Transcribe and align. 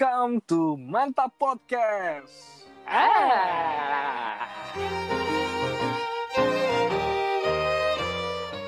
Welcome 0.00 0.40
to 0.48 0.80
Mantap 0.80 1.36
Podcast. 1.36 2.64
Ah. 2.88 4.48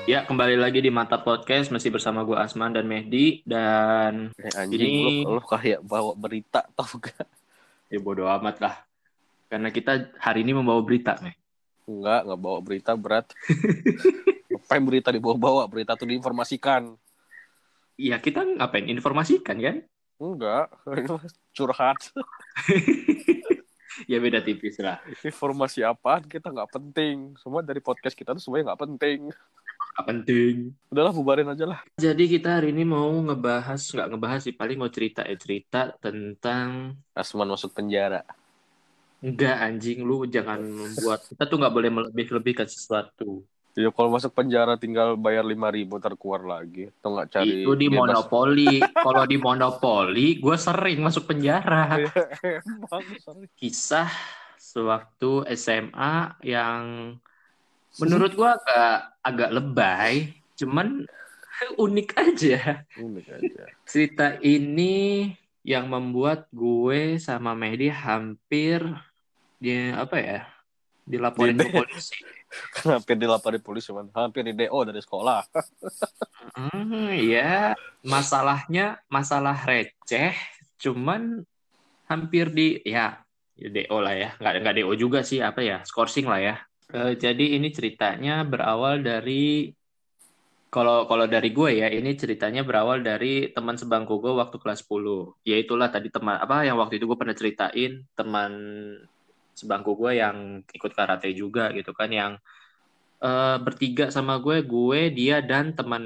Ya, 0.05 0.29
kembali 0.29 0.61
lagi 0.61 0.77
di 0.77 0.93
Mantap 0.93 1.25
Podcast 1.25 1.73
masih 1.73 1.89
bersama 1.89 2.21
gue 2.21 2.37
Asman 2.37 2.69
dan 2.77 2.85
Mehdi 2.85 3.41
dan 3.49 4.29
Eh, 4.37 4.53
anjing 4.53 4.77
Ini- 4.77 5.25
lu, 5.25 5.41
lu 5.41 5.41
kayak 5.41 5.81
bawa 5.81 6.13
berita 6.13 6.69
tau 6.77 7.01
gak? 7.01 7.25
ya 7.89 7.97
bodo 7.97 8.29
amat 8.29 8.61
lah. 8.61 8.85
Karena 9.49 9.73
kita 9.73 10.13
hari 10.21 10.45
ini 10.45 10.53
membawa 10.53 10.85
berita, 10.85 11.17
Meh. 11.17 11.33
Enggak, 11.89 12.29
enggak 12.29 12.41
bawa 12.45 12.59
berita 12.61 12.93
berat. 12.93 13.25
Ngapain 14.53 14.85
berita 14.85 15.09
dibawa-bawa? 15.09 15.65
Berita 15.65 15.97
tuh 15.97 16.13
diinformasikan. 16.13 16.93
Iya, 17.97 18.21
kita 18.21 18.45
ngapain 18.45 18.85
informasikan 18.85 19.57
kan? 19.57 19.81
Enggak, 20.23 20.71
curhat. 21.55 21.99
ya 24.11 24.17
beda 24.23 24.39
tipis 24.39 24.79
lah. 24.79 25.03
Informasi 25.19 25.83
apaan 25.83 26.23
kita 26.23 26.47
nggak 26.47 26.71
penting. 26.71 27.35
Semua 27.43 27.59
dari 27.59 27.83
podcast 27.83 28.15
kita 28.15 28.31
tuh 28.31 28.39
semuanya 28.39 28.71
nggak 28.71 28.81
penting. 28.87 29.19
Gak 29.93 30.07
penting. 30.09 30.55
Udahlah 30.89 31.13
bubarin 31.13 31.53
aja 31.53 31.69
lah. 31.69 31.79
Jadi 31.99 32.25
kita 32.25 32.57
hari 32.57 32.73
ini 32.73 32.81
mau 32.81 33.13
ngebahas, 33.13 33.77
nggak 33.77 34.09
ngebahas 34.15 34.41
sih, 34.41 34.55
paling 34.55 34.79
mau 34.79 34.89
cerita 34.89 35.21
ya 35.21 35.37
cerita 35.37 35.93
tentang 36.01 36.97
Asman 37.13 37.51
masuk 37.51 37.75
penjara. 37.75 38.23
enggak 39.23 39.55
anjing 39.55 40.03
lu 40.03 40.27
jangan 40.27 40.59
membuat 40.59 41.23
kita 41.23 41.47
tuh 41.47 41.55
nggak 41.55 41.71
boleh 41.71 41.89
melebih-lebihkan 41.93 42.67
sesuatu. 42.67 43.45
Ya 43.73 43.89
kalau 43.89 44.13
masuk 44.13 44.29
penjara 44.37 44.77
tinggal 44.77 45.17
bayar 45.17 45.41
lima 45.41 45.73
ribu 45.73 45.97
ntar 45.97 46.13
keluar 46.13 46.45
lagi. 46.45 46.93
Atau 47.01 47.17
nggak 47.17 47.29
cari 47.33 47.49
Itu 47.65 47.71
di 47.73 47.87
bebas. 47.89 47.97
monopoli. 47.97 48.77
Kalau 49.05 49.23
di 49.25 49.37
monopoli, 49.41 50.27
gue 50.37 50.55
sering 50.61 51.01
masuk 51.01 51.25
penjara. 51.25 51.97
Emang, 52.69 53.05
sorry. 53.17 53.49
kisah 53.57 54.09
sewaktu 54.61 55.49
SMA 55.57 56.37
yang 56.45 57.17
menurut 57.97 58.33
gua 58.37 58.57
agak 58.57 58.93
agak 59.25 59.49
lebay, 59.53 60.13
cuman 60.57 61.05
unik 61.77 62.09
aja. 62.17 62.85
Unik 62.93 63.25
aja. 63.29 63.63
Cerita 63.89 64.37
ini 64.41 65.29
yang 65.65 65.89
membuat 65.89 66.45
gue 66.53 67.17
sama 67.17 67.57
Mehdi 67.57 67.89
hampir 67.89 68.85
dia 69.57 69.97
apa 69.97 70.17
ya? 70.21 70.39
dilaporin 71.03 71.59
ke 71.59 71.67
Di- 71.67 71.75
polisi. 72.53 72.89
Hampir 72.93 73.15
dilaporin 73.17 73.61
polisi, 73.61 73.89
man. 73.91 74.07
Hampir 74.13 74.45
di 74.45 74.53
DO 74.53 74.79
dari 74.85 75.01
sekolah. 75.01 75.41
Hmm, 76.53 77.09
ya, 77.17 77.73
masalahnya 78.05 79.01
masalah 79.09 79.57
receh, 79.65 80.37
cuman 80.77 81.41
hampir 82.05 82.51
di 82.53 82.77
ya, 82.85 83.17
ya 83.57 83.69
DO 83.73 83.97
lah 83.97 84.13
ya, 84.13 84.29
nggak 84.37 84.53
nggak 84.61 84.75
DO 84.83 84.91
juga 84.99 85.25
sih 85.25 85.41
apa 85.41 85.65
ya, 85.65 85.81
skorsing 85.87 86.29
lah 86.29 86.41
ya. 86.43 86.55
Eh, 86.93 87.17
jadi 87.17 87.57
ini 87.57 87.73
ceritanya 87.73 88.45
berawal 88.45 89.01
dari 89.01 89.73
kalau 90.73 91.05
kalau 91.05 91.29
dari 91.29 91.53
gue 91.53 91.85
ya, 91.85 91.87
ini 91.89 92.17
ceritanya 92.17 92.65
berawal 92.65 93.05
dari 93.05 93.53
teman 93.53 93.77
sebangku 93.77 94.17
gue 94.17 94.33
waktu 94.33 94.57
kelas 94.57 94.81
10. 94.89 95.37
Ya 95.45 95.57
itulah 95.61 95.93
tadi 95.93 96.09
teman 96.09 96.41
apa 96.41 96.65
yang 96.65 96.81
waktu 96.81 96.97
itu 96.97 97.05
gue 97.05 97.17
pernah 97.17 97.37
ceritain 97.37 98.01
teman 98.17 98.51
sebangku 99.53 99.93
gue 99.95 100.17
yang 100.19 100.61
ikut 100.65 100.91
karate 100.91 101.29
juga 101.37 101.69
gitu 101.71 101.93
kan 101.93 102.09
yang 102.09 102.31
eh, 103.23 103.57
bertiga 103.61 104.11
sama 104.11 104.37
gue, 104.43 104.65
gue, 104.65 104.99
dia 105.13 105.39
dan 105.39 105.71
teman 105.77 106.03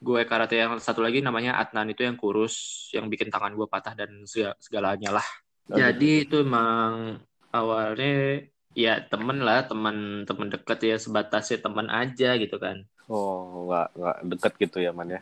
gue 0.00 0.20
karate 0.24 0.56
yang 0.56 0.80
satu 0.80 1.04
lagi 1.04 1.20
namanya 1.20 1.60
Adnan 1.60 1.92
itu 1.92 2.08
yang 2.08 2.16
kurus, 2.16 2.88
yang 2.96 3.12
bikin 3.12 3.28
tangan 3.28 3.52
gue 3.52 3.68
patah 3.68 3.92
dan 3.92 4.24
segala- 4.24 4.56
segalanya 4.56 5.10
lah. 5.20 5.26
Jadi 5.70 6.26
itu 6.26 6.40
emang 6.40 7.20
awalnya 7.52 8.42
ya 8.74 9.02
temen 9.06 9.44
lah, 9.44 9.66
teman 9.68 10.24
teman 10.26 10.48
deket 10.50 10.78
ya 10.82 10.96
sebatasnya 10.96 11.58
teman 11.62 11.86
aja 11.92 12.34
gitu 12.40 12.56
kan. 12.56 12.82
Oh, 13.10 13.68
nggak 13.68 13.88
nggak 13.98 14.16
deket 14.34 14.52
gitu 14.66 14.78
ya, 14.82 14.90
man 14.96 15.14
ya. 15.14 15.20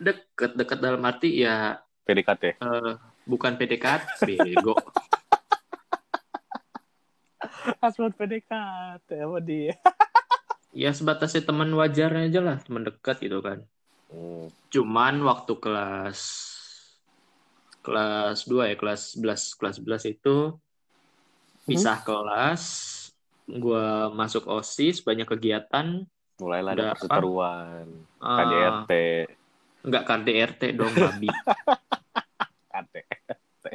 Deket 0.00 0.52
deket 0.58 0.78
dalam 0.82 1.00
arti 1.06 1.44
ya 1.44 1.78
PDKT. 2.04 2.44
eh, 2.60 2.92
bukan 3.24 3.52
PDKT, 3.56 4.26
bego. 4.26 4.74
Asman 7.84 8.12
PDKT 8.12 9.08
sama 9.08 9.38
dia. 9.40 9.74
Ya 10.74 10.90
sebatasnya 10.90 11.46
teman 11.46 11.70
wajarnya 11.70 12.26
aja 12.26 12.40
lah, 12.42 12.58
teman 12.58 12.82
dekat 12.82 13.22
gitu 13.22 13.38
kan. 13.38 13.62
Hmm. 14.10 14.50
Cuman 14.74 15.22
waktu 15.22 15.54
kelas 15.54 16.18
kelas 17.86 18.42
2 18.50 18.74
ya, 18.74 18.74
kelas 18.74 19.14
11 19.14 19.54
kelas 19.54 19.76
11 19.78 20.18
itu 20.18 20.58
pisah 21.62 22.02
kelas, 22.02 22.64
gua 23.46 24.10
masuk 24.10 24.50
OSIS, 24.50 24.98
banyak 25.06 25.30
kegiatan, 25.30 26.02
Mulailah 26.42 26.72
ada 26.74 26.84
perseteruan. 26.98 27.86
KDRT. 28.18 28.92
enggak 29.86 30.02
KDRT 30.10 30.62
dong, 30.74 30.90
babi. 30.90 31.30
KDRT. 32.74 33.66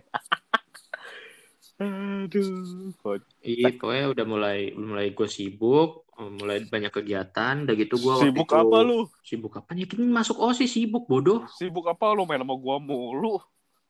Aduh. 1.80 2.92
Kok 3.00 3.24
Iya, 3.40 3.72
pokoknya 3.80 4.06
udah 4.12 4.26
mulai 4.28 4.60
mulai 4.76 5.16
gue 5.16 5.28
sibuk, 5.32 6.04
mulai 6.20 6.68
banyak 6.68 6.92
kegiatan, 6.92 7.64
udah 7.64 7.76
gitu 7.80 7.96
waktu 8.04 8.30
Sibuk 8.36 8.52
itu- 8.52 8.60
apa 8.60 8.78
lu? 8.84 9.00
Sibuk 9.24 9.54
apa? 9.56 9.72
Ya 9.72 9.88
kan 9.88 10.04
masuk 10.04 10.38
OSIS 10.38 10.76
sibuk, 10.76 11.08
bodoh. 11.08 11.48
Sibuk 11.56 11.88
apa 11.88 12.12
lu 12.12 12.28
main 12.28 12.44
sama 12.44 12.60
gua 12.60 12.84
mulu? 12.84 13.40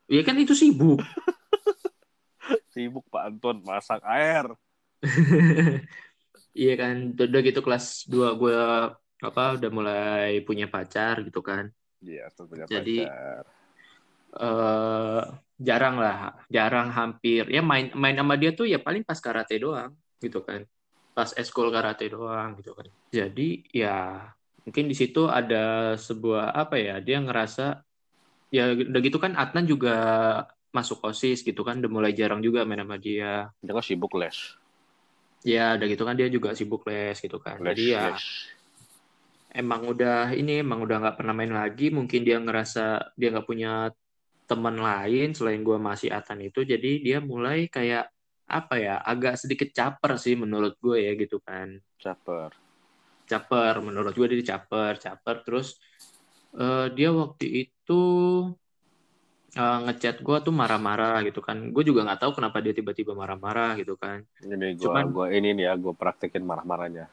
Ya 0.06 0.22
kan 0.22 0.38
itu 0.38 0.54
sibuk. 0.54 1.02
Sibuk 2.70 3.02
Pak 3.10 3.22
Anton 3.34 3.62
masak 3.66 4.00
air. 4.06 4.46
Iya 6.50 6.74
kan, 6.74 7.14
udah 7.14 7.40
gitu 7.46 7.62
kelas 7.62 8.10
2 8.10 8.34
gue 8.34 8.58
apa 9.22 9.54
udah 9.54 9.70
mulai 9.70 10.42
punya 10.42 10.66
pacar 10.66 11.22
gitu 11.22 11.46
kan. 11.46 11.70
Iya, 12.02 12.26
punya 12.34 12.66
Jadi- 12.66 13.06
pacar. 13.06 13.44
eh 14.30 15.22
jarang 15.60 16.00
lah, 16.00 16.32
jarang 16.48 16.88
hampir. 16.88 17.44
Ya 17.52 17.60
main 17.60 17.92
main 17.92 18.16
sama 18.16 18.34
dia 18.40 18.56
tuh 18.56 18.64
ya 18.64 18.80
paling 18.80 19.04
pas 19.04 19.20
karate 19.20 19.60
doang 19.60 19.92
gitu 20.24 20.40
kan. 20.40 20.64
Pas 21.12 21.28
eskul 21.36 21.68
karate 21.68 22.08
doang 22.08 22.56
gitu 22.56 22.72
kan. 22.72 22.88
Jadi 23.12 23.68
ya 23.68 24.32
mungkin 24.64 24.88
di 24.88 24.96
situ 24.96 25.28
ada 25.28 25.94
sebuah 26.00 26.56
apa 26.56 26.80
ya, 26.80 26.96
dia 27.04 27.20
ngerasa 27.20 27.84
ya 28.50 28.72
udah 28.72 29.00
gitu 29.04 29.20
kan 29.20 29.36
Adnan 29.36 29.68
juga 29.68 29.94
masuk 30.72 31.04
OSIS 31.04 31.44
gitu 31.44 31.60
kan, 31.60 31.78
udah 31.84 31.92
mulai 31.92 32.16
jarang 32.16 32.40
juga 32.40 32.64
main 32.64 32.80
sama 32.80 32.96
dia. 32.96 33.52
Dia 33.60 33.72
kan 33.76 33.84
sibuk 33.84 34.16
les. 34.16 34.56
Ya 35.44 35.76
udah 35.76 35.86
gitu 35.88 36.02
kan 36.08 36.16
dia 36.16 36.28
juga 36.32 36.56
sibuk 36.56 36.88
les 36.88 37.20
gitu 37.20 37.36
kan. 37.36 37.60
Les, 37.60 37.76
Jadi 37.76 37.84
ya 37.92 38.16
les. 38.16 38.24
emang 39.52 39.92
udah 39.92 40.32
ini 40.32 40.64
emang 40.64 40.80
udah 40.88 40.96
nggak 41.04 41.16
pernah 41.20 41.34
main 41.36 41.52
lagi 41.52 41.92
mungkin 41.92 42.24
dia 42.24 42.38
ngerasa 42.38 43.12
dia 43.18 43.28
nggak 43.34 43.48
punya 43.48 43.90
teman 44.50 44.76
lain 44.86 45.26
selain 45.36 45.60
gua 45.68 45.78
masih 45.88 46.08
Atan 46.18 46.40
itu 46.48 46.60
jadi 46.72 46.88
dia 47.06 47.18
mulai 47.32 47.58
kayak 47.76 48.04
apa 48.58 48.74
ya 48.86 48.92
agak 49.10 49.34
sedikit 49.42 49.68
caper 49.78 50.12
sih 50.24 50.34
menurut 50.42 50.74
gue 50.84 50.96
ya 51.06 51.10
gitu 51.22 51.36
kan 51.48 51.68
Caper. 52.02 52.52
caper 53.30 53.74
menurut 53.86 54.12
gue 54.18 54.26
dia 54.32 54.44
caper 54.56 54.92
caper 55.04 55.36
terus 55.46 55.66
eh, 56.60 56.86
dia 56.96 57.08
waktu 57.20 57.46
itu 57.62 57.92
eh, 59.60 59.76
ngechat 59.84 60.16
gua 60.26 60.36
tuh 60.46 60.54
marah-marah 60.60 61.14
gitu 61.26 61.40
kan 61.46 61.56
gue 61.74 61.82
juga 61.88 62.00
nggak 62.06 62.18
tahu 62.22 62.32
kenapa 62.38 62.56
dia 62.64 62.72
tiba-tiba 62.78 63.12
marah-marah 63.20 63.68
gitu 63.80 63.94
kan 64.02 64.18
Ini 64.44 64.68
gua 64.80 64.96
Cuman- 64.96 65.10
gua 65.14 65.26
ini 65.36 65.48
nih 65.56 65.64
ya 65.68 65.72
gua 65.82 65.94
praktekin 66.00 66.44
marah-marahnya. 66.50 67.04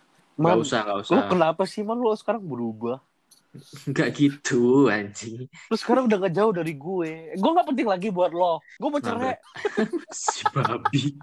nggak 0.41 0.57
Man, 0.57 0.59
usah 0.63 0.79
nggak 0.85 0.99
lu 1.11 1.17
usah 1.17 1.23
kenapa 1.31 1.63
sih 1.71 1.81
man 1.87 1.97
lu 2.03 2.11
sekarang 2.21 2.43
berubah? 2.51 2.97
Nggak 3.89 4.09
gitu 4.13 4.91
anjing 4.91 5.49
Lu 5.71 5.75
sekarang 5.79 6.05
udah 6.05 6.17
gak 6.27 6.35
jauh 6.35 6.53
dari 6.53 6.77
gue. 6.77 7.33
Gue 7.33 7.51
gak 7.57 7.67
penting 7.67 7.87
lagi 7.89 8.07
buat 8.13 8.29
lo. 8.29 8.61
Gue 8.77 8.89
mau 8.91 9.01
cerai. 9.01 9.39
si 10.13 10.45
babi 10.53 11.17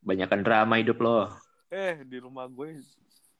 banyakan 0.00 0.40
drama 0.42 0.74
hidup 0.80 0.98
lo 1.02 1.20
Eh, 1.70 2.02
di 2.02 2.18
rumah 2.18 2.50
gue 2.50 2.82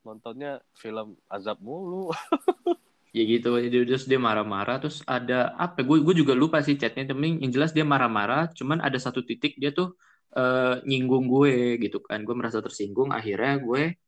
nontonnya 0.07 0.63
film 0.79 1.19
azab 1.27 1.59
mulu. 1.59 2.15
ya 3.17 3.27
gitu 3.27 3.59
Jadi 3.59 3.91
terus 3.91 4.07
dia 4.07 4.23
marah-marah 4.23 4.79
terus 4.79 5.03
ada 5.03 5.51
apa 5.59 5.83
gue 5.83 5.99
gue 5.99 6.15
juga 6.15 6.31
lupa 6.39 6.63
sih 6.63 6.79
chatnya 6.79 7.11
tapi 7.11 7.43
yang 7.43 7.51
jelas 7.51 7.75
dia 7.75 7.83
marah-marah 7.83 8.55
cuman 8.55 8.79
ada 8.79 8.95
satu 9.03 9.27
titik 9.27 9.59
dia 9.59 9.75
tuh 9.75 9.99
eh, 10.31 10.79
nyinggung 10.87 11.27
gue 11.27 11.75
gitu 11.83 11.99
kan 12.07 12.23
gue 12.23 12.35
merasa 12.39 12.63
tersinggung 12.63 13.11
akhirnya 13.11 13.59
gue 13.59 13.99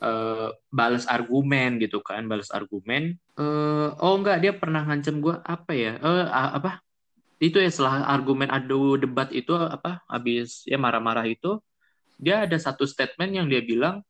eh, 0.00 0.48
balas 0.72 1.04
argumen 1.06 1.76
gitu 1.80 2.00
kan 2.00 2.24
balas 2.26 2.48
argumen. 2.50 3.16
Eh 3.36 3.88
oh 4.00 4.14
enggak 4.16 4.40
dia 4.42 4.52
pernah 4.56 4.84
ngancem 4.84 5.20
gue 5.20 5.36
apa 5.44 5.72
ya? 5.76 6.00
A- 6.02 6.56
apa? 6.56 6.80
Itu 7.40 7.56
ya 7.60 7.72
setelah 7.72 8.04
argumen 8.08 8.52
adu 8.52 9.00
debat 9.00 9.32
itu 9.32 9.56
apa 9.56 10.04
habis 10.08 10.64
ya 10.68 10.76
marah-marah 10.76 11.24
itu 11.24 11.60
dia 12.20 12.44
ada 12.44 12.56
satu 12.60 12.84
statement 12.84 13.32
yang 13.32 13.46
dia 13.48 13.64
bilang 13.64 14.04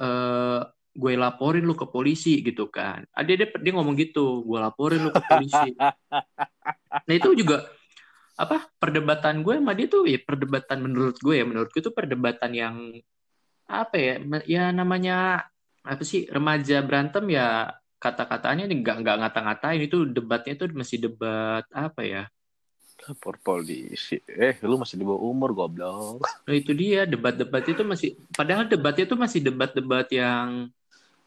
eh 0.00 0.60
gue 0.94 1.12
laporin 1.18 1.66
lu 1.66 1.74
ke 1.74 1.90
polisi 1.90 2.40
gitu 2.40 2.70
kan. 2.70 3.02
Ada 3.10 3.30
dia 3.34 3.48
dia 3.50 3.72
ngomong 3.74 3.98
gitu 3.98 4.46
gue 4.46 4.58
laporin 4.60 5.02
lu 5.02 5.10
ke 5.12 5.22
polisi. 5.24 5.74
Nah 7.04 7.20
itu 7.20 7.36
juga 7.36 7.68
apa 8.34 8.66
perdebatan 8.82 9.46
gue 9.46 9.54
sama 9.62 9.76
dia 9.78 9.86
tuh 9.86 10.10
ya 10.10 10.18
perdebatan 10.18 10.82
menurut 10.82 11.16
gue 11.22 11.34
ya 11.38 11.44
menurut 11.46 11.70
gue 11.70 11.80
itu 11.84 11.92
perdebatan 11.94 12.50
yang 12.50 12.76
apa 13.82 13.96
ya? 13.98 14.14
Ya 14.46 14.64
namanya 14.70 15.48
apa 15.84 16.02
sih 16.06 16.24
remaja 16.30 16.80
berantem 16.80 17.24
ya 17.34 17.74
kata-katanya 17.98 18.70
nggak 18.70 18.96
nggak 19.02 19.16
ngata-ngatain. 19.20 19.80
Itu 19.82 20.06
debatnya 20.06 20.54
tuh 20.54 20.70
masih 20.76 20.98
debat 21.10 21.64
apa 21.74 22.00
ya? 22.04 22.22
Lapor 23.04 23.36
polisi. 23.42 24.22
Eh 24.28 24.56
lu 24.62 24.78
masih 24.78 24.96
di 25.00 25.04
bawah 25.04 25.22
umur 25.26 25.50
goblok. 25.52 26.22
Nah 26.22 26.54
itu 26.54 26.72
dia. 26.72 27.04
Debat-debat 27.04 27.64
itu 27.66 27.82
masih 27.82 28.16
padahal 28.32 28.70
debatnya 28.70 29.04
itu 29.04 29.16
masih 29.18 29.40
debat-debat 29.42 30.06
yang 30.14 30.70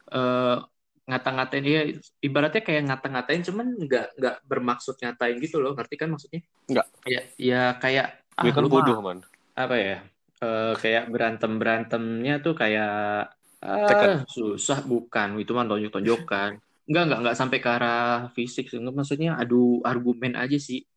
uh, 0.10 0.58
ngata-ngatain. 1.06 1.66
Ya 1.68 1.82
ibaratnya 2.24 2.64
kayak 2.64 2.84
ngata-ngatain 2.88 3.42
cuman 3.46 3.68
nggak 3.78 4.08
nggak 4.18 4.36
bermaksud 4.48 4.96
ngatain 4.98 5.38
gitu 5.44 5.60
loh. 5.60 5.76
Ngerti 5.76 5.96
kan 6.00 6.10
maksudnya? 6.10 6.42
Nggak. 6.72 6.88
Ya 7.06 7.22
ya 7.38 7.62
kayak 7.78 8.08
ah, 8.38 8.44
kan 8.48 8.66
bodoh 8.66 9.02
man. 9.04 9.22
apa 9.58 9.74
ya 9.74 9.98
uh, 10.42 10.74
kayak 10.78 11.10
berantem 11.10 11.58
berantemnya 11.58 12.40
tuh 12.42 12.54
kayak 12.54 13.32
ah, 13.62 14.22
susah 14.30 14.86
bukan 14.86 15.42
itu 15.42 15.52
mah 15.54 15.66
tonjok-tonjokan 15.66 16.62
Enggak, 16.88 17.04
enggak, 17.04 17.20
enggak 17.20 17.38
sampai 17.38 17.58
ke 17.60 17.70
arah 17.70 18.32
fisik. 18.32 18.72
Enggak, 18.72 18.96
maksudnya 18.96 19.36
adu 19.36 19.84
argumen 19.84 20.40
aja 20.40 20.56
sih. 20.56 20.88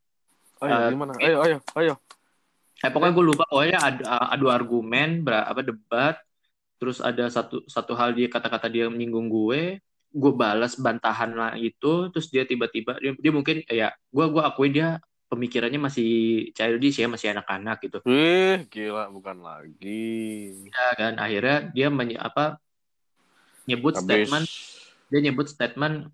Ayo, 0.63 0.71
uh, 0.71 0.89
gimana? 0.95 1.13
Ayo, 1.19 1.37
ayo, 1.43 1.59
ayo. 1.83 1.95
Eh, 2.81 2.91
pokoknya 2.95 3.13
gue 3.13 3.25
lupa. 3.27 3.45
Pokoknya 3.51 3.79
adu, 3.83 4.03
adu 4.07 4.47
argumen, 4.55 5.27
apa 5.27 5.67
debat. 5.67 6.17
Terus 6.79 7.03
ada 7.03 7.27
satu 7.29 7.67
satu 7.67 7.93
hal 7.99 8.15
dia 8.15 8.31
kata-kata 8.31 8.71
dia 8.71 8.87
menyinggung 8.87 9.27
gue. 9.27 9.83
Gue 10.15 10.33
balas 10.33 10.79
bantahan 10.79 11.35
lah 11.35 11.53
itu. 11.59 12.07
Terus 12.15 12.31
dia 12.31 12.47
tiba-tiba, 12.47 12.95
dia, 13.03 13.11
dia 13.19 13.33
mungkin, 13.35 13.67
ya, 13.67 13.91
gue 13.91 14.27
gue 14.31 14.43
akui 14.47 14.71
dia 14.71 15.03
pemikirannya 15.31 15.79
masih 15.79 16.11
childish 16.51 16.99
ya, 16.99 17.07
masih 17.07 17.31
anak-anak 17.31 17.79
gitu. 17.87 18.03
Wih, 18.03 18.67
gila, 18.67 19.07
bukan 19.15 19.39
lagi. 19.39 20.67
Ya 20.67 20.89
kan, 20.99 21.23
akhirnya 21.23 21.71
dia 21.71 21.87
menye, 21.89 22.19
apa, 22.19 22.59
nyebut 23.71 23.95
Habis... 23.95 24.05
statement. 24.05 24.47
Dia 25.11 25.21
nyebut 25.23 25.47
statement 25.47 26.11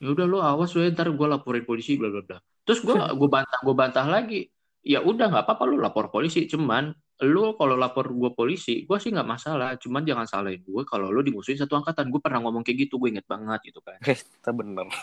ya 0.00 0.08
udah 0.16 0.26
lo 0.26 0.40
awas 0.40 0.72
lo 0.72 0.80
ntar 0.88 1.12
gue 1.12 1.26
laporin 1.28 1.64
polisi 1.68 2.00
bla 2.00 2.08
bla 2.08 2.24
bla. 2.24 2.38
Terus 2.64 2.80
gue 2.80 2.96
gue 2.96 3.28
bantah 3.28 3.60
gue 3.60 3.76
bantah 3.76 4.06
lagi. 4.08 4.48
Ya 4.80 5.04
udah 5.04 5.28
nggak 5.28 5.44
apa-apa 5.44 5.68
lo 5.68 5.76
lapor 5.76 6.08
polisi. 6.08 6.48
Cuman 6.48 6.88
lo 7.20 7.52
kalau 7.60 7.76
lapor 7.76 8.08
gue 8.08 8.32
polisi 8.32 8.88
gue 8.88 8.96
sih 8.96 9.12
nggak 9.12 9.28
masalah. 9.28 9.76
Cuman 9.76 10.04
jangan 10.08 10.24
salahin 10.24 10.64
gue 10.64 10.82
kalau 10.88 11.12
lo 11.12 11.20
dimusuhin 11.20 11.60
satu 11.60 11.76
angkatan. 11.76 12.08
Gue 12.08 12.20
pernah 12.24 12.40
ngomong 12.40 12.64
kayak 12.64 12.88
gitu 12.88 12.96
gue 12.96 13.12
inget 13.12 13.28
banget 13.28 13.60
gitu 13.72 13.84
kan. 13.84 14.00
Kita 14.40 14.50
bener. 14.56 14.88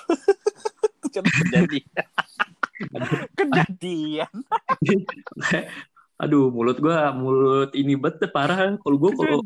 Kejadian 1.08 1.66
kejadian. 3.38 4.34
Aduh 6.22 6.50
mulut 6.50 6.82
gue 6.82 6.98
mulut 7.14 7.72
ini 7.78 7.94
bet 7.94 8.18
parah. 8.34 8.74
Kalau 8.82 8.98
gue 8.98 9.12
kalau 9.14 9.38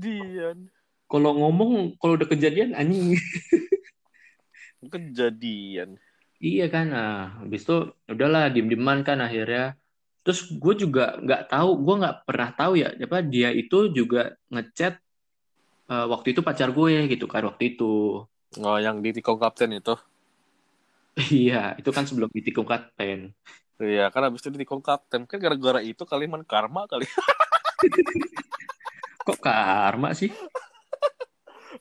kalau 1.12 1.32
ngomong 1.36 2.00
kalau 2.00 2.16
udah 2.16 2.28
kejadian 2.28 2.72
anjing. 2.72 3.20
Kejadian. 4.94 6.00
Iya 6.42 6.66
kan 6.74 6.90
nah 6.90 7.38
habis 7.44 7.68
itu 7.68 7.94
udahlah 8.10 8.50
diem 8.50 8.72
dieman 8.72 9.04
kan 9.04 9.20
akhirnya. 9.20 9.76
Terus 10.24 10.48
gue 10.48 10.74
juga 10.88 11.20
nggak 11.20 11.52
tahu 11.52 11.70
gue 11.84 11.96
nggak 12.02 12.18
pernah 12.24 12.50
tahu 12.56 12.74
ya 12.80 12.96
apa 12.96 13.20
dia 13.22 13.52
itu 13.52 13.92
juga 13.92 14.40
ngechat 14.50 14.98
uh, 15.92 16.08
waktu 16.10 16.34
itu 16.34 16.42
pacar 16.42 16.72
gue 16.72 17.12
gitu 17.12 17.28
kan 17.28 17.46
waktu 17.46 17.76
itu. 17.76 18.24
Oh 18.58 18.78
yang 18.80 19.04
di 19.04 19.12
tikung 19.12 19.38
kapten 19.38 19.76
itu 19.76 19.96
iya 21.18 21.76
itu 21.76 21.90
kan 21.92 22.08
sebelum 22.08 22.32
di 22.32 22.42
tikung 22.44 22.68
kapten. 22.68 23.36
Iya 23.82 24.14
kan 24.14 24.30
habis 24.30 24.46
itu 24.46 24.54
di 24.54 24.64
tikung 24.64 24.84
kapten. 24.84 25.26
Kan 25.26 25.38
gara-gara 25.42 25.82
itu 25.82 26.04
kalian 26.06 26.46
karma 26.48 26.86
kali. 26.88 27.10
Kok 29.28 29.40
karma 29.42 30.14
sih? 30.14 30.30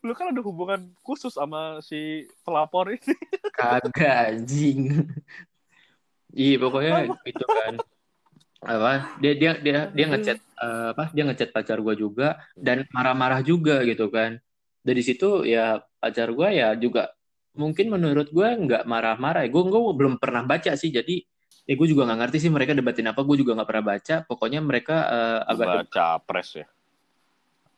Lu 0.01 0.17
kan 0.17 0.33
ada 0.33 0.41
hubungan 0.41 0.97
khusus 1.05 1.37
sama 1.37 1.85
si 1.85 2.25
pelapor 2.43 2.97
ini. 2.97 3.13
Kagak 3.57 4.33
anjing. 4.33 5.05
Iya 6.33 6.57
pokoknya 6.57 7.13
itu 7.29 7.45
kan. 7.45 7.75
Apa? 8.65 8.93
Dia 9.21 9.33
dia 9.37 9.53
dia 9.61 9.79
dia 9.93 10.07
ngechat 10.09 10.39
uh, 10.57 10.97
apa? 10.97 11.13
Dia 11.13 11.29
ngechat 11.29 11.53
pacar 11.53 11.85
gue 11.85 11.95
juga 12.01 12.41
dan 12.57 12.89
marah-marah 12.93 13.45
juga 13.45 13.85
gitu 13.85 14.09
kan. 14.09 14.41
Dari 14.81 15.05
situ 15.05 15.45
ya 15.45 15.85
pacar 16.01 16.33
gue 16.33 16.49
ya 16.49 16.73
juga 16.81 17.13
mungkin 17.55 17.91
menurut 17.91 18.31
gue 18.31 18.49
nggak 18.49 18.87
marah-marah 18.87 19.47
gue 19.47 19.63
gue 19.63 19.81
belum 19.97 20.23
pernah 20.23 20.47
baca 20.47 20.75
sih 20.79 20.95
jadi 20.95 21.23
ya 21.67 21.75
gue 21.75 21.87
juga 21.91 22.07
nggak 22.07 22.19
ngerti 22.27 22.39
sih 22.47 22.51
mereka 22.51 22.75
debatin 22.75 23.11
apa 23.11 23.21
gue 23.23 23.37
juga 23.39 23.59
nggak 23.59 23.69
pernah 23.69 23.87
baca 23.97 24.15
pokoknya 24.27 24.61
mereka 24.63 24.97
uh, 25.11 25.41
agak 25.51 25.87
baca 25.87 26.07
pres 26.23 26.63
ya 26.63 26.67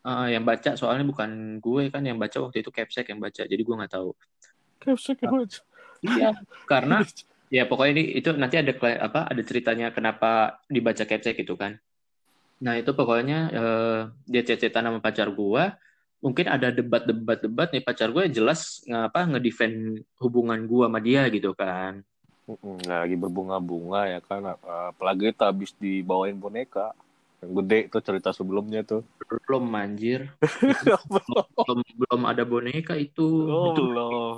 Uh, 0.03 0.27
yang 0.27 0.43
baca 0.43 0.75
soalnya 0.75 1.07
bukan 1.07 1.63
gue 1.63 1.87
kan 1.87 2.03
yang 2.03 2.19
baca 2.19 2.35
waktu 2.43 2.59
itu 2.59 2.75
Capsek 2.75 3.07
yang 3.15 3.23
baca 3.23 3.47
jadi 3.47 3.61
gue 3.63 3.75
nggak 3.79 3.93
tahu. 3.95 4.11
Capsek 4.83 5.23
yang 5.23 5.47
baca. 5.47 5.59
Iya, 6.03 6.29
karena 6.67 7.07
ya 7.55 7.63
pokoknya 7.63 7.91
ini 7.95 8.03
itu 8.19 8.35
nanti 8.35 8.59
ada 8.59 8.75
apa 8.99 9.31
ada 9.31 9.41
ceritanya 9.47 9.95
kenapa 9.95 10.59
dibaca 10.67 11.07
Capsek 11.07 11.47
itu 11.47 11.55
kan. 11.55 11.79
Nah 12.59 12.75
itu 12.75 12.91
pokoknya 12.91 13.39
uh, 13.55 13.99
dia 14.27 14.43
cecetan 14.43 14.91
sama 14.91 14.99
pacar 14.99 15.31
gue. 15.31 15.63
Mungkin 16.23 16.47
ada 16.47 16.71
debat-debat-debat 16.71 17.75
nih 17.75 17.83
pacar 17.83 18.07
gue 18.15 18.31
jelas 18.31 18.79
ngapa 18.87 19.27
ngedefend 19.35 20.07
hubungan 20.23 20.63
gue 20.63 20.85
sama 20.87 20.99
dia 21.03 21.27
gitu 21.27 21.51
kan. 21.51 21.99
Lagi 22.87 23.19
berbunga-bunga 23.19 24.07
ya 24.07 24.19
kan. 24.23 24.55
Apalagi 24.63 25.35
habis 25.35 25.75
dibawain 25.75 26.39
boneka. 26.39 26.95
Yang 27.43 27.51
gede 27.59 27.79
tuh 27.91 28.01
cerita 28.07 28.29
sebelumnya 28.31 28.87
tuh. 28.87 29.03
Belum 29.43 29.67
manjir. 29.67 30.31
belum, 31.11 31.83
belum 31.83 32.21
ada 32.23 32.47
boneka 32.47 32.95
itu. 32.95 33.27
Oh, 33.51 33.75
itu 33.75 33.83
belum. 33.83 34.35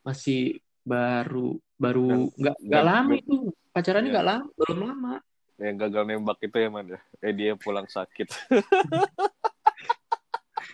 Masih 0.00 0.64
baru 0.80 1.60
baru 1.76 2.32
nggak 2.36 2.56
nggak 2.66 2.84
lama 2.84 3.12
itu 3.16 3.36
pacarannya 3.72 4.08
iya. 4.08 4.14
nggak 4.16 4.26
ya. 4.26 4.30
lama 4.32 4.46
belum 4.56 4.78
lama 4.80 5.14
yang 5.60 5.76
gagal 5.76 6.02
nembak 6.08 6.38
itu 6.40 6.56
ya 6.56 6.68
man 6.72 6.86
ya 6.88 7.00
eh 7.20 7.32
dia 7.36 7.52
pulang 7.56 7.84
sakit 7.84 8.26
ya 8.32 8.40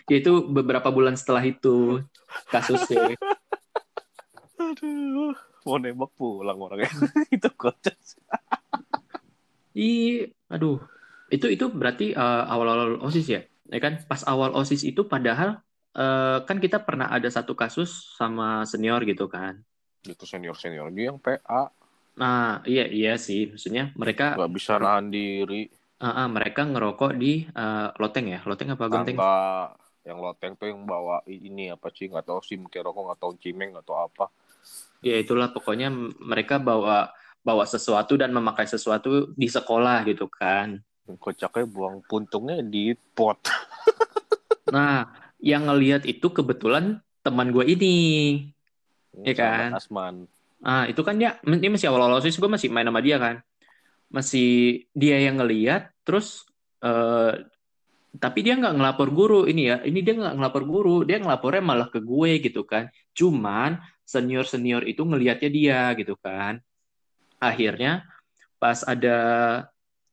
itu 0.07 0.47
beberapa 0.47 0.87
bulan 0.87 1.19
setelah 1.19 1.43
itu 1.43 1.99
kasusnya. 2.47 3.19
Aduh 4.57 5.35
mau 5.67 5.75
nembak 5.75 6.11
pulang 6.15 6.55
orangnya. 6.55 6.87
Itu 7.35 7.51
kocak 7.51 7.99
iya 9.75 10.31
aduh. 10.47 10.79
Itu 11.27 11.51
itu 11.51 11.67
berarti 11.67 12.15
uh, 12.15 12.47
awal-awal 12.47 13.03
osis 13.03 13.27
ya? 13.27 13.43
Ya 13.67 13.79
kan? 13.83 13.99
Pas 14.07 14.23
awal 14.23 14.55
osis 14.55 14.87
itu 14.87 15.05
padahal 15.05 15.59
uh, 15.93 16.39
kan 16.47 16.57
kita 16.57 16.81
pernah 16.81 17.11
ada 17.11 17.27
satu 17.27 17.51
kasus 17.53 18.15
sama 18.15 18.63
senior 18.63 19.03
gitu 19.03 19.27
kan? 19.27 19.59
Itu 20.07 20.23
senior 20.23 20.55
senior 20.55 20.87
dia 20.95 21.11
yang 21.11 21.19
PA 21.19 21.69
nah 22.17 22.65
iya 22.65 22.89
iya 22.89 23.13
sih. 23.21 23.53
Maksudnya 23.53 23.93
mereka 23.93 24.33
nggak 24.33 24.53
bisa 24.55 24.81
nahan 24.81 25.13
diri. 25.13 25.69
Uh, 26.01 26.09
uh, 26.09 26.27
mereka 26.31 26.65
ngerokok 26.65 27.11
di 27.13 27.45
uh, 27.53 27.93
loteng 28.01 28.33
ya? 28.33 28.41
Loteng 28.47 28.73
apa 28.73 28.89
genteng? 28.89 29.13
Enggak. 29.13 29.67
Yang 30.07 30.23
loteng 30.23 30.55
tuh 30.55 30.71
yang 30.71 30.87
bawa 30.87 31.19
ini 31.27 31.67
apa 31.67 31.91
sih 31.91 32.07
nggak 32.07 32.23
tahu 32.23 32.39
sim 32.39 32.63
kayak 32.71 32.87
rokok 32.87 33.03
nggak 33.11 33.19
tahu 33.19 33.33
cimeng 33.43 33.75
atau 33.75 34.07
apa 34.07 34.31
ya 35.03 35.19
itulah 35.19 35.51
pokoknya 35.51 35.91
mereka 36.23 36.57
bawa 36.63 37.11
bawa 37.43 37.63
sesuatu 37.67 38.15
dan 38.15 38.31
memakai 38.31 38.63
sesuatu 38.63 39.35
di 39.35 39.51
sekolah 39.51 40.07
gitu 40.07 40.31
kan 40.31 40.79
kocaknya 41.15 41.63
buang 41.63 42.03
puntungnya 42.03 42.59
di 42.59 42.91
pot. 43.15 43.39
nah, 44.75 45.07
yang 45.39 45.71
ngelihat 45.71 46.03
itu 46.03 46.27
kebetulan 46.27 46.99
teman 47.23 47.55
gue 47.55 47.63
ini. 47.63 47.95
ya 49.23 49.31
kan? 49.31 49.71
Asman. 49.71 50.27
Ah, 50.59 50.83
itu 50.89 50.99
kan 51.05 51.15
dia 51.15 51.39
ini 51.47 51.71
masih 51.71 51.87
awal-awal 51.87 52.19
sih 52.19 52.35
gue 52.35 52.51
masih 52.51 52.67
main 52.67 52.83
sama 52.83 52.99
dia 52.99 53.15
kan. 53.15 53.39
Masih 54.11 54.83
dia 54.91 55.23
yang 55.23 55.39
ngelihat 55.39 55.95
terus 56.03 56.43
uh, 56.83 57.31
tapi 58.17 58.45
dia 58.45 58.53
nggak 58.59 58.75
ngelapor 58.77 59.09
guru 59.13 59.45
ini 59.45 59.71
ya. 59.71 59.77
Ini 59.81 59.99
dia 60.05 60.13
nggak 60.17 60.35
ngelapor 60.37 60.63
guru, 60.65 60.97
dia 61.07 61.17
ngelapornya 61.21 61.63
malah 61.63 61.87
ke 61.93 61.99
gue 62.01 62.31
gitu 62.43 62.61
kan. 62.67 62.89
Cuman 63.17 63.79
senior-senior 64.07 64.83
itu 64.89 65.01
ngelihatnya 65.05 65.49
dia 65.49 65.81
gitu 65.99 66.15
kan. 66.19 66.59
Akhirnya 67.37 68.05
pas 68.57 68.81
ada 68.85 69.17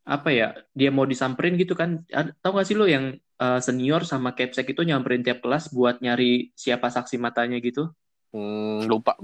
apa 0.04 0.28
ya 0.28 0.52
dia 0.76 0.92
mau 0.92 1.08
disamperin 1.08 1.56
gitu 1.56 1.72
kan 1.72 2.04
tahu 2.44 2.60
gak 2.60 2.68
sih 2.68 2.76
lo 2.76 2.84
yang 2.84 3.16
uh, 3.40 3.56
senior 3.56 4.04
sama 4.04 4.36
capsek 4.36 4.76
itu 4.76 4.84
nyamperin 4.84 5.24
tiap 5.24 5.40
kelas 5.40 5.72
buat 5.72 6.04
nyari 6.04 6.52
siapa 6.52 6.92
saksi 6.92 7.16
matanya 7.16 7.56
gitu 7.64 7.88
hmm, 8.36 8.84
lupa 8.84 9.16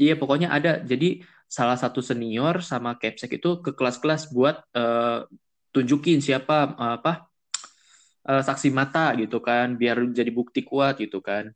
iya 0.00 0.16
pokoknya 0.16 0.48
ada 0.48 0.80
jadi 0.80 1.20
salah 1.44 1.76
satu 1.76 2.00
senior 2.00 2.64
sama 2.64 2.96
capsek 2.96 3.36
itu 3.36 3.60
ke 3.60 3.76
kelas-kelas 3.76 4.32
buat 4.32 4.64
uh, 4.72 5.28
tunjukin 5.76 6.24
siapa 6.24 6.72
uh, 6.72 6.96
apa 6.96 7.28
uh, 8.26 8.42
saksi 8.42 8.68
mata 8.70 9.14
gitu 9.14 9.38
kan 9.38 9.74
biar 9.74 10.02
jadi 10.10 10.30
bukti 10.30 10.62
kuat 10.62 10.98
gitu 10.98 11.18
kan 11.22 11.50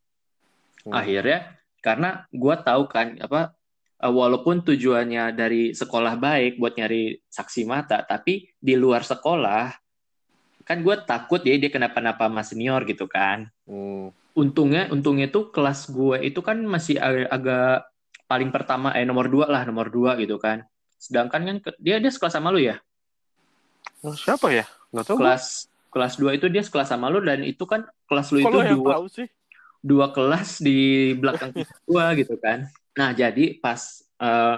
Hmm. 0.87 1.03
akhirnya 1.03 1.59
karena 1.83 2.31
gue 2.31 2.55
tahu 2.63 2.87
kan 2.87 3.19
apa 3.19 3.51
eh, 3.99 4.07
walaupun 4.07 4.63
tujuannya 4.63 5.35
dari 5.35 5.75
sekolah 5.75 6.15
baik 6.15 6.63
buat 6.63 6.79
nyari 6.79 7.19
saksi 7.27 7.67
mata 7.67 8.07
tapi 8.07 8.55
di 8.55 8.79
luar 8.79 9.03
sekolah 9.03 9.75
kan 10.63 10.79
gue 10.87 10.95
takut 11.03 11.43
ya 11.43 11.59
dia 11.59 11.75
kenapa-napa 11.75 12.31
sama 12.31 12.47
senior 12.47 12.87
gitu 12.87 13.11
kan 13.11 13.51
Hmm. 13.67 14.15
untungnya 14.39 14.87
untungnya 14.95 15.27
tuh 15.27 15.51
kelas 15.51 15.91
gue 15.91 16.23
itu 16.23 16.39
kan 16.39 16.55
masih 16.63 17.03
ag- 17.03 17.35
agak 17.35 17.83
paling 18.31 18.55
pertama 18.55 18.95
eh 18.95 19.03
nomor 19.03 19.27
dua 19.27 19.51
lah 19.51 19.67
nomor 19.67 19.91
dua 19.91 20.15
gitu 20.23 20.39
kan 20.39 20.63
sedangkan 21.03 21.43
kan 21.51 21.75
dia 21.83 21.99
dia 21.99 22.11
sekelas 22.15 22.39
sama 22.39 22.55
lu 22.55 22.63
ya 22.63 22.79
Oh, 24.07 24.15
siapa 24.15 24.55
ya? 24.55 24.71
Nggak 24.95 25.07
tahu. 25.09 25.19
kelas 25.19 25.67
kelas 25.97 26.21
dua 26.21 26.37
itu 26.37 26.53
dia 26.53 26.61
sekelas 26.61 26.93
sama 26.93 27.09
lu 27.09 27.25
dan 27.25 27.41
itu 27.41 27.65
kan 27.65 27.89
kelas 28.05 28.29
lu 28.29 28.45
itu 28.45 28.53
dua 28.53 29.09
sih. 29.09 29.25
dua 29.81 30.13
kelas 30.13 30.61
di 30.61 31.17
belakang 31.17 31.57
gua 31.89 32.13
gitu 32.13 32.37
kan. 32.37 32.69
Nah, 32.97 33.17
jadi 33.17 33.57
pas 33.57 33.81
eh, 34.21 34.57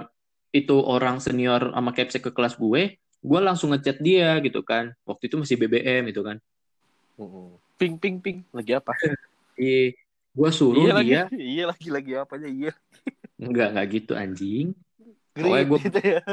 itu 0.50 0.74
orang 0.74 1.22
senior 1.22 1.70
sama 1.70 1.90
capsek 1.94 2.26
ke 2.26 2.32
kelas 2.34 2.58
gue, 2.58 2.98
gue 2.98 3.40
langsung 3.42 3.70
ngechat 3.74 4.02
dia 4.02 4.38
gitu 4.42 4.66
kan. 4.66 4.94
Waktu 5.06 5.30
itu 5.30 5.36
masih 5.38 5.54
BBM 5.58 6.10
gitu 6.10 6.26
kan. 6.26 6.42
Ping 7.78 7.98
ping 7.98 8.18
ping. 8.18 8.42
Lagi 8.50 8.74
apa? 8.74 8.94
Iya, 9.58 9.90
gue 10.38 10.50
suruh 10.54 10.86
iya 10.86 10.92
lagi. 10.94 11.10
dia 11.10 11.22
Iya 11.34 11.64
lagi 11.66 11.88
lagi 11.90 12.12
apanya? 12.14 12.46
Iya. 12.46 12.72
enggak 13.42 13.68
enggak 13.74 13.86
gitu 13.90 14.12
anjing. 14.14 14.70
Pokoknya 15.44 15.66
gua- 15.68 15.82
gitu 15.82 16.00
ya. 16.02 16.22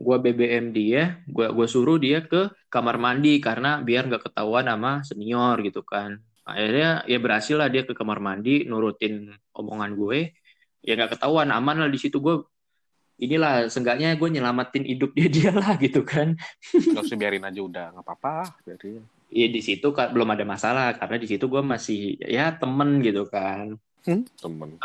Gue 0.00 0.16
BBM 0.16 0.72
dia, 0.72 1.20
gue 1.28 1.46
gua 1.52 1.68
suruh 1.68 2.00
dia 2.00 2.24
ke 2.24 2.48
kamar 2.72 2.96
mandi 2.96 3.36
karena 3.36 3.84
biar 3.84 4.08
nggak 4.08 4.32
ketahuan 4.32 4.64
sama 4.64 5.04
senior 5.04 5.60
gitu 5.60 5.84
kan. 5.84 6.16
Akhirnya 6.48 7.04
ya 7.04 7.20
berhasil 7.20 7.60
lah 7.60 7.68
dia 7.68 7.84
ke 7.84 7.92
kamar 7.92 8.16
mandi 8.16 8.64
nurutin 8.64 9.28
omongan 9.52 9.92
gue. 10.00 10.32
Ya 10.80 10.96
nggak 10.96 11.20
ketahuan, 11.20 11.52
aman 11.52 11.84
lah 11.84 11.90
di 11.92 12.00
situ 12.00 12.16
gue. 12.16 12.40
Inilah 13.20 13.68
seenggaknya 13.68 14.16
gue 14.16 14.28
nyelamatin 14.32 14.88
hidup 14.88 15.12
dia 15.12 15.28
dia 15.36 15.50
lah 15.52 15.76
gitu 15.76 16.00
kan. 16.00 16.32
Gak 16.72 17.04
usah 17.04 17.20
biarin 17.20 17.44
aja 17.44 17.60
udah 17.60 17.86
nggak 17.92 18.04
apa-apa. 18.08 18.56
Biarin. 18.64 19.04
Ya 19.28 19.46
di 19.52 19.60
situ 19.60 19.92
kan 19.92 20.16
belum 20.16 20.32
ada 20.32 20.48
masalah 20.48 20.96
karena 20.96 21.20
di 21.20 21.28
situ 21.28 21.44
gue 21.44 21.60
masih 21.60 22.16
ya 22.24 22.56
temen 22.56 23.04
gitu 23.04 23.28
kan. 23.28 23.76
Hmm? 24.08 24.24
Temen. 24.40 24.80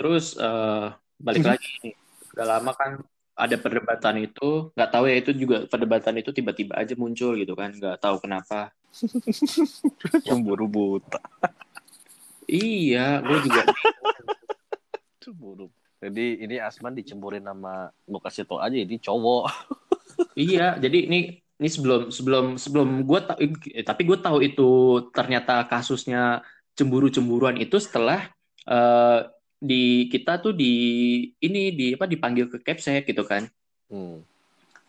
Terus 0.00 0.40
eh, 0.40 0.88
balik 1.20 1.44
lagi 1.46 1.68
nih, 1.84 1.94
udah 2.34 2.46
lama 2.58 2.74
kan 2.74 2.98
ada 3.34 3.56
perdebatan 3.58 4.30
itu, 4.30 4.70
nggak 4.78 4.90
tahu 4.94 5.04
ya 5.10 5.16
itu 5.18 5.30
juga 5.34 5.56
perdebatan 5.66 6.14
itu 6.22 6.30
tiba-tiba 6.30 6.78
aja 6.78 6.94
muncul 6.94 7.34
gitu 7.34 7.54
kan, 7.58 7.74
nggak 7.74 7.98
tahu 7.98 8.22
kenapa. 8.22 8.70
Cemburu 10.26 10.70
buta. 10.70 11.18
Iya, 12.46 13.18
gue 13.26 13.38
juga. 13.42 13.62
Cemburu. 15.22 15.66
Jadi 15.98 16.46
ini 16.46 16.60
Asman 16.60 16.94
dicemburin 16.94 17.42
sama 17.42 17.88
gue 18.04 18.20
kasih 18.22 18.44
tau 18.46 18.62
aja 18.62 18.76
ini 18.76 19.02
cowok. 19.02 19.44
iya, 20.38 20.78
jadi 20.78 21.10
ini 21.10 21.42
ini 21.58 21.68
sebelum 21.70 22.12
sebelum 22.14 22.60
sebelum 22.60 23.02
gue 23.02 23.20
tahu, 23.24 23.38
eh, 23.72 23.82
tapi 23.82 24.02
gue 24.06 24.18
tahu 24.20 24.38
itu 24.46 24.70
ternyata 25.10 25.64
kasusnya 25.66 26.44
cemburu-cemburuan 26.78 27.56
itu 27.58 27.80
setelah 27.82 28.30
eh, 28.68 29.20
di 29.64 30.12
kita 30.12 30.36
tuh 30.44 30.52
di 30.52 30.72
ini 31.40 31.72
di 31.72 31.96
apa 31.96 32.04
dipanggil 32.04 32.52
ke 32.52 32.60
Capsek 32.60 33.08
gitu 33.08 33.24
kan. 33.24 33.48
Hmm. 33.88 34.20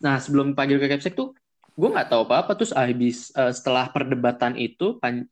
Nah, 0.04 0.20
sebelum 0.20 0.52
panggil 0.52 0.76
ke 0.76 0.84
Capsek 0.92 1.16
tuh, 1.16 1.32
gue 1.72 1.88
nggak 1.88 2.12
tahu 2.12 2.28
apa-apa. 2.28 2.52
Terus 2.60 2.76
habis 2.76 3.32
eh, 3.32 3.52
setelah 3.56 3.88
perdebatan 3.88 4.60
itu, 4.60 5.00
pan- 5.00 5.24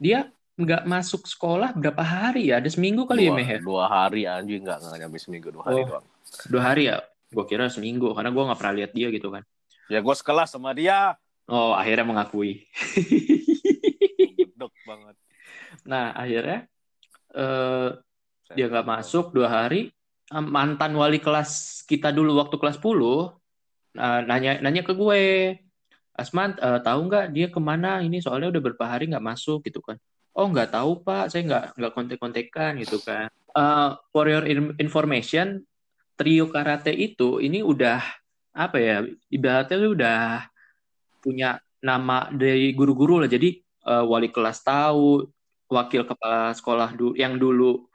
dia 0.00 0.32
nggak 0.56 0.88
masuk 0.88 1.28
sekolah 1.28 1.76
berapa 1.76 2.00
hari 2.00 2.48
ya? 2.48 2.64
Ada 2.64 2.72
seminggu 2.72 3.04
kali 3.04 3.28
ya, 3.28 3.36
dua, 3.36 3.44
ya? 3.44 3.58
dua 3.60 3.84
hari 3.84 4.22
anjing 4.24 4.64
nggak 4.64 4.80
nggak 4.80 4.98
nyampe 5.04 5.18
seminggu 5.20 5.52
dua 5.52 5.64
hari 5.68 5.82
Oh. 5.84 5.86
doang. 5.92 6.06
Dua 6.48 6.62
hari 6.64 6.82
ya? 6.88 7.04
Gue 7.34 7.44
kira 7.44 7.66
seminggu, 7.68 8.14
karena 8.16 8.30
gue 8.32 8.42
nggak 8.48 8.58
pernah 8.62 8.74
lihat 8.80 8.92
dia 8.96 9.12
gitu 9.12 9.28
kan. 9.28 9.44
Ya 9.92 10.00
gue 10.00 10.14
sekelas 10.16 10.48
sama 10.54 10.72
dia. 10.72 11.20
Oh, 11.44 11.76
akhirnya 11.76 12.08
mengakui. 12.08 12.64
Bedok 14.40 14.72
banget. 14.88 15.14
Nah, 15.84 16.14
akhirnya 16.16 16.64
eh, 17.34 17.90
dia 18.52 18.68
nggak 18.68 18.84
masuk 18.84 19.32
dua 19.32 19.48
hari. 19.48 19.88
Mantan 20.28 20.92
wali 20.96 21.20
kelas 21.20 21.84
kita 21.84 22.10
dulu 22.10 22.40
waktu 22.40 22.56
kelas 22.56 22.80
10 22.80 23.36
nah, 23.94 24.24
nanya 24.24 24.58
nanya 24.58 24.82
ke 24.82 24.96
gue, 24.96 25.54
Asman 26.14 26.58
eh, 26.58 26.80
tahu 26.82 27.00
nggak 27.06 27.26
dia 27.30 27.46
ke 27.50 27.60
mana 27.62 28.02
ini 28.02 28.18
soalnya 28.18 28.50
udah 28.50 28.62
berapa 28.62 28.84
hari 28.86 29.08
nggak 29.10 29.22
masuk 29.24 29.62
gitu 29.68 29.80
kan. 29.84 29.96
Oh 30.34 30.50
nggak 30.50 30.74
tahu 30.74 31.02
pak, 31.06 31.30
saya 31.30 31.46
nggak 31.46 31.64
nggak 31.78 31.92
kontek-kontekan 31.94 32.72
gitu 32.82 32.98
kan. 33.02 33.30
Eh, 33.54 33.90
for 34.10 34.26
your 34.26 34.42
in- 34.46 34.74
information, 34.82 35.62
trio 36.18 36.50
karate 36.50 36.90
itu 36.90 37.38
ini 37.38 37.62
udah 37.62 38.02
apa 38.54 38.78
ya 38.78 39.02
ibaratnya 39.30 39.76
udah 39.90 40.22
punya 41.22 41.58
nama 41.82 42.30
dari 42.34 42.74
guru-guru 42.74 43.22
lah. 43.22 43.30
Jadi 43.30 43.60
eh, 43.62 44.04
wali 44.08 44.32
kelas 44.34 44.64
tahu, 44.66 45.26
wakil 45.70 46.02
kepala 46.06 46.54
sekolah 46.54 46.94
dulu 46.94 47.12
yang 47.14 47.38
dulu 47.38 47.86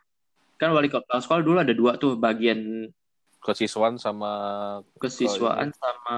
kan 0.59 0.75
wali 0.75 0.91
kepala 0.91 1.23
sekolah 1.23 1.41
dulu 1.41 1.57
ada 1.63 1.71
dua 1.71 1.95
tuh 1.95 2.19
bagian 2.19 2.91
Kesiswaan 3.39 3.95
sama 3.95 4.31
kesiswaan 4.99 5.71
sama 5.71 6.17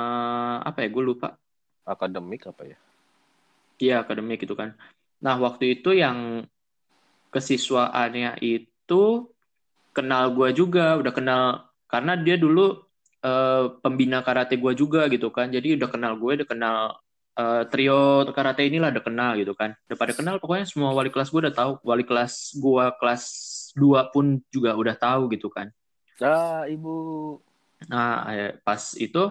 apa 0.65 0.81
ya? 0.81 0.89
Gue 0.89 1.05
lupa. 1.05 1.37
Akademik 1.85 2.49
apa 2.49 2.65
ya? 2.65 2.77
Iya 3.77 3.95
akademik 4.01 4.41
gitu 4.41 4.57
kan. 4.57 4.73
Nah 5.21 5.37
waktu 5.37 5.77
itu 5.77 5.93
yang 5.93 6.49
kesiswaannya 7.29 8.41
itu 8.41 9.29
kenal 9.93 10.33
gue 10.33 10.49
juga 10.57 10.97
udah 10.97 11.13
kenal 11.13 11.43
karena 11.85 12.17
dia 12.17 12.41
dulu 12.41 12.89
eh, 13.21 13.65
pembina 13.85 14.25
karate 14.25 14.57
gue 14.57 14.73
juga 14.73 15.05
gitu 15.05 15.29
kan. 15.29 15.53
Jadi 15.53 15.77
udah 15.77 15.89
kenal 15.93 16.17
gue 16.17 16.41
udah 16.41 16.49
kenal 16.49 16.77
eh, 17.37 17.63
trio 17.69 18.25
karate 18.33 18.65
inilah 18.65 18.89
udah 18.97 19.03
kenal 19.05 19.31
gitu 19.37 19.53
kan. 19.53 19.77
Udah 19.85 19.97
pada 19.97 20.13
kenal 20.17 20.35
pokoknya 20.41 20.65
semua 20.65 20.89
wali 20.89 21.13
kelas 21.13 21.29
gue 21.29 21.41
udah 21.45 21.53
tahu. 21.53 21.71
Wali 21.85 22.01
kelas 22.01 22.57
gue 22.57 22.85
kelas 22.97 23.23
2 23.75 24.11
pun 24.11 24.39
juga 24.51 24.75
udah 24.75 24.95
tahu 24.95 25.31
gitu 25.31 25.47
kan 25.51 25.71
Ah, 26.21 26.69
ibu. 26.69 27.41
Nah, 27.89 28.29
eh, 28.29 28.53
pas 28.61 28.93
itu 28.93 29.23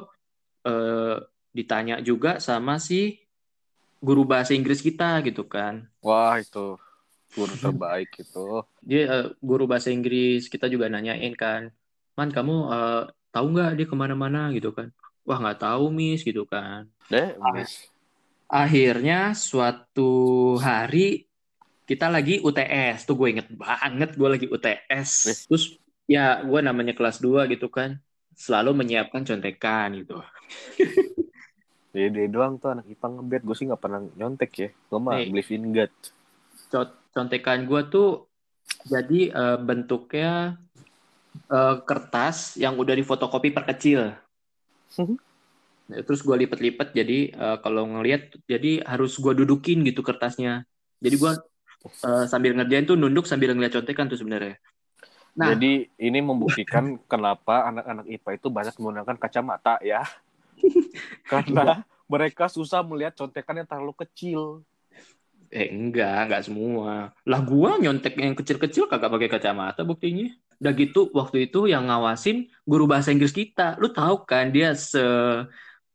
eh, 0.66 1.16
ditanya 1.54 2.02
juga 2.02 2.42
sama 2.42 2.82
si 2.82 3.23
guru 4.02 4.26
bahasa 4.26 4.52
Inggris 4.59 4.82
kita 4.82 5.23
gitu 5.23 5.47
kan. 5.47 5.87
Wah, 6.02 6.42
itu 6.42 6.75
guru 7.30 7.54
terbaik 7.54 8.11
itu. 8.18 8.66
Dia 8.82 9.02
eh, 9.06 9.26
guru 9.38 9.70
bahasa 9.70 9.94
Inggris 9.94 10.50
kita 10.50 10.66
juga 10.66 10.90
nanyain 10.90 11.30
kan, 11.38 11.70
man 12.18 12.35
kamu 12.35 12.54
eh, 12.75 13.02
tahu 13.30 13.47
nggak 13.54 13.70
dia 13.78 13.87
ke 13.87 13.94
mana-mana 13.94 14.50
gitu 14.50 14.75
kan? 14.75 14.90
Wah 15.23 15.38
nggak 15.38 15.62
tahu 15.62 15.94
miss 15.94 16.26
gitu 16.26 16.42
kan. 16.42 16.90
Deh, 17.06 17.38
Miss. 17.54 17.87
Akhirnya 18.50 19.30
suatu 19.30 20.59
hari 20.59 21.29
kita 21.90 22.06
lagi 22.06 22.38
UTS 22.38 23.02
tuh 23.02 23.18
gue 23.18 23.35
inget 23.35 23.50
banget 23.50 24.14
gue 24.14 24.28
lagi 24.30 24.47
UTS. 24.47 25.11
Terus 25.50 25.75
ya 26.06 26.38
gue 26.47 26.61
namanya 26.62 26.94
kelas 26.94 27.18
2 27.18 27.50
gitu 27.50 27.66
kan, 27.66 27.99
selalu 28.38 28.78
menyiapkan 28.78 29.26
contekan 29.26 29.99
gitu. 29.99 30.23
Dede 31.90 32.30
doang 32.30 32.62
tuh 32.62 32.78
anak 32.78 32.87
IPA 32.87 33.06
ngebet. 33.11 33.42
Gue 33.42 33.56
sih 33.59 33.66
nggak 33.66 33.82
pernah 33.82 33.99
nyontek 34.14 34.50
ya. 34.54 34.68
Gue 34.70 35.00
mah 35.02 35.18
Nih. 35.18 35.35
believe 35.35 35.50
in 35.50 35.75
God. 35.75 35.90
Co- 36.70 36.94
contekan 37.11 37.66
gue 37.66 37.82
tuh 37.90 38.30
jadi 38.87 39.35
eh, 39.35 39.59
bentuknya 39.59 40.62
eh, 41.50 41.76
kertas 41.82 42.54
yang 42.54 42.78
udah 42.78 42.94
difotokopi 42.94 43.50
perkecil. 43.50 44.14
Mhm. 44.94 45.18
Ya, 45.90 46.06
Terus 46.06 46.23
gue 46.23 46.37
lipet-lipet 46.47 46.94
jadi 46.94 47.35
eh, 47.35 47.56
kalau 47.66 47.82
ngelihat 47.90 48.38
jadi 48.47 48.87
harus 48.87 49.18
gue 49.18 49.35
dudukin 49.42 49.82
gitu 49.82 50.06
kertasnya. 50.06 50.62
Jadi 51.02 51.16
gue 51.18 51.32
eh, 51.87 52.25
sambil 52.28 52.52
ngerjain 52.56 52.84
tuh 52.84 52.96
nunduk 52.96 53.25
sambil 53.25 53.52
ngeliat 53.56 53.72
contekan 53.72 54.08
tuh 54.10 54.18
sebenarnya. 54.20 54.60
Nah. 55.38 55.54
Jadi 55.54 55.87
ini 55.96 56.18
membuktikan 56.20 56.99
kenapa 57.12 57.70
anak-anak 57.70 58.06
IPA 58.10 58.30
itu 58.37 58.49
banyak 58.50 58.75
menggunakan 58.76 59.16
kacamata 59.16 59.78
ya. 59.80 60.02
Karena 61.30 61.87
mereka 62.10 62.50
susah 62.50 62.82
melihat 62.82 63.14
contekan 63.14 63.62
yang 63.62 63.68
terlalu 63.68 63.94
kecil. 64.02 64.66
Eh 65.50 65.70
enggak, 65.70 66.30
enggak 66.30 66.42
semua. 66.46 67.14
Lah 67.26 67.40
gua 67.42 67.78
nyontek 67.78 68.18
yang 68.18 68.34
kecil-kecil 68.34 68.87
kagak 68.90 69.10
pakai 69.10 69.30
kacamata 69.30 69.82
buktinya. 69.87 70.30
Udah 70.60 70.72
gitu 70.76 71.08
waktu 71.16 71.49
itu 71.49 71.70
yang 71.70 71.88
ngawasin 71.88 72.50
guru 72.66 72.87
bahasa 72.90 73.14
Inggris 73.14 73.34
kita. 73.34 73.78
Lu 73.78 73.90
tahu 73.90 74.26
kan 74.26 74.50
dia 74.50 74.75
se 74.75 75.02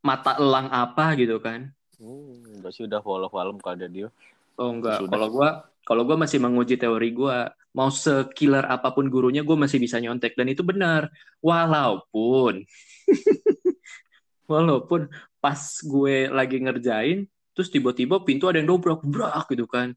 mata 0.04 0.40
elang 0.40 0.68
apa 0.72 1.16
gitu 1.20 1.40
kan? 1.40 1.72
Hmm, 2.00 2.60
udah 2.60 2.72
sih 2.72 2.84
udah 2.84 3.00
walau 3.04 3.32
alam 3.36 3.60
kalau 3.60 3.76
ada 3.80 3.88
dia. 3.88 4.12
Oh 4.56 4.72
enggak, 4.72 5.04
kalau 5.08 5.28
gua 5.32 5.68
kalau 5.86 6.02
gua 6.04 6.18
masih 6.18 6.42
menguji 6.42 6.76
teori 6.82 7.14
gua, 7.14 7.54
mau 7.78 7.94
sekiller 7.94 8.66
apa 8.66 8.92
pun 8.92 9.08
gurunya 9.08 9.46
gua 9.46 9.56
masih 9.56 9.78
bisa 9.78 10.02
nyontek 10.02 10.34
dan 10.34 10.50
itu 10.50 10.66
benar. 10.66 11.14
Walaupun 11.40 12.66
walaupun 14.52 15.10
pas 15.42 15.62
gue 15.82 16.30
lagi 16.30 16.58
ngerjain 16.62 17.30
terus 17.54 17.70
tiba-tiba 17.70 18.22
pintu 18.26 18.50
ada 18.50 18.60
yang 18.62 18.74
dobrak, 18.74 19.02
brak 19.06 19.46
gitu 19.54 19.66
kan. 19.70 19.94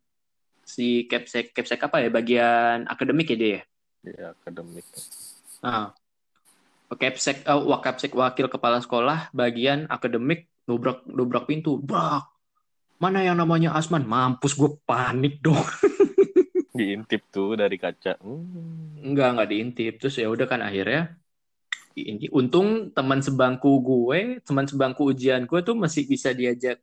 si 0.68 1.08
Capsek 1.08 1.56
Capsek 1.56 1.80
apa 1.80 2.04
ya 2.04 2.12
bagian 2.12 2.84
akademik 2.84 3.32
ya 3.32 3.36
dia 3.40 3.48
ya? 3.48 3.62
ya 4.04 4.26
akademik 4.36 4.84
Nah, 5.58 5.90
Capsek 6.88 7.42
eh, 7.42 7.60
wak 7.66 7.80
Capsek 7.82 8.12
wakil 8.14 8.46
kepala 8.46 8.78
sekolah 8.78 9.32
bagian 9.34 9.90
akademik 9.90 10.46
dobrak 10.64 11.02
dobrak 11.04 11.44
pintu. 11.50 11.82
Brak. 11.82 12.37
Mana 12.98 13.22
yang 13.22 13.38
namanya 13.38 13.78
Asman? 13.78 14.02
Mampus 14.02 14.58
gue 14.58 14.74
panik 14.82 15.38
dong. 15.38 15.58
diintip 16.78 17.26
tuh 17.30 17.58
dari 17.58 17.78
kaca. 17.78 18.18
Hmm. 18.22 18.98
Enggak, 19.02 19.38
enggak 19.38 19.48
diintip. 19.50 19.92
Terus 19.98 20.18
ya 20.18 20.26
udah 20.30 20.46
kan 20.46 20.62
akhirnya 20.62 21.14
ini 21.98 22.30
untung 22.30 22.94
teman 22.94 23.18
sebangku 23.18 23.82
gue, 23.82 24.38
teman 24.46 24.66
sebangku 24.66 25.10
ujian 25.10 25.46
gue 25.46 25.60
tuh 25.66 25.74
masih 25.74 26.06
bisa 26.06 26.30
diajak 26.30 26.78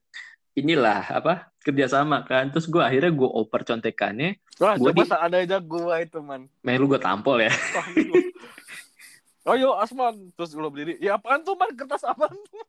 inilah 0.55 1.03
apa 1.19 1.51
kerjasama 1.63 2.23
kan. 2.23 2.51
Terus 2.51 2.67
gue 2.67 2.79
akhirnya 2.79 3.11
gue 3.11 3.29
oper 3.29 3.67
contekannya. 3.67 4.39
Wah, 4.59 4.79
Gua 4.79 4.95
coba 4.95 5.03
di- 5.03 5.23
ada 5.31 5.37
aja 5.43 5.57
gua 5.59 5.99
itu 5.99 6.19
man. 6.23 6.47
Main 6.63 6.79
lu 6.79 6.87
gue 6.87 6.99
tampol 6.99 7.43
ya. 7.43 7.51
Ayo 9.51 9.75
Asman. 9.75 10.31
Terus 10.35 10.55
gue 10.55 10.63
berdiri. 10.71 10.93
Ya 11.03 11.19
apaan 11.19 11.43
tuh 11.43 11.59
man? 11.59 11.71
Kertas 11.75 12.07
apaan 12.07 12.35
tuh 12.35 12.63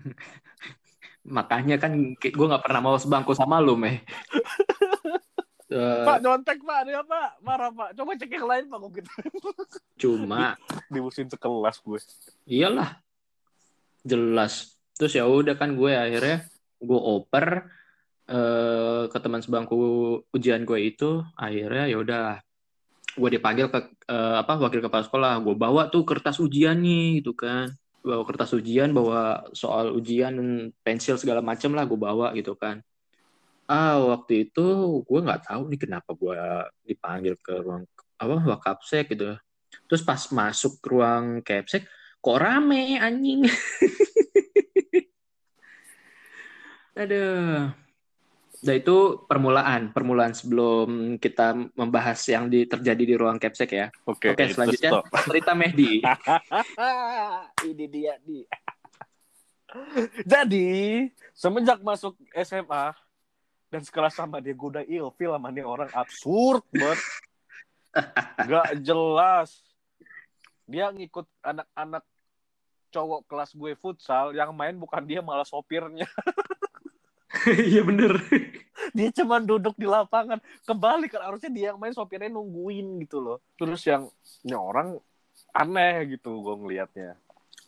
makanya 1.30 1.78
kan 1.78 1.94
gue 2.18 2.46
nggak 2.50 2.64
pernah 2.66 2.80
mau 2.82 2.98
sebangku 2.98 3.32
sama 3.32 3.62
lu 3.62 3.78
meh. 3.78 4.02
Eh, 5.70 6.02
Pak 6.02 6.18
nyontek 6.18 6.58
pak. 6.66 6.82
Dia 6.82 6.98
pak. 7.06 7.38
Marah 7.46 7.70
pak. 7.70 7.94
Coba 7.94 8.18
cek 8.18 8.26
yang 8.26 8.50
lain 8.50 8.66
pak. 8.66 8.78
Kok 8.82 8.90
gitu? 8.90 9.10
Cuma. 10.02 10.58
Dimusuhin 10.90 11.30
sekelas 11.30 11.78
gue. 11.78 11.98
Iyalah. 12.50 12.98
Jelas. 14.02 14.74
Terus 14.98 15.14
ya 15.14 15.30
udah 15.30 15.54
kan 15.54 15.78
gue 15.78 15.94
akhirnya 15.94 16.42
gue 16.82 16.98
oper 16.98 17.70
eh, 18.26 19.06
ke 19.14 19.18
teman 19.22 19.46
sebangku 19.46 19.78
ujian 20.34 20.66
gue 20.66 20.90
itu. 20.90 21.22
Akhirnya 21.38 21.86
ya 21.86 22.02
udah 22.02 22.24
gue 23.14 23.30
dipanggil 23.30 23.70
ke 23.70 23.94
eh, 24.10 24.36
apa 24.42 24.58
wakil 24.58 24.82
kepala 24.82 25.06
sekolah. 25.06 25.38
Gue 25.38 25.54
bawa 25.54 25.86
tuh 25.86 26.02
kertas 26.02 26.42
ujian 26.42 26.82
nih 26.82 27.22
gitu 27.22 27.38
kan 27.38 27.78
bawa 28.00 28.24
kertas 28.24 28.56
ujian 28.56 28.96
bawa 28.96 29.44
soal 29.52 29.92
ujian 29.92 30.32
pensil 30.80 31.20
segala 31.20 31.44
macem 31.44 31.76
lah 31.76 31.84
gue 31.84 32.00
bawa 32.00 32.32
gitu 32.32 32.56
kan. 32.56 32.80
Ah 33.70 34.00
waktu 34.00 34.50
itu 34.50 34.66
gue 35.06 35.20
nggak 35.20 35.46
tahu 35.46 35.70
nih 35.70 35.78
kenapa 35.78 36.10
gue 36.16 36.40
dipanggil 36.88 37.36
ke 37.38 37.60
ruang 37.60 37.84
apa 38.18 38.34
wakapsek 38.56 39.14
gitu. 39.14 39.36
Terus 39.86 40.02
pas 40.02 40.18
masuk 40.32 40.80
ke 40.82 40.88
ruang 40.90 41.44
capsek 41.44 41.86
kok 42.20 42.40
rame 42.40 42.98
anjing? 42.98 43.46
Aduh. 47.00 47.72
Nah 48.60 48.74
itu 48.76 49.24
permulaan, 49.24 49.88
permulaan 49.88 50.36
sebelum 50.36 51.16
kita 51.16 51.56
membahas 51.72 52.20
yang 52.28 52.52
di, 52.52 52.68
terjadi 52.68 53.02
di 53.08 53.14
ruang 53.16 53.40
capsek 53.40 53.70
ya. 53.72 53.86
oke 54.04 54.36
Oke, 54.36 54.44
itu 54.44 54.54
selanjutnya 54.56 54.90
stop. 55.00 55.04
cerita 55.24 55.52
Mehdi. 55.56 56.04
ini 57.70 57.84
dia 57.88 58.20
nih 58.24 58.44
jadi 60.26 60.68
semenjak 61.30 61.78
masuk 61.82 62.18
SMA 62.42 62.94
dan 63.70 63.80
sekelas 63.86 64.18
sama 64.18 64.42
dia 64.42 64.54
udah 64.54 64.82
ilfil 64.82 65.30
sama 65.30 65.48
nih 65.54 65.62
orang 65.62 65.90
absurd 65.94 66.66
banget 66.74 67.00
gak 68.50 68.68
jelas 68.82 69.62
dia 70.66 70.90
ngikut 70.90 71.26
anak-anak 71.42 72.02
cowok 72.90 73.20
kelas 73.30 73.50
gue 73.54 73.72
futsal 73.78 74.34
yang 74.34 74.50
main 74.50 74.74
bukan 74.74 75.06
dia 75.06 75.22
malah 75.22 75.46
sopirnya 75.46 76.06
Iya 77.70 77.80
bener. 77.84 78.12
dia 78.96 79.08
cuma 79.12 79.40
duduk 79.40 79.76
di 79.76 79.86
lapangan. 79.88 80.40
Kembali 80.64 81.06
kan 81.08 81.22
harusnya 81.32 81.50
dia 81.52 81.66
yang 81.72 81.78
main 81.80 81.94
sopirnya 81.94 82.28
nungguin 82.32 83.00
gitu 83.06 83.20
loh. 83.20 83.38
Terus 83.56 83.82
yang 83.86 84.08
ini 84.44 84.56
orang 84.56 84.96
aneh 85.50 86.16
gitu 86.16 86.40
gue 86.44 86.54
ngelihatnya 86.62 87.18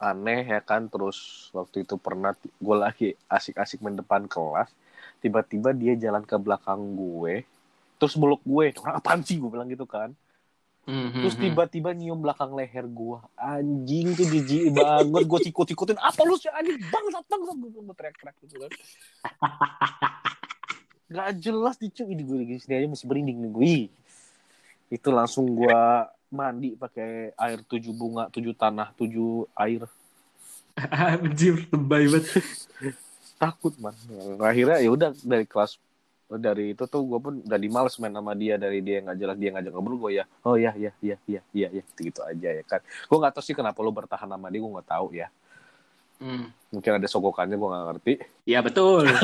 aneh 0.03 0.43
ya 0.47 0.61
kan 0.63 0.87
terus 0.87 1.49
waktu 1.55 1.83
itu 1.87 1.95
pernah 1.99 2.35
gue 2.35 2.77
lagi 2.77 3.09
asik-asik 3.27 3.83
main 3.83 3.99
depan 3.99 4.27
kelas 4.27 4.71
tiba-tiba 5.23 5.71
dia 5.75 5.95
jalan 5.95 6.23
ke 6.27 6.35
belakang 6.39 6.95
gue 6.95 7.47
terus 7.99 8.19
meluk 8.19 8.43
gue. 8.43 8.75
Orang 8.83 8.99
apaan 8.99 9.21
sih? 9.23 9.39
Gue 9.39 9.51
bilang 9.51 9.71
gitu 9.71 9.87
kan 9.87 10.11
Hmm, 10.83 11.15
terus 11.15 11.39
tiba-tiba 11.39 11.95
nyium 11.95 12.19
belakang 12.19 12.51
leher 12.59 12.91
gue 12.91 13.19
anjing 13.39 14.19
tuh 14.19 14.27
jijik 14.27 14.75
banget. 14.75 15.25
Gue 15.31 15.41
ikut-ikutin 15.47 15.99
apa 16.03 16.21
lu 16.27 16.35
sih 16.35 16.51
anjing? 16.51 16.83
Bangsat 16.91 17.25
bangsat. 17.31 17.57
Gue 17.59 17.95
teriak-teriak 17.95 18.37
gitu 18.43 18.55
kan. 18.59 18.71
Gak 21.13 21.31
jelas 21.39 21.77
dicu 21.79 22.03
ini 22.09 22.23
gue 22.27 22.37
di 22.43 22.57
sini 22.59 22.75
aja 22.83 22.89
masih 22.89 23.07
berinding 23.07 23.39
nih 23.39 23.53
gue 23.53 23.75
itu 24.93 25.09
langsung 25.09 25.49
gue 25.55 25.83
mandi 26.33 26.73
pakai 26.77 27.37
air 27.37 27.61
tujuh 27.69 27.93
bunga 27.93 28.33
tujuh 28.33 28.57
tanah 28.57 28.91
tujuh 28.97 29.47
air. 29.55 29.87
Anjir, 31.21 31.69
lebay 31.69 32.09
banget. 32.09 32.43
takut 33.43 33.75
man. 33.79 33.95
Akhirnya 34.41 34.79
ya 34.81 34.91
udah 34.91 35.11
dari 35.21 35.45
kelas 35.45 35.77
dari 36.39 36.73
itu 36.73 36.85
tuh 36.87 37.03
gue 37.05 37.19
pun 37.19 37.35
udah 37.43 37.59
dimales 37.61 37.97
main 38.01 38.15
sama 38.15 38.33
dia 38.33 38.55
dari 38.57 38.81
dia 38.81 39.03
nggak 39.05 39.17
jelas 39.19 39.37
dia 39.37 39.51
ngajak 39.53 39.73
ngobrol 39.73 39.99
gue 40.09 40.23
ya 40.23 40.25
oh 40.45 40.57
ya 40.57 40.73
ya 40.79 40.93
ya 41.03 41.17
ya 41.29 41.41
ya 41.53 41.69
ya 41.69 41.83
gitu, 41.83 42.01
gitu 42.13 42.21
aja 42.25 42.49
ya 42.57 42.65
kan 42.65 42.81
gue 42.85 43.19
nggak 43.19 43.33
tahu 43.35 43.45
sih 43.45 43.57
kenapa 43.57 43.79
lu 43.85 43.93
bertahan 43.93 44.29
sama 44.29 44.49
dia 44.49 44.61
gue 44.61 44.73
nggak 44.73 44.89
tahu 44.89 45.09
ya 45.13 45.29
Hmm. 46.23 46.55
mungkin 46.71 47.03
ada 47.03 47.09
sogokannya 47.11 47.59
gue 47.59 47.67
nggak 47.67 47.87
ngerti 47.91 48.15
Ya 48.47 48.63
betul. 48.63 49.11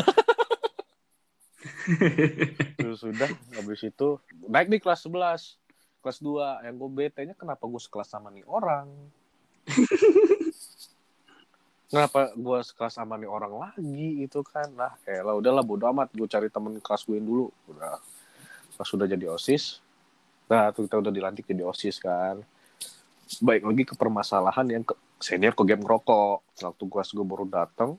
terus 2.75 2.99
sudah 2.99 3.31
habis 3.55 3.87
itu 3.87 4.19
naik 4.51 4.67
di 4.67 4.83
kelas 4.83 5.07
11 5.07 5.57
kelas 6.03 6.19
2 6.19 6.67
yang 6.67 6.75
gue 6.75 6.91
bete 6.91 7.23
nya 7.23 7.39
kenapa 7.39 7.71
gue 7.71 7.79
sekelas 7.79 8.11
sama 8.11 8.35
nih 8.35 8.43
orang 8.51 8.91
kenapa 11.89 12.37
gue 12.37 12.59
sekelas 12.61 13.01
sama 13.01 13.17
nih 13.17 13.29
orang 13.29 13.53
lagi 13.57 14.23
itu 14.23 14.45
kan? 14.45 14.69
Lah 14.77 14.93
eh 15.09 15.25
lah 15.25 15.35
udahlah 15.35 15.65
bodo 15.65 15.89
amat. 15.91 16.13
Gue 16.13 16.29
cari 16.29 16.53
temen 16.53 16.79
kelas 16.79 17.09
gue 17.09 17.19
dulu. 17.19 17.49
Udah 17.73 17.99
pas 18.77 18.87
sudah 18.87 19.09
jadi 19.09 19.27
osis. 19.33 19.81
Nah 20.47 20.71
tuh 20.71 20.87
kita 20.87 21.01
udah 21.01 21.13
dilantik 21.13 21.49
jadi 21.49 21.65
osis 21.65 21.99
kan. 21.99 22.45
Baik 23.41 23.65
lagi 23.65 23.83
ke 23.89 23.95
permasalahan 23.97 24.69
yang 24.69 24.85
ke 24.85 24.95
senior 25.19 25.57
ke 25.57 25.65
game 25.65 25.83
ngerokok. 25.83 26.63
Waktu 26.63 26.85
kelas 26.87 27.11
gue 27.17 27.27
baru 27.27 27.49
datang 27.49 27.97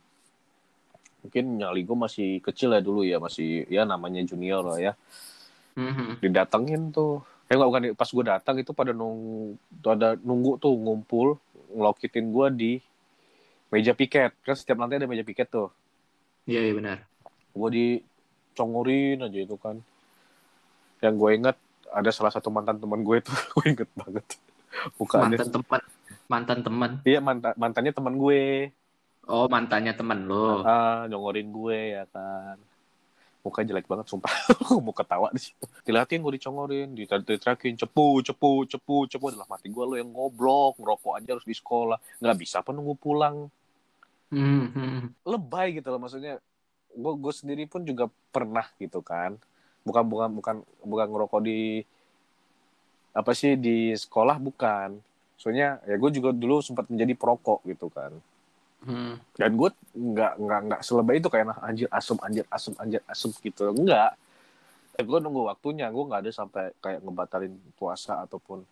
mungkin 1.20 1.60
nyali 1.60 1.84
gue 1.84 1.98
masih 2.00 2.30
kecil 2.40 2.72
ya 2.72 2.82
dulu 2.82 3.02
ya. 3.04 3.18
Masih 3.18 3.66
ya 3.68 3.84
namanya 3.84 4.22
junior 4.24 4.64
lah 4.64 4.80
ya. 4.80 4.94
Hmm. 5.78 6.20
didatengin 6.22 6.94
tuh. 6.94 7.26
Eh 7.50 7.58
nggak 7.58 7.70
bukan. 7.70 7.84
Pas 7.98 8.10
gue 8.10 8.26
datang 8.26 8.56
itu 8.62 8.72
pada 8.78 8.94
nunggu 8.94 9.58
tuh 9.82 9.92
ada 9.98 10.14
nunggu 10.22 10.62
tuh 10.62 10.78
ngumpul 10.78 11.42
ngelokitin 11.74 12.30
gue 12.34 12.48
di 12.54 12.74
meja 13.70 13.94
piket. 13.94 14.34
Kan 14.42 14.56
setiap 14.58 14.78
lantai 14.78 14.98
ada 14.98 15.10
meja 15.10 15.24
piket 15.24 15.50
tuh. 15.50 15.70
Iya, 16.46 16.66
iya 16.66 16.74
benar. 16.74 16.98
gue 17.50 17.70
dicongorin 17.74 19.26
aja 19.26 19.40
itu 19.40 19.56
kan. 19.58 19.82
Yang 21.02 21.14
gue 21.18 21.30
inget 21.36 21.58
ada 21.90 22.10
salah 22.14 22.30
satu 22.30 22.54
mantan 22.54 22.78
teman 22.78 23.02
gue 23.02 23.18
tuh 23.22 23.34
gue 23.58 23.66
inget 23.74 23.90
banget. 23.98 24.26
Mukanya 25.02 25.36
Mantan 25.36 25.50
teman, 25.50 25.82
mantan 26.30 26.60
teman. 26.62 26.90
iya 27.04 27.20
mantan 27.20 27.54
mantannya 27.58 27.94
teman 27.94 28.16
gue. 28.16 28.70
Oh, 29.30 29.46
mantannya 29.46 29.94
teman 29.94 30.26
lo. 30.26 30.66
ah 30.66 31.06
nyongorin 31.06 31.50
gue 31.50 31.80
ya 31.98 32.04
kan. 32.10 32.58
Mukanya 33.40 33.74
jelek 33.74 33.88
banget 33.90 34.06
sumpah. 34.10 34.30
Mau 34.86 34.94
ketawa 34.94 35.30
di 35.34 35.42
situ. 35.42 35.66
Dilatih 35.86 36.22
gue 36.22 36.32
dicongorin 36.38 36.88
diterakin 36.94 37.76
cepu 37.78 38.22
cepu 38.22 38.66
cepu 38.70 38.96
cepu. 39.10 39.26
Adalah 39.30 39.50
mati 39.50 39.70
gue 39.70 39.84
lo 39.86 39.96
yang 39.98 40.10
ngoblok 40.14 40.78
ngerokok 40.78 41.14
aja 41.18 41.30
harus 41.38 41.46
di 41.46 41.56
sekolah. 41.58 41.98
Nggak 42.22 42.38
bisa 42.38 42.62
apa 42.62 42.70
nunggu 42.74 42.94
pulang 42.98 43.50
Hmm, 44.30 44.70
hmm. 44.70 45.02
lebay 45.26 45.82
gitu 45.82 45.90
loh 45.90 46.02
maksudnya. 46.02 46.38
Gue 46.94 47.14
gue 47.18 47.34
sendiri 47.34 47.66
pun 47.66 47.82
juga 47.86 48.10
pernah 48.30 48.66
gitu 48.78 49.02
kan. 49.02 49.38
Bukan 49.86 50.04
bukan 50.06 50.30
bukan 50.38 50.56
bukan 50.86 51.08
ngerokok 51.10 51.42
di 51.42 51.82
apa 53.14 53.32
sih 53.34 53.58
di 53.58 53.94
sekolah 53.98 54.38
bukan. 54.38 55.02
Soalnya 55.40 55.82
ya 55.86 55.96
gue 55.98 56.12
juga 56.14 56.30
dulu 56.30 56.62
sempat 56.62 56.86
menjadi 56.88 57.14
perokok 57.18 57.66
gitu 57.66 57.90
kan. 57.90 58.14
Hmm. 58.80 59.20
dan 59.36 59.60
gue 59.60 59.76
nggak 59.92 60.40
nggak 60.40 60.60
nggak 60.72 60.82
selebay 60.88 61.20
itu 61.20 61.28
kayak 61.28 61.52
nah 61.52 61.60
anjir 61.68 61.92
asem 61.92 62.16
anjir 62.24 62.48
asem 62.48 62.72
anjir 62.80 63.04
asem 63.12 63.28
gitu. 63.44 63.76
Enggak 63.76 64.16
gue 65.04 65.20
nunggu 65.20 65.48
waktunya 65.48 65.88
gue 65.88 66.04
nggak 66.04 66.22
ada 66.28 66.32
sampai 66.32 66.76
kayak 66.84 67.00
ngebatalin 67.04 67.54
puasa 67.80 68.24
ataupun 68.28 68.64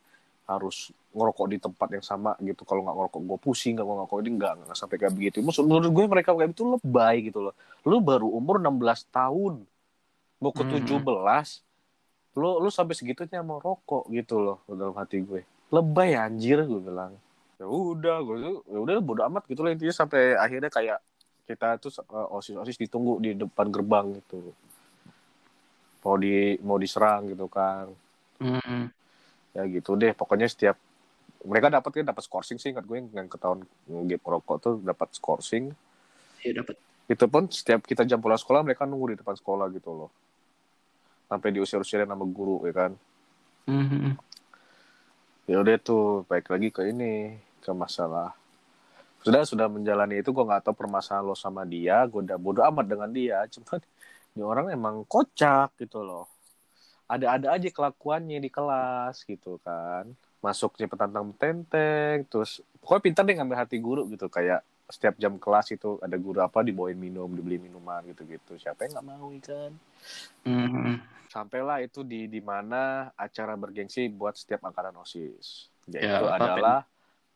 harus 0.47 0.95
ngerokok 1.11 1.45
di 1.51 1.57
tempat 1.59 1.87
yang 1.91 2.05
sama 2.05 2.31
gitu. 2.39 2.63
Kalau 2.63 2.81
nggak 2.87 2.95
ngerokok 2.95 3.21
gue 3.21 3.37
pusing. 3.37 3.75
Nggak 3.75 3.87
ngerokok 3.87 4.17
ini 4.23 4.29
nggak 4.39 4.53
nggak 4.63 4.77
sampai 4.79 4.95
kayak 4.95 5.13
begitu. 5.13 5.43
Maksud- 5.43 5.67
menurut 5.67 5.91
gue 5.91 6.05
mereka 6.07 6.31
kayak 6.31 6.55
itu 6.55 6.63
lebay 6.65 7.15
gitu 7.27 7.39
loh. 7.43 7.53
Lu 7.83 7.99
baru 7.99 8.31
umur 8.31 8.57
16 8.57 9.03
tahun 9.07 9.67
mau 10.39 10.51
ke 10.55 10.63
Mhm. 10.63 10.71
17 10.87 11.61
lu 12.37 12.61
lu 12.61 12.69
sampai 12.69 12.93
segitunya 12.93 13.41
mau 13.41 13.57
rokok 13.57 14.07
gitu 14.13 14.37
loh 14.37 14.57
dalam 14.65 14.93
hati 14.93 15.19
gue. 15.19 15.41
Lebay 15.67 16.15
anjir 16.15 16.63
gue 16.63 16.79
bilang. 16.79 17.17
Ya 17.57 17.65
udah 17.65 18.21
gue 18.21 18.37
tuh 18.37 18.57
ya 18.69 18.77
udah 18.77 18.93
bodo 19.01 19.21
amat 19.25 19.43
gitu 19.45 19.61
loh. 19.61 19.73
Intinya 19.73 19.91
sampai 19.91 20.37
akhirnya 20.37 20.69
kayak 20.69 21.01
kita 21.43 21.75
tuh 21.77 21.91
uh, 22.07 22.37
osis 22.37 22.55
osis 22.55 22.77
ditunggu 22.77 23.19
di 23.19 23.33
depan 23.33 23.67
gerbang 23.67 24.15
gitu. 24.15 24.53
Mau 25.99 26.15
di 26.15 26.55
mau 26.61 26.77
diserang 26.77 27.27
gitu 27.27 27.49
kan. 27.49 27.91
Mm-mm. 28.39 28.95
Ya 29.57 29.65
gitu 29.65 29.97
deh 29.97 30.13
pokoknya 30.13 30.45
setiap 30.45 30.77
mereka 31.41 31.73
dapat 31.73 31.89
kan 31.89 32.05
dapat 32.13 32.23
scoring 32.29 32.61
sih 32.61 32.69
ingat 32.69 32.85
gue 32.85 32.97
yang, 33.09 33.25
ketahuan 33.25 33.65
game 34.05 34.21
rokok 34.21 34.57
tuh 34.61 34.73
dapat 34.85 35.09
scoring 35.17 35.73
Iya 36.45 36.61
dapat. 36.61 36.77
itu 37.09 37.25
pun 37.25 37.49
setiap 37.49 37.81
kita 37.81 38.05
jam 38.05 38.21
pulang 38.21 38.37
sekolah 38.37 38.61
mereka 38.61 38.85
nunggu 38.85 39.15
di 39.15 39.17
depan 39.17 39.33
sekolah 39.33 39.73
gitu 39.73 39.89
loh. 39.89 40.11
Sampai 41.25 41.49
diusir-usirin 41.49 42.05
sama 42.05 42.23
guru 42.29 42.61
ya 42.69 42.73
kan? 42.85 42.91
Mhm. 43.67 44.15
ya 45.47 45.63
udah 45.63 45.75
tuh 45.79 46.27
baik 46.27 46.51
lagi 46.51 46.69
ke 46.69 46.91
ini 46.91 47.39
ke 47.63 47.71
masalah. 47.71 48.35
Sudah 49.23 49.47
sudah 49.47 49.67
menjalani 49.71 50.19
itu 50.19 50.29
gue 50.35 50.43
nggak 50.45 50.67
tahu 50.69 50.75
permasalahan 50.75 51.23
lo 51.25 51.35
sama 51.35 51.63
dia 51.63 52.03
gue 52.05 52.21
udah 52.21 52.37
bodo 52.37 52.61
amat 52.67 52.85
dengan 52.85 53.09
dia. 53.09 53.41
Cuman 53.49 53.79
ini 54.35 54.43
orang 54.45 54.67
emang 54.69 55.01
kocak 55.07 55.73
gitu 55.81 56.03
loh 56.05 56.36
ada-ada 57.07 57.55
aja 57.55 57.67
kelakuannya 57.71 58.37
di 58.37 58.51
kelas 58.51 59.23
gitu 59.23 59.57
kan. 59.63 60.11
Masuknya 60.37 60.85
petantang 60.85 61.33
tenteng 61.33 62.27
terus 62.27 62.59
pokoknya 62.79 63.01
pintar 63.01 63.23
deh 63.25 63.35
ngambil 63.35 63.57
hati 63.57 63.77
guru 63.79 64.05
gitu. 64.11 64.27
Kayak 64.27 64.61
setiap 64.87 65.19
jam 65.19 65.35
kelas 65.35 65.71
itu 65.71 65.99
ada 65.99 66.15
guru 66.15 66.39
apa 66.39 66.63
dibawain 66.63 66.95
minum 66.95 67.27
dibeli 67.31 67.59
minuman 67.59 68.03
gitu-gitu. 68.07 68.55
Siapa 68.55 68.85
yang 68.85 68.99
nggak 68.99 69.07
mau 69.07 69.27
kan 69.43 69.71
Mhm. 70.47 71.03
sampailah 71.27 71.83
itu 71.83 72.07
di 72.07 72.23
di 72.25 72.39
mana 72.39 73.11
acara 73.13 73.59
bergengsi 73.59 74.07
buat 74.07 74.39
setiap 74.39 74.63
angkatan 74.63 74.95
osis. 74.95 75.67
Yaitu 75.87 76.07
Ya, 76.07 76.23
apa, 76.23 76.35
adalah 76.39 76.79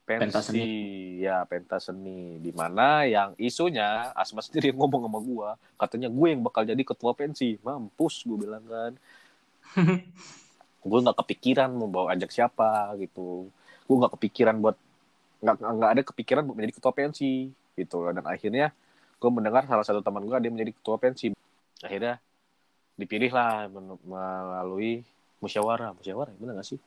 pentas 0.02 0.48
pensi. 0.48 1.20
ya 1.20 1.44
pentas 1.44 1.92
seni. 1.92 2.40
Di 2.40 2.52
mana 2.56 3.04
yang 3.04 3.36
isunya 3.36 4.12
Asma 4.16 4.40
sendiri 4.40 4.72
yang 4.72 4.80
ngomong 4.80 5.08
sama 5.08 5.20
gua 5.20 5.50
katanya 5.76 6.08
gue 6.08 6.28
yang 6.32 6.40
bakal 6.40 6.64
jadi 6.64 6.84
ketua 6.84 7.12
pensi. 7.12 7.60
Mampus 7.60 8.24
gue 8.24 8.38
bilang 8.40 8.64
kan 8.64 8.96
gue 10.90 11.00
nggak 11.06 11.18
kepikiran 11.26 11.70
mau 11.72 11.88
bawa 11.88 12.18
ajak 12.18 12.32
siapa 12.34 12.96
gitu. 12.98 13.48
Gue 13.86 13.96
nggak 13.96 14.14
kepikiran 14.20 14.58
buat 14.60 14.78
nggak 15.42 15.56
nggak 15.58 15.92
ada 15.98 16.04
kepikiran 16.06 16.42
buat 16.46 16.56
menjadi 16.58 16.74
ketua 16.82 16.94
pensi 16.94 17.50
gitu. 17.78 17.98
Dan 18.10 18.26
akhirnya 18.26 18.74
gue 19.22 19.30
mendengar 19.30 19.70
salah 19.70 19.86
satu 19.86 20.02
teman 20.02 20.26
gue 20.26 20.38
dia 20.42 20.52
menjadi 20.52 20.74
ketua 20.74 20.98
pensi 20.98 21.30
akhirnya 21.82 22.18
dipilih 22.98 23.32
lah 23.34 23.70
melalui 24.06 25.02
musyawarah. 25.42 25.98
Musyawarah 25.98 26.34
benar 26.38 26.62
nggak 26.62 26.70
sih? 26.78 26.80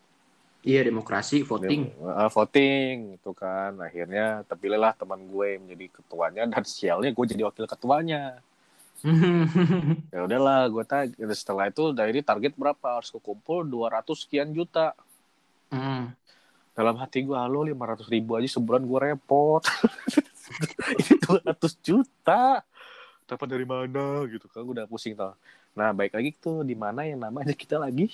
Iya 0.64 0.88
demokrasi 0.88 1.44
voting. 1.44 1.92
Eh, 1.92 2.30
voting 2.32 3.20
itu 3.20 3.30
kan. 3.36 3.76
Akhirnya 3.84 4.42
terpilihlah 4.48 4.96
teman 4.96 5.20
gue 5.28 5.60
menjadi 5.60 5.86
ketuanya 5.92 6.42
dan 6.48 6.64
sialnya 6.64 7.12
gue 7.12 7.24
jadi 7.28 7.44
wakil 7.44 7.68
ketuanya 7.68 8.40
ya 10.14 10.24
udahlah 10.24 10.64
gue 10.72 10.84
tag 10.88 11.12
setelah 11.36 11.68
itu 11.68 11.92
dari 11.92 12.24
target 12.24 12.56
berapa? 12.56 13.00
Harus 13.00 13.12
kekumpul 13.12 13.68
200 13.68 14.04
sekian 14.16 14.50
juta. 14.52 14.96
Hmm. 15.74 16.14
dalam 16.74 16.98
hati 16.98 17.22
gue 17.22 17.34
halo 17.34 17.62
500 17.66 18.10
ribu 18.10 18.34
aja 18.34 18.50
sebulan 18.58 18.82
gue 18.82 18.98
repot. 19.10 19.62
Ini 21.00 21.14
200 21.22 21.86
juta. 21.86 22.62
Dapat 23.24 23.46
dari 23.46 23.62
mana 23.62 24.26
gitu 24.26 24.50
kan? 24.50 24.66
Gue 24.66 24.74
udah 24.82 24.90
pusing 24.90 25.14
tau. 25.14 25.38
Nah 25.78 25.94
baik 25.94 26.18
lagi 26.18 26.34
tuh 26.34 26.66
di 26.66 26.74
mana 26.74 27.06
yang 27.06 27.22
namanya 27.22 27.54
kita 27.54 27.78
lagi 27.78 28.10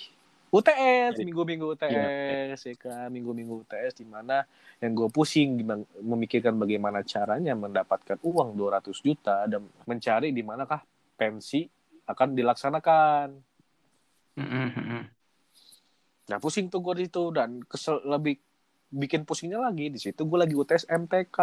UTS 0.51 1.15
minggu-minggu 1.23 1.79
UTS 1.79 2.59
ya 2.67 2.75
kan? 2.75 3.07
Minggu-minggu 3.07 3.63
UTS 3.63 4.03
di 4.03 4.05
mana 4.05 4.43
yang 4.83 4.91
gue 4.91 5.07
pusing 5.07 5.63
memikirkan 6.03 6.59
bagaimana 6.59 7.07
caranya 7.07 7.55
mendapatkan 7.55 8.19
uang 8.19 8.59
200 8.59 8.91
juta 8.99 9.47
dan 9.47 9.63
mencari 9.87 10.35
di 10.35 10.43
manakah 10.43 10.83
pensi 11.15 11.63
akan 12.03 12.35
dilaksanakan. 12.35 13.27
Mhm. 14.35 15.03
Nah 16.27 16.37
pusing 16.43 16.67
tuh 16.67 16.83
gue 16.83 16.99
di 16.99 17.03
situ 17.07 17.31
dan 17.31 17.63
kesel 17.63 18.03
lebih 18.03 18.35
bikin 18.91 19.23
pusingnya 19.23 19.63
lagi. 19.63 19.87
Di 19.87 20.03
situ 20.03 20.27
gue 20.27 20.35
lagi 20.35 20.51
UTS 20.51 20.83
MTK 20.91 21.39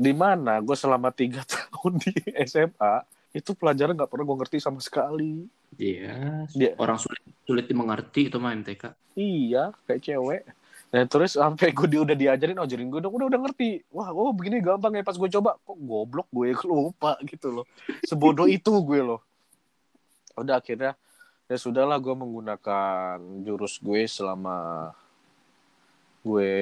di 0.00 0.16
mana 0.16 0.64
gue 0.64 0.76
selama 0.76 1.12
tiga 1.12 1.44
tahun 1.52 2.00
di 2.00 2.12
SMA 2.48 3.04
itu 3.36 3.52
pelajaran 3.52 3.92
nggak 3.92 4.08
pernah 4.08 4.24
gue 4.24 4.36
ngerti 4.40 4.58
sama 4.64 4.80
sekali 4.80 5.44
Iya. 5.74 6.46
Dia- 6.54 6.74
Orang 6.78 6.96
sulit 7.02 7.20
sulit 7.46 7.66
dimengerti 7.66 8.30
itu 8.30 8.38
mah 8.38 8.54
MTK. 8.54 8.94
iya 9.16 9.72
kayak 9.88 10.00
cewek. 10.02 10.42
Nah 10.92 11.02
terus 11.10 11.34
sampai 11.34 11.74
gue 11.74 11.88
di, 11.90 11.98
udah 11.98 12.14
diajarin 12.14 12.58
ajarin 12.62 12.88
gue 12.92 13.00
udah 13.02 13.10
udah 13.10 13.26
udah 13.32 13.40
ngerti. 13.48 13.82
Wah 13.90 14.14
oh 14.14 14.30
begini 14.30 14.60
gampang 14.62 14.94
ya 14.94 15.02
pas 15.02 15.16
gue 15.16 15.30
coba. 15.30 15.56
Kok 15.62 15.78
goblok 15.78 16.28
gue 16.30 16.52
lupa 16.70 17.16
gitu 17.26 17.50
loh. 17.50 17.66
Sebodoh 18.04 18.46
itu 18.46 18.70
gue 18.82 19.00
loh. 19.02 19.20
Udah 20.36 20.60
akhirnya 20.60 20.94
ya 21.46 21.56
sudahlah 21.56 21.98
gue 22.02 22.14
menggunakan 22.14 23.18
jurus 23.46 23.78
gue 23.78 24.02
selama 24.10 24.90
gue 26.26 26.52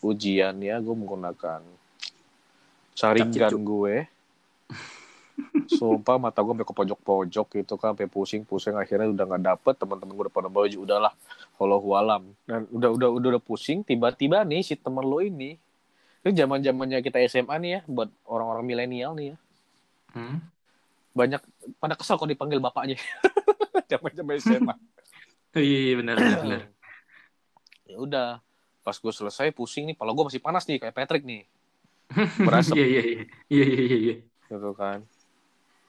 ujian 0.00 0.56
ya 0.64 0.80
gue 0.80 0.94
menggunakan 0.96 1.60
saringan 2.96 3.52
gue 3.60 4.08
sumpah 5.70 6.16
mata 6.20 6.44
gue 6.44 6.52
sampai 6.52 6.66
ke 6.66 6.74
pojok-pojok 6.74 7.46
gitu 7.62 7.74
kan 7.80 7.94
sampai 7.94 8.08
pusing-pusing 8.10 8.76
akhirnya 8.76 9.08
udah 9.10 9.24
nggak 9.24 9.42
dapet 9.42 9.74
teman-teman 9.78 10.12
gue 10.14 10.24
udah 10.28 10.34
pada 10.34 10.48
baju 10.52 10.76
udahlah 10.84 11.12
kalau 11.56 11.78
alam. 11.96 12.22
Dan 12.44 12.68
udah 12.70 12.90
udah 12.92 13.08
udah 13.12 13.28
udah 13.36 13.42
pusing 13.42 13.84
tiba-tiba 13.86 14.42
nih 14.44 14.62
si 14.64 14.74
temen 14.76 15.04
lo 15.04 15.22
ini. 15.22 15.56
Ini 16.22 16.30
zaman 16.38 16.62
zamannya 16.62 17.02
kita 17.02 17.18
SMA 17.26 17.56
nih 17.58 17.70
ya 17.78 17.80
buat 17.90 18.08
orang-orang 18.28 18.64
milenial 18.66 19.12
nih 19.16 19.34
ya. 19.34 19.36
Hmm. 20.12 20.44
banyak 21.16 21.40
pada 21.80 21.96
kesal 21.96 22.20
kalau 22.20 22.28
dipanggil 22.28 22.60
bapaknya. 22.60 23.00
Zaman 23.92 24.12
zaman 24.16 24.34
SMA 24.40 24.74
Iya 25.60 25.78
iya, 25.92 25.94
benar 26.00 26.16
benar. 26.16 26.62
ya 27.92 27.96
udah 28.00 28.28
pas 28.80 28.96
gue 28.96 29.12
selesai 29.12 29.52
pusing 29.52 29.92
nih 29.92 29.96
kalau 30.00 30.16
gue 30.16 30.24
masih 30.32 30.40
panas 30.40 30.64
nih 30.64 30.80
kayak 30.80 30.96
Patrick 30.96 31.24
nih. 31.24 31.44
Berasap 32.48 32.76
Iya 32.76 32.86
iya 32.88 33.02
iya. 33.04 33.22
Iya 33.52 33.64
iya 33.68 33.82
iya, 33.84 33.96
iya. 34.00 34.16
gitu 34.48 34.72
kan 34.76 35.04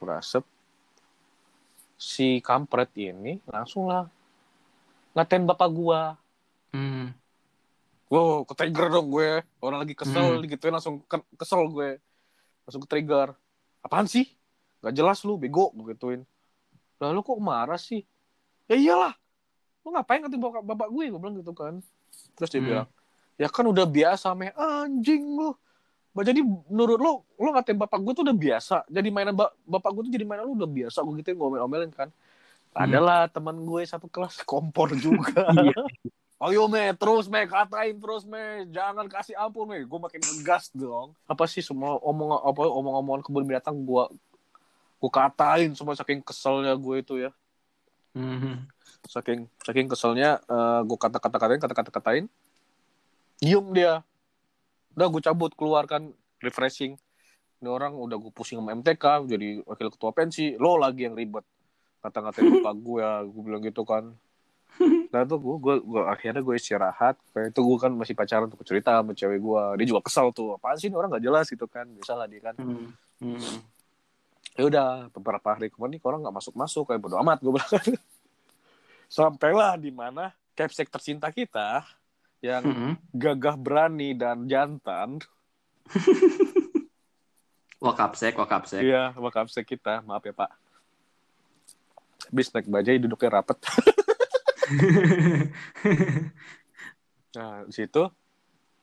berasap 0.04 0.44
si 1.96 2.44
kampret 2.44 2.92
ini 2.94 3.40
langsung 3.48 3.88
lah 3.88 4.06
ngatain 5.14 5.46
bapak 5.46 5.70
gua. 5.70 6.18
Hmm. 6.74 7.14
wow 8.10 8.42
ke 8.42 8.52
trigger 8.54 8.90
dong 8.90 9.10
gue. 9.10 9.42
Orang 9.58 9.78
lagi 9.82 9.94
kesel 9.94 10.38
Hmm. 10.38 10.46
gitu 10.46 10.70
langsung 10.70 11.02
ke- 11.06 11.26
kesel 11.34 11.66
gue. 11.66 11.98
Langsung 12.66 12.82
ke 12.82 12.88
trigger 12.90 13.34
apaan 13.80 14.06
sih? 14.06 14.28
Gak 14.82 14.94
jelas 14.94 15.22
lu 15.22 15.34
bego 15.34 15.70
gue 15.72 15.94
gituin. 15.94 16.22
Lalu 17.00 17.18
kok 17.24 17.40
marah 17.42 17.80
sih? 17.80 18.02
Ya 18.70 18.76
iyalah. 18.76 19.14
Lu 19.82 19.90
ngapain 19.90 20.22
ngatain 20.22 20.38
bapak, 20.38 20.62
bapak 20.62 20.88
gue? 20.92 21.04
Gue 21.10 21.18
bilang 21.18 21.36
gitu 21.38 21.54
kan. 21.54 21.78
Terus 22.38 22.50
dia 22.50 22.60
Hmm. 22.60 22.68
bilang 22.68 22.88
ya 23.34 23.48
kan 23.50 23.64
udah 23.66 23.86
biasa 23.86 24.30
meh. 24.34 24.50
Anjing 24.54 25.24
lu 25.34 25.54
jadi 26.22 26.46
menurut 26.70 26.98
lu 27.02 27.12
lu 27.42 27.48
ngatain 27.50 27.74
bapak 27.74 27.98
gue 27.98 28.12
tuh 28.14 28.22
udah 28.22 28.36
biasa. 28.36 28.76
Jadi 28.86 29.08
mainan 29.10 29.34
ba- 29.34 29.50
bapak 29.66 29.90
gue 29.90 30.02
tuh 30.06 30.12
jadi 30.14 30.22
mainan 30.22 30.46
lu 30.46 30.54
udah 30.54 30.70
biasa. 30.70 31.02
Gue 31.02 31.18
gituin 31.18 31.34
ngomel-ngomelin 31.34 31.90
kan. 31.90 32.12
Hmm. 32.74 32.90
adalah 32.90 33.30
teman 33.30 33.54
gue 33.62 33.82
satu 33.82 34.06
kelas 34.06 34.42
kompor 34.42 34.94
juga. 34.94 35.46
Iya. 35.64 35.78
Ayo 36.50 36.66
me, 36.66 36.90
terus 36.98 37.30
me, 37.30 37.46
katain 37.46 37.94
terus 37.96 38.26
me, 38.26 38.66
jangan 38.68 39.06
kasih 39.06 39.38
ampun 39.38 39.64
me, 39.64 39.86
gue 39.86 39.98
makin 40.02 40.18
ngegas 40.20 40.68
dong. 40.74 41.14
Apa 41.24 41.46
sih 41.46 41.62
semua 41.62 41.96
omong 42.02 42.36
apa 42.36 42.60
omong-omongan 42.68 43.22
kebun 43.24 43.46
binatang 43.46 43.78
gue 43.80 44.04
gue 44.98 45.10
katain 45.12 45.72
semua 45.72 45.94
saking 45.94 46.20
keselnya 46.20 46.74
gue 46.74 46.96
itu 46.98 47.14
ya, 47.16 47.30
Mhm. 48.12 48.66
saking 49.06 49.46
saking 49.62 49.86
keselnya 49.86 50.42
gue 50.82 50.98
kata-kata 50.98 51.36
katain 51.38 51.60
kata-kata 51.62 51.90
katain, 51.92 52.24
diem 53.38 53.66
dia, 53.72 54.00
udah 54.94 55.06
gue 55.10 55.22
cabut 55.22 55.52
keluarkan 55.54 56.14
refreshing. 56.42 56.98
Ini 57.62 57.68
orang 57.70 57.96
udah 57.96 58.18
gue 58.18 58.32
pusing 58.34 58.60
sama 58.60 58.74
MTK, 58.76 59.04
jadi 59.30 59.62
wakil 59.64 59.88
ketua 59.88 60.10
pensi, 60.12 60.54
lo 60.58 60.76
lagi 60.76 61.06
yang 61.06 61.16
ribet. 61.16 61.46
Kata-katain 62.04 62.60
bapak 62.60 62.74
gue 62.76 63.00
ya, 63.00 63.12
gue 63.24 63.42
bilang 63.42 63.62
gitu 63.64 63.82
kan. 63.86 64.12
Nah 65.14 65.22
tuh 65.22 65.38
gue, 65.38 65.56
gue, 65.62 65.74
gue 65.86 66.02
akhirnya 66.02 66.42
gue 66.42 66.54
istirahat. 66.58 67.14
Kayak 67.30 67.54
itu 67.54 67.60
gue 67.62 67.78
kan 67.78 67.92
masih 67.94 68.14
pacaran 68.18 68.50
tuh 68.50 68.58
cerita 68.66 68.98
sama 68.98 69.14
cewek 69.14 69.38
gue. 69.38 69.62
Dia 69.78 69.86
juga 69.86 70.02
kesal 70.02 70.34
tuh. 70.34 70.58
Apaan 70.58 70.74
sih 70.74 70.90
ini 70.90 70.98
orang 70.98 71.14
gak 71.14 71.24
jelas 71.24 71.46
gitu 71.46 71.70
kan. 71.70 71.86
Bisa 71.94 72.18
lah 72.18 72.26
dia 72.26 72.42
kan. 72.42 72.58
Hmm. 72.58 72.90
Hmm. 73.22 73.62
Ya 74.58 74.62
udah 74.66 74.86
beberapa 75.14 75.54
hari 75.54 75.70
kemudian 75.70 75.98
nih 75.98 76.02
orang 76.02 76.26
gak 76.26 76.34
masuk-masuk. 76.42 76.90
Kayak 76.90 77.00
bodo 77.06 77.16
amat 77.22 77.38
gue 77.38 77.52
bilang. 77.54 77.70
Sampailah 79.14 79.78
di 79.78 79.94
mana 79.94 80.34
capsek 80.58 80.90
tercinta 80.90 81.30
kita 81.30 81.86
yang 82.44 82.60
Mhm. 82.60 82.92
gagah 83.16 83.56
berani 83.56 84.12
dan 84.12 84.44
jantan. 84.44 85.16
Wakapsek, 87.80 88.36
wakapsek. 88.36 88.80
Iya, 88.80 89.12
sama 89.12 89.28
capsek 89.28 89.64
kita. 89.64 90.00
Maaf 90.04 90.24
ya 90.24 90.32
Pak. 90.32 90.52
Habis 92.28 92.48
naik 92.52 92.68
bajai 92.68 92.96
duduknya 92.96 93.40
rapet. 93.40 93.58
Nah, 97.34 97.66
di 97.66 97.74
situ 97.74 97.98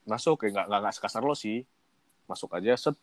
masuk 0.04 0.43
ya 0.43 0.52
nggak 0.52 0.67
nggak 0.67 0.91
sekasar 0.91 1.24
lo 1.24 1.32
sih. 1.32 1.63
Masuk 2.28 2.52
aja 2.52 2.76
set. 2.76 3.00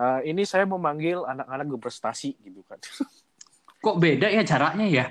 Eh, 0.00 0.32
ini 0.32 0.48
saya 0.48 0.64
memanggil 0.64 1.20
anak-anak 1.22 1.68
berprestasi 1.76 2.40
gitu 2.40 2.64
kan. 2.64 2.80
Kok 3.84 4.00
beda 4.00 4.32
ya 4.32 4.40
caranya 4.42 4.86
ya? 4.88 5.06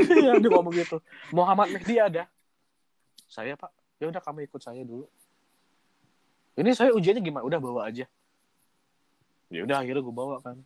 Iya, 0.00 0.40
dia 0.40 0.48
ngomong 0.48 0.72
gitu. 0.72 1.04
Muhammad 1.30 1.76
Mehdi 1.76 2.00
ada. 2.00 2.24
Saya 3.28 3.52
pak, 3.54 3.68
ya 4.00 4.08
udah 4.08 4.22
kamu 4.24 4.48
ikut 4.48 4.60
saya 4.64 4.82
dulu. 4.82 5.04
Ini 6.56 6.72
saya 6.72 6.90
ujiannya 6.96 7.22
gimana? 7.22 7.44
Udah 7.46 7.60
bawa 7.60 7.86
aja. 7.86 8.08
Ya 9.52 9.60
udah 9.62 9.76
akhirnya 9.84 10.02
gue 10.02 10.14
bawa 10.14 10.40
kan. 10.40 10.56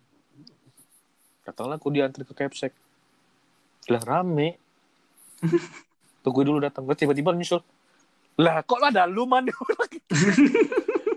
Datanglah 1.45 1.77
aku 1.77 1.93
diantri 1.93 2.25
ke 2.25 2.33
Capsek. 2.33 2.73
Lah 3.93 4.01
rame. 4.01 4.57
Tunggu 6.25 6.41
dulu 6.47 6.63
datang. 6.63 6.89
Gue 6.89 6.97
tiba-tiba 6.97 7.37
nyusul. 7.37 7.61
Lah 8.41 8.65
kok 8.65 8.81
ada 8.81 9.05
lu 9.05 9.29
man? 9.29 9.45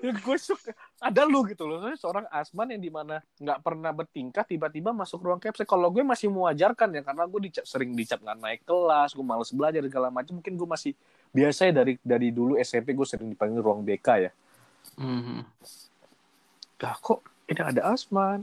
ya, 0.07 0.13
gue 0.13 0.37
suka 0.37 0.71
ada 1.01 1.25
lu 1.25 1.43
gitu 1.49 1.65
loh 1.65 1.81
Soalnya 1.81 1.99
seorang 1.99 2.25
asman 2.29 2.73
yang 2.73 2.81
di 2.81 2.91
mana 2.93 3.19
nggak 3.41 3.59
pernah 3.61 3.91
bertingkah 3.91 4.45
tiba-tiba 4.45 4.93
masuk 4.93 5.25
ruang 5.25 5.41
capsek 5.41 5.67
kalau 5.67 5.89
gue 5.89 6.05
masih 6.05 6.31
mewajarkan 6.31 6.93
ya 6.93 7.01
karena 7.03 7.23
gue 7.25 7.39
dicap, 7.49 7.65
sering 7.65 7.91
dicap 7.97 8.21
nggak 8.21 8.37
naik 8.37 8.61
kelas 8.63 9.13
gue 9.13 9.25
males 9.25 9.49
belajar 9.51 9.81
segala 9.83 10.07
macam 10.13 10.39
mungkin 10.39 10.53
gue 10.55 10.67
masih 10.69 10.93
biasa 11.29 11.69
ya 11.69 11.73
dari 11.75 11.93
dari 11.99 12.29
dulu 12.29 12.55
SMP 12.57 12.91
gue 12.91 13.05
sering 13.05 13.29
dipanggil 13.29 13.59
ruang 13.59 13.81
BK 13.81 14.07
ya 14.19 14.31
Mhm. 14.97 15.39
lah 16.77 16.95
kok 16.97 17.21
ini 17.45 17.61
ada 17.61 17.81
asman 17.91 18.41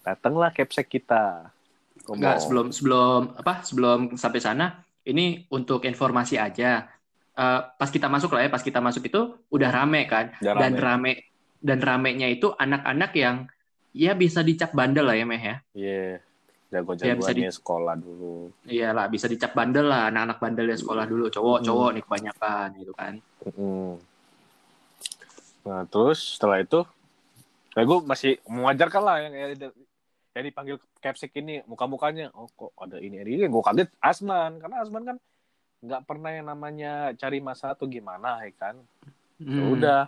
datanglah 0.00 0.52
capsek 0.52 0.88
kita 0.90 1.50
Ngomong. 2.04 2.20
Enggak, 2.20 2.36
sebelum 2.44 2.66
sebelum 2.68 3.20
apa? 3.32 3.64
Sebelum 3.64 3.98
sampai 4.20 4.36
sana, 4.36 4.76
ini 5.08 5.48
untuk 5.48 5.80
informasi 5.80 6.36
aja. 6.36 6.84
Eh, 7.32 7.60
pas 7.64 7.88
kita 7.88 8.12
masuk 8.12 8.36
lah 8.36 8.44
ya, 8.44 8.50
pas 8.52 8.60
kita 8.60 8.76
masuk 8.76 9.08
itu 9.08 9.20
udah 9.48 9.70
rame 9.72 10.04
kan. 10.04 10.28
Udah 10.36 10.52
Dan 10.52 10.76
rame. 10.76 10.84
rame 10.84 11.12
dan 11.64 11.80
ramenya 11.80 12.28
itu 12.28 12.52
anak-anak 12.52 13.10
yang 13.16 13.48
ya 13.96 14.12
bisa 14.12 14.44
dicap 14.44 14.76
bandel 14.76 15.08
lah 15.08 15.16
ya, 15.16 15.24
Meh 15.24 15.40
ya. 15.40 15.56
Iya, 16.74 16.82
Ya, 16.82 17.14
bisa 17.14 17.30
jago-jagoannya 17.30 17.52
sekolah 17.54 17.94
dulu. 17.94 18.34
Iyalah, 18.66 19.06
bisa 19.06 19.26
dicap 19.30 19.54
bandel 19.54 19.86
lah 19.86 20.10
anak-anak 20.10 20.38
bandel 20.42 20.66
di 20.66 20.74
sekolah 20.74 21.04
dulu, 21.06 21.30
cowok-cowok 21.30 21.88
nih 21.94 22.02
kebanyakan 22.02 22.66
gitu 22.82 22.92
kan. 22.98 23.14
Mm. 23.46 23.94
Nah, 25.64 25.82
terus 25.88 26.36
setelah 26.36 26.60
itu, 26.60 26.84
nah 27.72 27.82
gue 27.86 27.98
masih 28.04 28.32
mewajarkan 28.44 29.02
lah 29.02 29.16
yang, 29.22 29.32
yang, 29.32 29.72
yang 30.34 30.44
dipanggil 30.44 30.76
capsek 30.98 31.32
ini, 31.38 31.62
muka-mukanya, 31.64 32.34
oh 32.34 32.50
kok 32.52 32.74
ada 32.76 32.98
ini, 32.98 33.22
ada 33.22 33.30
ini. 33.30 33.46
Gue 33.48 33.62
kaget 33.62 33.88
Asman, 34.02 34.58
karena 34.60 34.76
Asman 34.82 35.04
kan 35.06 35.16
nggak 35.84 36.02
pernah 36.04 36.30
yang 36.32 36.46
namanya 36.48 37.12
cari 37.16 37.38
masalah 37.38 37.78
tuh 37.78 37.88
gimana, 37.88 38.42
ya 38.44 38.52
kan. 38.58 38.76
Ya 39.40 39.62
Hmm. 39.62 39.74
udah, 39.74 40.00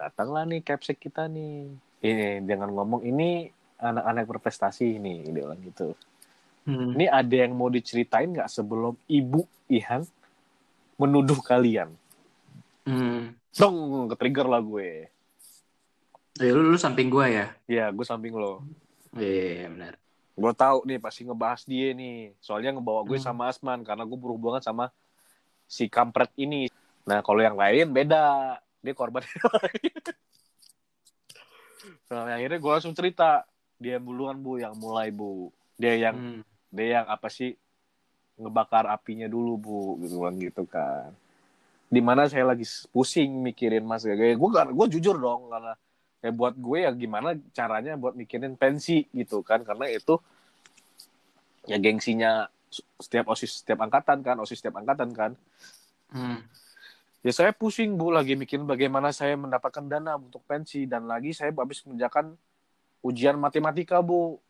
datanglah 0.00 0.48
nih 0.48 0.64
capsek 0.64 0.96
kita 1.10 1.28
nih. 1.28 1.68
Ini, 2.00 2.40
dengan 2.44 2.72
ngomong, 2.72 3.04
ini 3.04 3.52
anak-anak 3.80 4.24
berprestasi 4.24 4.96
ini, 4.96 5.24
dia 5.26 5.44
bilang 5.44 5.60
gitu. 5.60 5.92
Hmm. 6.70 6.94
Ini 6.94 7.10
ada 7.10 7.34
yang 7.34 7.58
mau 7.58 7.66
diceritain 7.66 8.30
nggak 8.30 8.46
sebelum 8.46 8.94
Ibu 9.10 9.42
Ihan 9.66 10.06
menuduh 10.94 11.42
kalian? 11.42 11.90
Hmm. 12.86 13.34
Dong, 13.50 14.06
ke-trigger 14.14 14.46
lah 14.46 14.62
gue. 14.62 15.10
Ya, 16.38 16.54
lu, 16.54 16.70
lu 16.70 16.78
samping 16.78 17.10
gua 17.10 17.26
ya. 17.26 17.50
Ya, 17.66 17.90
gue 17.90 18.06
samping 18.06 18.30
lo. 18.30 18.62
Iya, 19.18 19.66
benar. 19.66 19.98
Gue 20.38 20.52
tahu 20.54 20.86
nih 20.86 21.02
pasti 21.02 21.26
ngebahas 21.26 21.66
dia 21.66 21.90
nih. 21.90 22.38
Soalnya 22.38 22.78
ngebawa 22.78 23.02
gue 23.02 23.18
Hmm. 23.18 23.34
sama 23.34 23.50
Asman 23.50 23.82
karena 23.82 24.06
gue 24.06 24.14
berhubungan 24.14 24.62
sama 24.62 24.94
si 25.66 25.90
kampret 25.90 26.30
ini. 26.38 26.70
Nah, 27.02 27.18
kalau 27.26 27.42
yang 27.42 27.58
lain 27.58 27.90
beda. 27.90 28.54
Dia 28.80 28.94
korban. 28.94 29.20
nah, 32.08 32.32
akhirnya 32.32 32.58
gue 32.62 32.70
langsung 32.70 32.94
cerita. 32.94 33.42
Dia 33.80 33.98
duluan, 33.98 34.38
Bu, 34.38 34.60
yang 34.60 34.76
mulai, 34.76 35.08
Bu. 35.10 35.50
Dia 35.76 35.96
yang 35.96 36.16
Hmm. 36.16 36.40
Dia 36.70 37.02
yang 37.02 37.06
apa 37.10 37.28
sih 37.28 37.54
ngebakar 38.40 38.88
apinya 38.88 39.26
dulu, 39.26 39.52
Bu. 39.60 39.78
Gitu 40.00 40.16
bilang 40.16 40.36
gitu 40.38 40.62
kan. 40.64 41.12
Di 41.90 41.98
mana 41.98 42.30
saya 42.30 42.46
lagi 42.46 42.64
pusing 42.94 43.42
mikirin 43.42 43.82
Mas 43.82 44.06
Gaga. 44.06 44.38
Gue 44.38 44.48
gue 44.54 44.86
jujur 44.98 45.18
dong 45.18 45.50
karena 45.50 45.74
ya 46.20 46.30
buat 46.30 46.54
gue 46.54 46.78
ya 46.84 46.92
gimana 46.92 47.32
caranya 47.56 47.96
buat 47.96 48.12
mikirin 48.12 48.52
pensi 48.54 49.08
gitu 49.16 49.40
kan 49.40 49.64
karena 49.64 49.88
itu 49.88 50.20
ya 51.64 51.80
gengsinya 51.80 52.44
setiap 53.00 53.32
osis 53.32 53.64
setiap 53.64 53.80
angkatan 53.88 54.20
kan 54.20 54.36
osis 54.38 54.60
setiap 54.60 54.78
angkatan 54.80 55.10
kan 55.16 55.32
Hmm. 56.10 56.42
ya 57.22 57.30
saya 57.30 57.54
pusing 57.54 57.94
bu 57.94 58.10
lagi 58.10 58.34
mikirin 58.34 58.66
bagaimana 58.66 59.14
saya 59.14 59.38
mendapatkan 59.38 59.86
dana 59.86 60.18
untuk 60.18 60.42
pensi 60.42 60.90
dan 60.90 61.06
lagi 61.06 61.30
saya 61.30 61.54
habis 61.54 61.86
mengerjakan 61.86 62.34
ujian 62.98 63.38
matematika 63.38 64.02
bu 64.02 64.42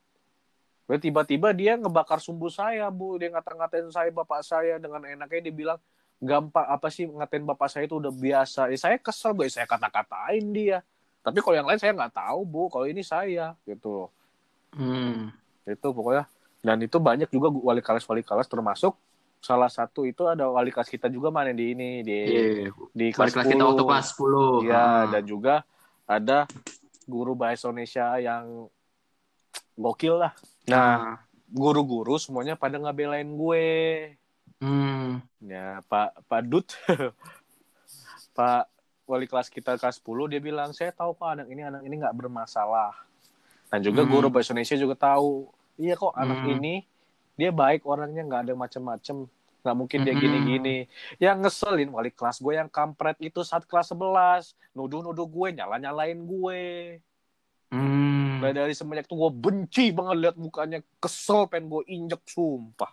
Lalu 0.91 0.99
tiba-tiba 1.01 1.55
dia 1.55 1.79
ngebakar 1.79 2.19
sumbu 2.19 2.51
saya 2.51 2.91
bu 2.91 3.15
dia 3.15 3.31
ngata-ngatain 3.31 3.87
saya 3.89 4.11
bapak 4.11 4.43
saya 4.43 4.75
dengan 4.77 5.07
enaknya 5.07 5.47
dia 5.47 5.55
bilang 5.55 5.79
gampang 6.19 6.67
apa 6.67 6.91
sih 6.91 7.07
ngatain 7.07 7.47
bapak 7.47 7.71
saya 7.71 7.87
itu 7.87 7.95
udah 7.97 8.11
biasa 8.11 8.69
ya 8.69 8.77
saya 8.77 8.99
kesel 8.99 9.31
gue 9.33 9.47
saya 9.47 9.65
kata-katain 9.65 10.45
dia 10.51 10.83
tapi 11.23 11.39
kalau 11.39 11.55
yang 11.55 11.65
lain 11.65 11.79
saya 11.79 11.95
nggak 11.95 12.11
tahu 12.13 12.43
bu 12.43 12.67
kalau 12.67 12.85
ini 12.85 13.01
saya 13.01 13.55
gitu 13.63 13.89
loh 13.89 14.11
Hmm. 14.71 15.31
itu 15.63 15.83
pokoknya 15.83 16.27
dan 16.61 16.79
itu 16.79 16.99
banyak 16.99 17.27
juga 17.27 17.51
wali 17.51 17.81
kelas 17.81 18.03
wali 18.05 18.23
kelas 18.23 18.47
termasuk 18.47 18.95
salah 19.39 19.67
satu 19.67 20.05
itu 20.05 20.27
ada 20.27 20.47
wali 20.47 20.71
kelas 20.71 20.87
kita 20.87 21.07
juga 21.07 21.31
mana 21.31 21.51
di 21.51 21.73
ini 21.73 22.03
di 22.03 22.19
Iya. 22.21 22.71
di 22.93 23.07
kelas 23.11 23.33
kelas 23.33 23.47
kita 23.47 23.59
10. 23.59 23.67
waktu 23.67 23.85
kelas 23.87 24.07
10. 24.13 24.69
ya 24.69 24.75
Ah. 24.77 25.03
dan 25.09 25.23
juga 25.25 25.55
ada 26.05 26.45
guru 27.03 27.33
bahasa 27.33 27.67
Indonesia 27.67 28.15
yang 28.19 28.71
gokil 29.81 30.21
lah 30.21 30.33
nah 30.69 30.77
Nah. 30.77 31.17
guru-guru 31.49 32.15
semuanya 32.17 32.55
pada 32.55 32.77
ngebelain 32.77 33.27
gue 33.27 33.67
Hmm. 34.61 35.25
ya 35.41 35.81
Pak 35.83 36.29
Pak 36.29 36.41
Dut 36.45 36.69
Pak 38.37 38.69
wali 39.05 39.27
kelas 39.27 39.49
kita 39.49 39.75
kelas 39.75 39.99
10 39.99 40.29
dia 40.29 40.39
bilang 40.39 40.71
saya 40.71 40.93
tahu 40.93 41.11
kok 41.13 41.27
anak 41.27 41.49
ini 41.49 41.65
anak 41.65 41.83
ini 41.83 41.97
nggak 41.97 42.15
bermasalah 42.15 42.95
dan 43.67 43.81
juga 43.81 44.05
Hmm. 44.05 44.13
guru 44.13 44.29
bahasa 44.29 44.53
Indonesia 44.53 44.77
juga 44.77 44.95
tahu 44.95 45.51
iya 45.75 45.97
kok 45.97 46.15
anak 46.15 46.39
Hmm. 46.39 46.53
ini 46.55 46.75
dia 47.35 47.51
baik 47.51 47.83
orangnya 47.83 48.21
nggak 48.21 48.43
ada 48.45 48.55
macem-macem 48.55 49.25
nggak 49.61 49.77
mungkin 49.77 49.99
dia 50.03 50.13
Hmm. 50.13 50.23
gini-gini 50.23 50.77
yang 51.17 51.41
ngeselin 51.41 51.89
wali 51.89 52.09
kelas 52.09 52.39
gue 52.39 52.55
yang 52.55 52.69
kampret 52.69 53.17
itu 53.19 53.41
saat 53.41 53.65
kelas 53.65 53.91
11 53.91 54.53
nuduh-nuduh 54.71 55.27
gue 55.27 55.49
nyala-nyalain 55.53 56.21
gue 56.21 56.63
Hmm. 57.71 58.20
Nah, 58.41 58.53
dari 58.57 58.73
semenjak 58.73 59.07
itu 59.07 59.15
gue 59.17 59.31
benci 59.33 59.85
banget 59.93 60.17
lihat 60.17 60.37
mukanya 60.41 60.79
kesel 60.99 61.47
pengen 61.47 61.69
gue 61.69 61.83
injek 61.93 62.23
sumpah 62.25 62.91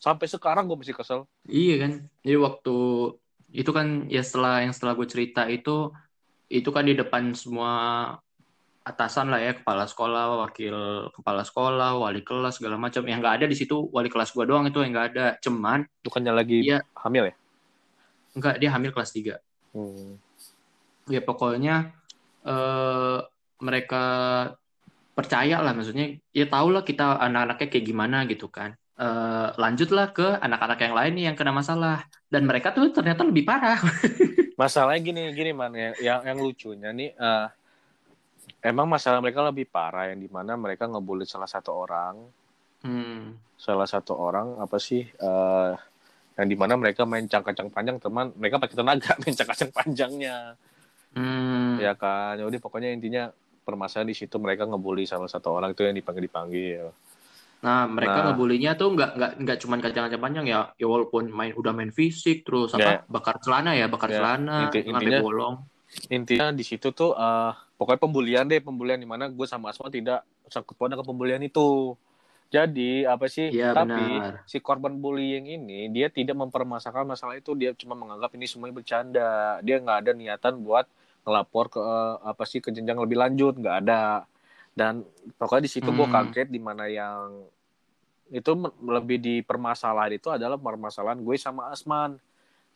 sampai 0.00 0.26
sekarang 0.30 0.64
gue 0.70 0.78
masih 0.78 0.96
kesel 0.96 1.26
Iya 1.44 1.74
kan. 1.82 1.92
Jadi 2.22 2.38
waktu 2.38 2.76
itu 3.50 3.70
kan 3.74 4.06
ya 4.06 4.22
setelah 4.22 4.62
yang 4.62 4.72
setelah 4.72 4.94
gue 4.94 5.08
cerita 5.10 5.44
itu 5.50 5.90
itu 6.46 6.68
kan 6.70 6.86
di 6.86 6.94
depan 6.94 7.34
semua 7.34 7.72
atasan 8.80 9.28
lah 9.28 9.38
ya 9.38 9.52
kepala 9.54 9.84
sekolah, 9.84 10.40
wakil 10.46 11.10
kepala 11.12 11.44
sekolah, 11.44 12.00
wali 12.00 12.24
kelas 12.24 12.58
segala 12.58 12.80
macam. 12.80 13.04
Yang 13.04 13.18
nggak 13.20 13.36
ada 13.42 13.46
di 13.46 13.56
situ 13.58 13.76
wali 13.92 14.08
kelas 14.08 14.32
gue 14.32 14.44
doang 14.48 14.66
itu 14.66 14.78
yang 14.80 14.94
nggak 14.94 15.08
ada. 15.14 15.26
Cuman 15.42 15.84
bukannya 16.00 16.32
lagi 16.32 16.64
Iya. 16.64 16.86
hamil 16.96 17.30
ya 17.30 17.34
nggak 18.30 18.54
dia 18.62 18.70
hamil 18.70 18.90
kelas 18.94 19.10
3. 19.10 19.34
Hmm. 19.74 20.18
Ya 21.10 21.18
pokoknya 21.22 21.90
eh, 22.46 23.20
mereka 23.60 24.02
percaya 25.14 25.60
lah 25.60 25.76
maksudnya 25.76 26.16
ya 26.32 26.46
tau 26.48 26.72
lah 26.72 26.80
kita 26.80 27.20
anak-anaknya 27.20 27.68
kayak 27.68 27.86
gimana 27.86 28.24
gitu 28.24 28.48
kan. 28.48 28.74
Eh, 29.00 29.48
lanjutlah 29.56 30.12
ke 30.12 30.36
anak-anak 30.40 30.78
yang 30.84 30.94
lain 30.96 31.12
nih 31.16 31.24
yang 31.32 31.36
kena 31.36 31.52
masalah 31.56 32.04
dan 32.28 32.44
mereka 32.44 32.72
tuh 32.76 32.92
ternyata 32.92 33.24
lebih 33.24 33.48
parah. 33.48 33.80
Masalahnya 34.60 35.00
gini 35.00 35.22
gini 35.32 35.56
man 35.56 35.72
yang 35.72 35.96
yang, 36.04 36.20
yang 36.20 36.36
lucunya 36.36 36.92
nih 36.92 37.16
eh, 37.16 37.46
emang 38.60 38.84
masalah 38.84 39.24
mereka 39.24 39.40
lebih 39.40 39.64
parah 39.64 40.12
yang 40.12 40.20
di 40.20 40.28
mana 40.28 40.52
mereka 40.52 40.84
ngebully 40.84 41.24
salah 41.24 41.48
satu 41.48 41.72
orang 41.72 42.16
Hmm. 42.80 43.36
salah 43.60 43.84
satu 43.84 44.16
orang 44.16 44.56
apa 44.56 44.80
sih 44.80 45.04
eh, 45.04 45.72
yang 46.40 46.48
di 46.48 46.56
mana 46.56 46.80
mereka 46.80 47.04
main 47.04 47.28
cangkacang 47.28 47.68
panjang 47.68 48.00
teman 48.00 48.32
mereka 48.40 48.56
pakai 48.56 48.72
tenaga 48.72 49.12
main 49.20 49.36
cangkacang 49.36 49.68
panjangnya 49.68 50.56
Hmm. 51.12 51.76
ya 51.76 51.92
kan 51.92 52.40
jadi 52.40 52.56
pokoknya 52.56 52.94
intinya 52.96 53.28
permasalahan 53.70 54.06
di 54.06 54.16
situ 54.16 54.36
mereka 54.36 54.66
ngebully 54.66 55.04
salah 55.04 55.26
satu 55.26 55.50
orang 55.52 55.70
itu 55.70 55.86
yang 55.86 55.94
dipanggil 55.94 56.24
dipanggil 56.24 56.90
Nah, 57.60 57.84
mereka 57.84 58.18
Nah. 58.18 58.32
ngebulinya 58.32 58.72
tuh 58.72 58.88
nggak 58.90 59.10
nggak 59.14 59.32
nggak 59.36 59.56
cuma 59.60 59.76
kacang-kacang 59.76 60.16
panjang 60.18 60.46
ya, 60.48 60.72
ya 60.74 60.86
walaupun 60.88 61.28
main 61.28 61.52
udah 61.52 61.70
main 61.70 61.92
fisik 61.92 62.40
terus 62.40 62.72
Ya. 62.72 62.80
apa 62.80 63.04
bakar 63.04 63.36
celana 63.36 63.76
ya, 63.76 63.84
bakar 63.84 64.08
Ya, 64.08 64.16
celana 64.16 64.64
inti- 64.64 64.80
intinya- 64.82 65.20
bolong. 65.20 65.54
intinya 66.08 66.48
di 66.50 66.64
situ 66.64 66.88
tuh 66.90 67.12
eh, 67.12 67.52
pokoknya 67.76 68.00
pembulian 68.00 68.44
deh 68.46 68.58
pembulian 68.58 68.96
di 68.96 69.04
mana 69.04 69.28
gue 69.28 69.44
sama 69.44 69.70
Asma 69.70 69.86
tidak 69.88 70.24
sangkut 70.48 70.72
pautnya 70.72 70.96
ke 70.96 71.04
pembulian 71.04 71.36
itu 71.38 71.92
jadi 72.48 73.06
apa 73.06 73.28
sih 73.28 73.52
Iya, 73.52 73.76
tapi 73.76 73.92
benar. 73.92 74.40
si 74.42 74.56
korban 74.58 74.96
bullying 74.96 75.44
ini 75.46 75.86
dia 75.88 76.08
tidak 76.08 76.34
mempermasalahkan 76.34 77.04
masalah 77.06 77.36
itu 77.36 77.52
dia 77.52 77.70
cuma 77.74 77.92
menganggap 77.92 78.32
ini 78.32 78.48
semuanya 78.48 78.74
bercanda 78.74 79.30
dia 79.60 79.76
nggak 79.76 79.98
ada 80.00 80.12
niatan 80.12 80.58
buat 80.58 80.88
ngelapor 81.24 81.68
ke 81.68 81.80
eh, 81.80 82.14
apa 82.24 82.44
sih 82.48 82.60
ke 82.64 82.72
jenjang 82.72 82.98
lebih 82.98 83.20
lanjut 83.20 83.54
nggak 83.60 83.76
ada 83.86 84.24
dan 84.72 85.02
pokoknya 85.36 85.66
di 85.66 85.72
situ 85.72 85.90
gue 85.90 86.06
Hmm. 86.06 86.14
kaget 86.30 86.48
di 86.48 86.60
mana 86.62 86.86
yang 86.86 87.44
itu 88.30 88.50
lebih 88.86 89.18
dipermasalahan 89.18 90.14
itu 90.14 90.30
adalah 90.30 90.54
permasalahan 90.54 91.18
gue 91.18 91.34
sama 91.34 91.74
Asman 91.74 92.16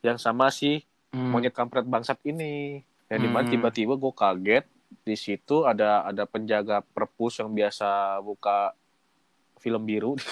yang 0.02 0.18
sama 0.18 0.50
si 0.50 0.82
Hmm. 1.14 1.30
monyet 1.30 1.54
kampret 1.54 1.86
bangsat 1.86 2.18
ini 2.26 2.82
yang 3.06 3.20
di 3.22 3.28
mana 3.30 3.46
Hmm. 3.46 3.54
tiba-tiba 3.54 3.94
gue 3.94 4.12
kaget 4.12 4.64
di 5.06 5.14
situ 5.14 5.62
ada 5.62 6.02
ada 6.02 6.26
penjaga 6.26 6.82
perpus 6.82 7.38
yang 7.38 7.54
biasa 7.54 8.18
buka 8.20 8.74
film 9.62 9.86
biru 9.86 10.18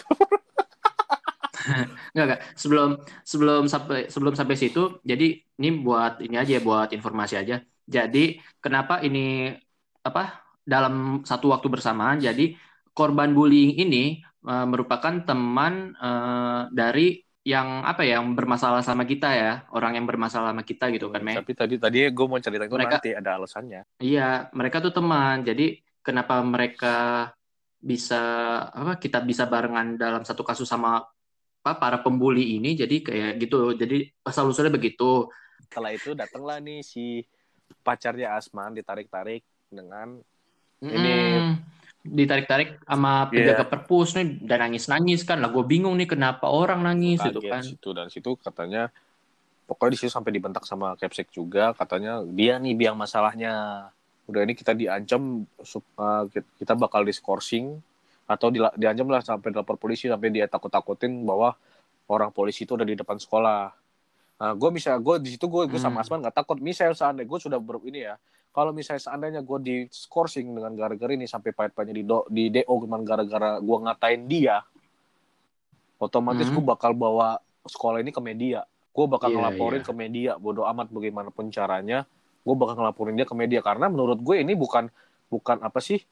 Enggak, 2.13 2.25
enggak. 2.27 2.41
Sebelum 2.59 2.91
sebelum 3.23 3.63
sampai 3.71 4.11
sebelum 4.11 4.35
sampai 4.35 4.59
situ, 4.59 4.99
jadi 5.07 5.39
ini 5.63 5.69
buat 5.79 6.19
ini 6.19 6.35
aja 6.35 6.59
buat 6.59 6.91
informasi 6.91 7.39
aja. 7.39 7.63
Jadi 7.87 8.39
kenapa 8.63 9.03
ini 9.03 9.53
apa 10.03 10.43
dalam 10.63 11.27
satu 11.27 11.51
waktu 11.51 11.67
bersamaan 11.67 12.23
jadi 12.23 12.55
korban 12.95 13.35
bullying 13.35 13.75
ini 13.79 14.23
eh, 14.23 14.67
merupakan 14.67 15.15
teman 15.27 15.95
eh, 15.97 16.61
dari 16.71 17.19
yang 17.43 17.83
apa 17.83 18.07
ya 18.07 18.23
yang 18.23 18.39
bermasalah 18.39 18.87
sama 18.87 19.03
kita 19.03 19.35
ya, 19.35 19.53
orang 19.75 19.99
yang 19.99 20.07
bermasalah 20.07 20.55
sama 20.55 20.63
kita 20.63 20.95
gitu 20.95 21.11
kan, 21.11 21.27
Meh. 21.27 21.35
tapi 21.35 21.59
tadi 21.59 21.75
tadi 21.75 22.07
gue 22.07 22.27
mau 22.31 22.39
cerita 22.39 22.71
itu 22.71 22.75
Mereka- 22.79 23.03
nanti 23.03 23.11
ada 23.19 23.31
alasannya 23.35 23.83
Iya, 23.99 24.47
mereka 24.55 24.79
tuh 24.79 24.95
teman. 24.95 25.43
Jadi 25.43 25.83
kenapa 26.07 26.39
mereka 26.47 27.31
bisa 27.83 28.23
apa 28.71 28.95
kita 28.95 29.19
bisa 29.27 29.51
barengan 29.51 29.99
dalam 29.99 30.23
satu 30.23 30.47
kasus 30.47 30.71
sama 30.71 31.03
apa 31.63 31.73
para 31.79 31.99
pembuli 31.99 32.63
ini 32.63 32.79
jadi 32.79 33.03
kayak 33.03 33.33
gitu. 33.43 33.75
Jadi 33.75 34.07
asal 34.23 34.47
usulnya 34.47 34.71
begitu. 34.71 35.27
setelah 35.63 35.91
itu 35.95 36.11
datanglah 36.15 36.59
nih 36.63 36.83
si 36.87 37.27
pacarnya 37.75 38.37
Asman 38.37 38.73
ditarik-tarik 38.73 39.41
dengan 39.69 40.21
Ini- 40.83 41.39
Mm, 41.39 41.63
ditarik-tarik 42.03 42.83
sama 42.83 43.31
Iya. 43.31 43.55
penjaga 43.55 43.65
perpus 43.71 44.19
nih 44.19 44.43
dan 44.43 44.67
nangis-nangis 44.67 45.23
kan. 45.23 45.39
Lah 45.39 45.47
gue 45.49 45.63
bingung 45.63 45.95
nih 45.95 46.11
kenapa 46.11 46.51
orang 46.51 46.83
nangis 46.83 47.23
gitu 47.23 47.39
kaget 47.39 47.53
kan. 47.55 47.63
situ 47.63 47.89
dan 47.95 48.07
situ 48.11 48.35
katanya 48.35 48.91
pokoknya 49.63 49.95
di 49.95 49.99
situ 50.03 50.11
sampai 50.11 50.35
dibentak 50.35 50.67
sama 50.67 50.99
Capsek 50.99 51.31
juga 51.31 51.71
katanya 51.73 52.27
dia 52.27 52.59
nih 52.59 52.75
biang 52.75 52.99
masalahnya 52.99 53.87
udah 54.27 54.41
ini 54.43 54.59
kita 54.59 54.75
diancam 54.75 55.47
uh, 55.47 56.25
kita 56.59 56.75
bakal 56.75 57.07
diskorsing 57.07 57.79
atau 58.27 58.51
diancam 58.75 59.07
lah 59.07 59.23
sampai 59.23 59.55
lapor 59.55 59.79
polisi 59.79 60.11
sampai 60.11 60.35
dia 60.35 60.51
takut-takutin 60.51 61.23
bahwa 61.23 61.55
orang 62.11 62.35
polisi 62.35 62.67
itu 62.67 62.75
udah 62.75 62.85
di 62.85 62.99
depan 62.99 63.23
sekolah 63.23 63.71
nah 64.43 64.59
gue 64.59 64.71
bisa 64.75 64.99
gue 64.99 65.23
di 65.23 65.39
situ 65.39 65.47
gue 65.47 65.71
gue 65.71 65.79
sama 65.79 66.03
Hmm. 66.03 66.03
Asman 66.03 66.19
nggak 66.19 66.35
takut 66.35 66.59
misalnya 66.59 66.99
seandainya 66.99 67.31
gue 67.31 67.39
sudah 67.39 67.63
ber 67.63 67.79
ini 67.87 68.11
ya 68.11 68.19
kalau 68.51 68.75
misalnya 68.75 68.99
seandainya 68.99 69.41
gue 69.41 69.59
di 69.63 69.77
skorsing 69.87 70.51
dengan 70.51 70.75
gara-gara 70.75 71.15
ini 71.15 71.31
sampai 71.31 71.55
pahit-pahitnya 71.55 71.95
di 71.95 72.05
do, 72.05 72.27
di 72.27 72.51
do 72.51 72.67
cuman 72.67 73.07
gara-gara 73.07 73.63
gue 73.63 73.77
ngatain 73.87 74.27
dia 74.27 74.67
otomatis 76.03 76.51
Hmm. 76.51 76.59
gue 76.59 76.65
bakal 76.67 76.91
bawa 76.93 77.39
sekolah 77.63 78.03
ini 78.03 78.11
ke 78.11 78.19
media 78.19 78.67
gue 78.93 79.07
bakal 79.07 79.31
Iya, 79.31 79.37
ngelaporin 79.39 79.81
iya. 79.81 79.87
ke 79.87 79.93
media 79.95 80.31
bodoh 80.37 80.67
amat 80.67 80.91
bagaimanapun 80.91 81.49
caranya 81.49 82.03
gue 82.43 82.55
bakal 82.59 82.75
ngelaporin 82.83 83.15
dia 83.15 83.25
ke 83.25 83.35
media 83.39 83.63
karena 83.63 83.87
menurut 83.87 84.19
gue 84.19 84.43
ini 84.43 84.59
bukan 84.59 84.91
bukan 85.31 85.63
apa 85.63 85.79
sih 85.79 86.03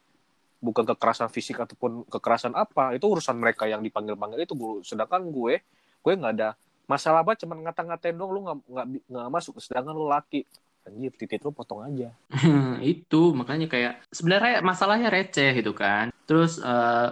bukan 0.63 0.87
kekerasan 0.87 1.27
fisik 1.29 1.59
ataupun 1.59 2.07
kekerasan 2.07 2.55
apa 2.55 2.95
itu 2.95 3.05
urusan 3.05 3.35
mereka 3.35 3.67
yang 3.67 3.83
dipanggil 3.83 4.15
panggil 4.15 4.39
itu 4.39 4.55
gue 4.55 4.87
sedangkan 4.87 5.27
gue 5.29 5.59
gue 6.01 6.13
nggak 6.15 6.33
ada 6.39 6.55
masalah 6.93 7.21
apa? 7.25 7.33
Cuman 7.41 7.57
ngata-ngatain 7.65 8.17
dong 8.21 8.31
lu 8.35 8.41
nggak 8.47 8.57
nggak 8.73 8.87
nggak 9.11 9.27
masuk 9.35 9.53
sedangkan 9.65 9.95
lu 9.95 10.07
laki. 10.11 10.41
Anjir 10.87 11.13
titik 11.21 11.41
lu 11.47 11.53
potong 11.53 11.81
aja. 11.87 12.09
Itu 12.95 13.37
makanya 13.39 13.67
kayak 13.73 13.93
sebenarnya 14.11 14.55
masalahnya 14.65 15.09
receh 15.15 15.51
gitu 15.59 15.73
kan. 15.77 16.11
Terus 16.29 16.59
eh, 16.59 17.07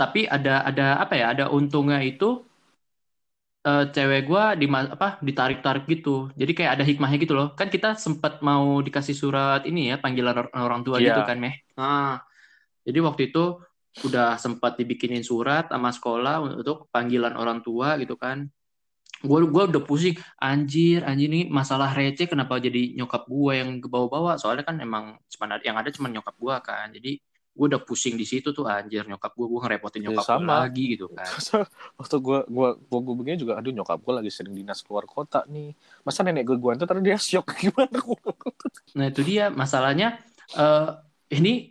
tapi 0.00 0.20
ada 0.36 0.64
ada 0.68 0.86
apa 1.02 1.14
ya 1.20 1.26
ada 1.34 1.44
untungnya 1.52 2.00
itu 2.00 2.44
eh, 3.68 3.84
cewek 3.94 4.20
gua 4.28 4.44
di 4.60 4.66
apa 4.68 5.20
ditarik-tarik 5.26 5.84
gitu. 5.92 6.32
Jadi 6.40 6.52
kayak 6.56 6.72
ada 6.80 6.84
hikmahnya 6.88 7.18
gitu 7.24 7.34
loh. 7.38 7.48
Kan 7.58 7.68
kita 7.74 7.96
sempat 8.04 8.40
mau 8.48 8.80
dikasih 8.86 9.16
surat 9.16 9.60
ini 9.68 9.92
ya 9.92 9.96
panggilan 10.02 10.34
or- 10.40 10.52
orang 10.56 10.82
tua 10.86 10.96
Iya. 11.00 11.12
gitu 11.12 11.20
kan 11.28 11.36
meh. 11.40 11.54
Nah 11.78 12.20
jadi 12.86 12.98
waktu 13.04 13.22
itu 13.32 13.60
udah 14.06 14.38
sempat 14.38 14.78
dibikinin 14.78 15.24
surat 15.26 15.66
sama 15.72 15.90
sekolah 15.90 16.34
untuk 16.62 16.86
panggilan 16.94 17.34
orang 17.34 17.58
tua 17.66 17.98
gitu 17.98 18.14
kan 18.14 18.46
gue 19.20 19.38
gua 19.52 19.68
udah 19.68 19.82
pusing 19.84 20.16
anjir 20.40 21.04
anjir 21.04 21.28
ini 21.28 21.40
masalah 21.52 21.92
receh 21.92 22.24
kenapa 22.24 22.56
jadi 22.56 22.96
nyokap 22.96 23.28
gue 23.28 23.52
yang 23.60 23.70
ke 23.82 23.88
bawah-bawah 23.92 24.40
soalnya 24.40 24.64
kan 24.64 24.76
emang 24.80 25.20
cuma 25.28 25.60
yang 25.60 25.76
ada 25.76 25.92
cuma 25.92 26.08
nyokap 26.08 26.34
gue 26.40 26.54
kan 26.64 26.88
jadi 26.96 27.10
gue 27.50 27.66
udah 27.68 27.82
pusing 27.84 28.14
di 28.16 28.24
situ 28.24 28.54
tuh 28.56 28.64
anjir 28.64 29.04
nyokap 29.04 29.36
gue 29.36 29.44
gue 29.44 29.60
ngerepotin 29.60 30.00
Ya, 30.00 30.06
nyokap 30.08 30.24
gue 30.32 30.44
sama. 30.46 30.54
lagi 30.64 30.82
gitu 30.96 31.06
kan. 31.16 31.26
Waktu 32.00 32.16
gue 32.24 32.38
gue 32.48 32.68
gue 32.80 32.98
gue 33.04 33.14
begini 33.20 33.36
juga 33.36 33.52
aduh 33.60 33.72
nyokap 33.74 33.98
gue 34.00 34.14
lagi 34.24 34.30
sering 34.32 34.54
dinas 34.56 34.80
keluar 34.80 35.04
kota 35.04 35.44
nih. 35.50 35.76
Masa 36.00 36.24
nenek 36.24 36.48
gue 36.48 36.56
gue 36.56 36.70
ntar 36.80 36.96
dia 37.04 37.18
syok 37.20 37.46
gimana? 37.68 37.98
Nah 38.96 39.06
itu 39.10 39.20
dia 39.26 39.52
masalahnya 39.52 40.16
eh 40.56 40.88
ini 41.36 41.70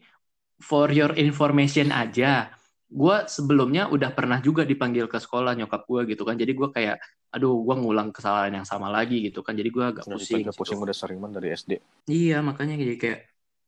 for 0.62 0.92
your 0.94 1.16
information 1.18 1.90
aja. 1.90 2.52
Gue 2.90 3.26
sebelumnya 3.30 3.90
udah 3.90 4.10
pernah 4.14 4.38
juga 4.42 4.66
dipanggil 4.66 5.06
ke 5.10 5.18
sekolah 5.18 5.54
nyokap 5.58 5.86
gue 5.90 6.02
gitu 6.14 6.22
kan 6.28 6.36
jadi 6.38 6.52
gue 6.54 6.70
kayak 6.74 6.98
aduh 7.30 7.62
gue 7.62 7.76
ngulang 7.78 8.10
kesalahan 8.10 8.62
yang 8.62 8.68
sama 8.68 8.89
lagi 8.89 9.22
gitu 9.30 9.46
kan. 9.46 9.54
Jadi 9.54 9.70
gue 9.70 9.86
agak 9.86 10.06
pusing 10.06 10.46
pusing 10.46 10.58
pusing 10.58 10.78
gitu. 10.78 10.86
udah 10.89 10.96
sering 10.96 11.18
banget 11.22 11.36
dari 11.42 11.48
SD 11.54 11.72
Iya, 12.10 12.42
makanya 12.42 12.76
jadi 12.78 12.96
kayak 12.98 13.20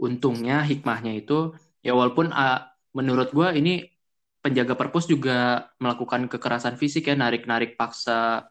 untungnya 0.02 0.66
hikmahnya 0.66 1.14
itu 1.14 1.54
ya 1.86 1.94
walaupun 1.94 2.34
ah, 2.34 2.74
menurut 2.98 3.30
gua 3.30 3.54
ini 3.54 3.86
penjaga 4.42 4.74
perpus 4.74 5.06
juga 5.06 5.70
melakukan 5.78 6.26
kekerasan 6.26 6.76
fisik 6.76 7.06
ya 7.06 7.14
narik-narik 7.14 7.78
paksa 7.78 8.50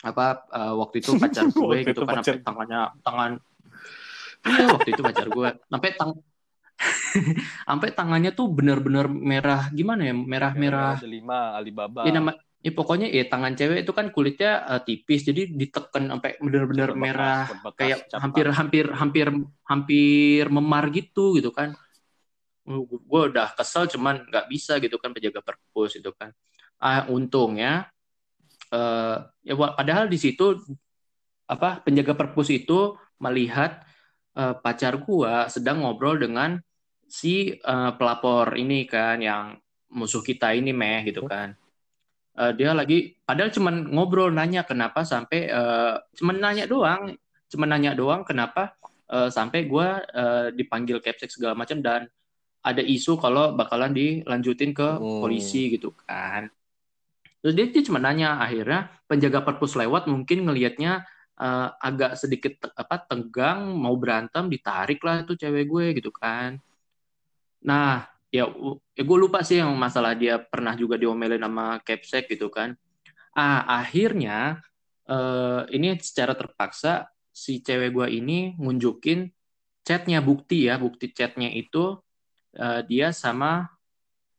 apa 0.00 0.24
ah, 0.54 0.72
waktu 0.78 1.02
itu 1.02 1.18
pacar 1.18 1.50
gue 1.50 1.78
gitu 1.84 1.90
itu 1.90 2.02
kan 2.06 2.22
sampai 2.22 2.40
tangannya 2.40 2.80
tangan 3.02 3.32
iya 4.46 4.66
waktu 4.72 4.90
itu 4.94 5.02
pacar 5.04 5.26
gue. 5.28 5.48
Sampai 5.68 5.90
tang 5.98 6.10
sampai 7.68 7.88
tangannya 7.92 8.30
tuh 8.32 8.46
bener-bener 8.48 9.04
merah 9.10 9.68
gimana 9.68 10.06
ya 10.08 10.14
merah-merah. 10.16 10.96
Ada 10.96 11.10
lima 11.10 11.58
Alibaba. 11.58 12.08
Ya 12.08 12.12
nama 12.16 12.32
ya 12.60 12.70
pokoknya 12.76 13.08
ya 13.08 13.24
tangan 13.24 13.56
cewek 13.56 13.88
itu 13.88 13.92
kan 13.96 14.06
kulitnya 14.12 14.52
eh, 14.68 14.80
tipis 14.84 15.24
jadi 15.24 15.48
ditekan 15.48 16.12
sampai 16.12 16.36
bener-bener 16.44 16.88
Bekas- 16.92 17.00
merah 17.00 17.40
bekas 17.64 17.76
kayak 17.80 17.98
cat 18.12 18.20
hampir 18.20 18.46
hampir 18.52 18.84
hampir 18.92 19.26
hampir 19.64 20.42
memar 20.52 20.84
gitu 20.92 21.36
gitu 21.40 21.50
kan. 21.52 21.72
Gue 22.70 23.22
udah 23.32 23.56
kesel 23.56 23.88
cuman 23.90 24.28
nggak 24.28 24.46
bisa 24.52 24.76
gitu 24.78 25.00
kan 25.00 25.10
penjaga 25.16 25.40
perpus 25.42 25.96
itu 25.98 26.12
kan. 26.14 26.30
Ah 26.80 27.08
untungnya 27.08 27.88
eh 28.70 29.16
ya 29.42 29.54
wa- 29.58 29.74
padahal 29.74 30.06
di 30.06 30.18
situ 30.20 30.60
apa 31.50 31.82
penjaga 31.82 32.14
perpus 32.14 32.48
itu 32.54 32.94
melihat 33.18 33.82
eh, 34.38 34.54
pacar 34.62 35.00
gua 35.02 35.50
sedang 35.50 35.82
ngobrol 35.82 36.16
dengan 36.20 36.60
si 37.08 37.56
eh, 37.56 37.90
pelapor 37.98 38.54
ini 38.54 38.86
kan 38.86 39.18
yang 39.18 39.44
musuh 39.90 40.22
kita 40.22 40.54
ini 40.54 40.70
meh 40.70 41.02
gitu 41.10 41.26
kan 41.26 41.56
Eh, 42.30 42.52
dia 42.54 42.70
lagi 42.70 43.18
padahal 43.26 43.50
cuman 43.50 43.90
ngobrol 43.90 44.30
nanya 44.30 44.62
kenapa 44.62 45.02
sampai 45.02 45.50
eh, 45.50 45.94
cuman 46.18 46.36
nanya 46.38 46.64
doang. 46.70 47.14
Cuman 47.50 47.68
nanya 47.74 47.92
doang 47.98 48.22
kenapa 48.22 48.78
eh, 49.10 49.28
sampai 49.28 49.66
gua 49.66 49.98
eh, 50.06 50.54
dipanggil 50.54 51.02
capsek 51.02 51.30
segala 51.34 51.58
macam 51.58 51.82
dan 51.82 52.06
ada 52.60 52.84
isu 52.84 53.16
kalau 53.18 53.56
bakalan 53.56 53.90
dilanjutin 53.90 54.70
ke 54.76 54.88
Hmm. 55.00 55.20
polisi 55.24 55.72
gitu 55.74 55.90
kan. 56.06 56.46
Terus 57.40 57.56
dia, 57.56 57.66
dia 57.72 57.82
cuma 57.88 57.98
nanya 57.98 58.36
akhirnya 58.36 58.92
penjaga 59.08 59.40
perpus 59.40 59.72
lewat 59.74 60.06
mungkin 60.06 60.46
ngelihatnya 60.46 61.02
eh, 61.40 61.68
agak 61.82 62.14
sedikit 62.20 62.52
te- 62.62 62.74
apa 62.76 63.00
tegang 63.10 63.74
mau 63.74 63.96
berantem 63.96 64.46
ditarik 64.46 65.00
lah 65.02 65.24
tuh 65.24 65.34
cewek 65.40 65.64
gue 65.66 65.86
gitu 65.98 66.12
kan. 66.14 66.60
Nah 67.64 68.04
ya, 68.30 68.46
ya 68.94 69.02
gue 69.02 69.18
lupa 69.18 69.42
sih 69.42 69.58
yang 69.58 69.74
masalah 69.74 70.14
dia 70.14 70.38
pernah 70.38 70.78
juga 70.78 70.94
diomelin 70.96 71.42
sama 71.42 71.82
Capsek 71.82 72.30
gitu 72.30 72.48
kan. 72.48 72.78
Ah 73.34 73.82
akhirnya 73.82 74.62
eh, 75.06 75.62
ini 75.74 75.98
secara 75.98 76.38
terpaksa 76.38 77.10
si 77.30 77.62
cewek 77.62 77.90
gue 77.94 78.06
ini 78.22 78.54
ngunjukin 78.58 79.30
chatnya 79.82 80.22
bukti 80.22 80.70
ya 80.70 80.78
bukti 80.78 81.10
chatnya 81.10 81.50
itu 81.50 81.98
eh, 82.54 82.80
dia 82.86 83.10
sama 83.10 83.66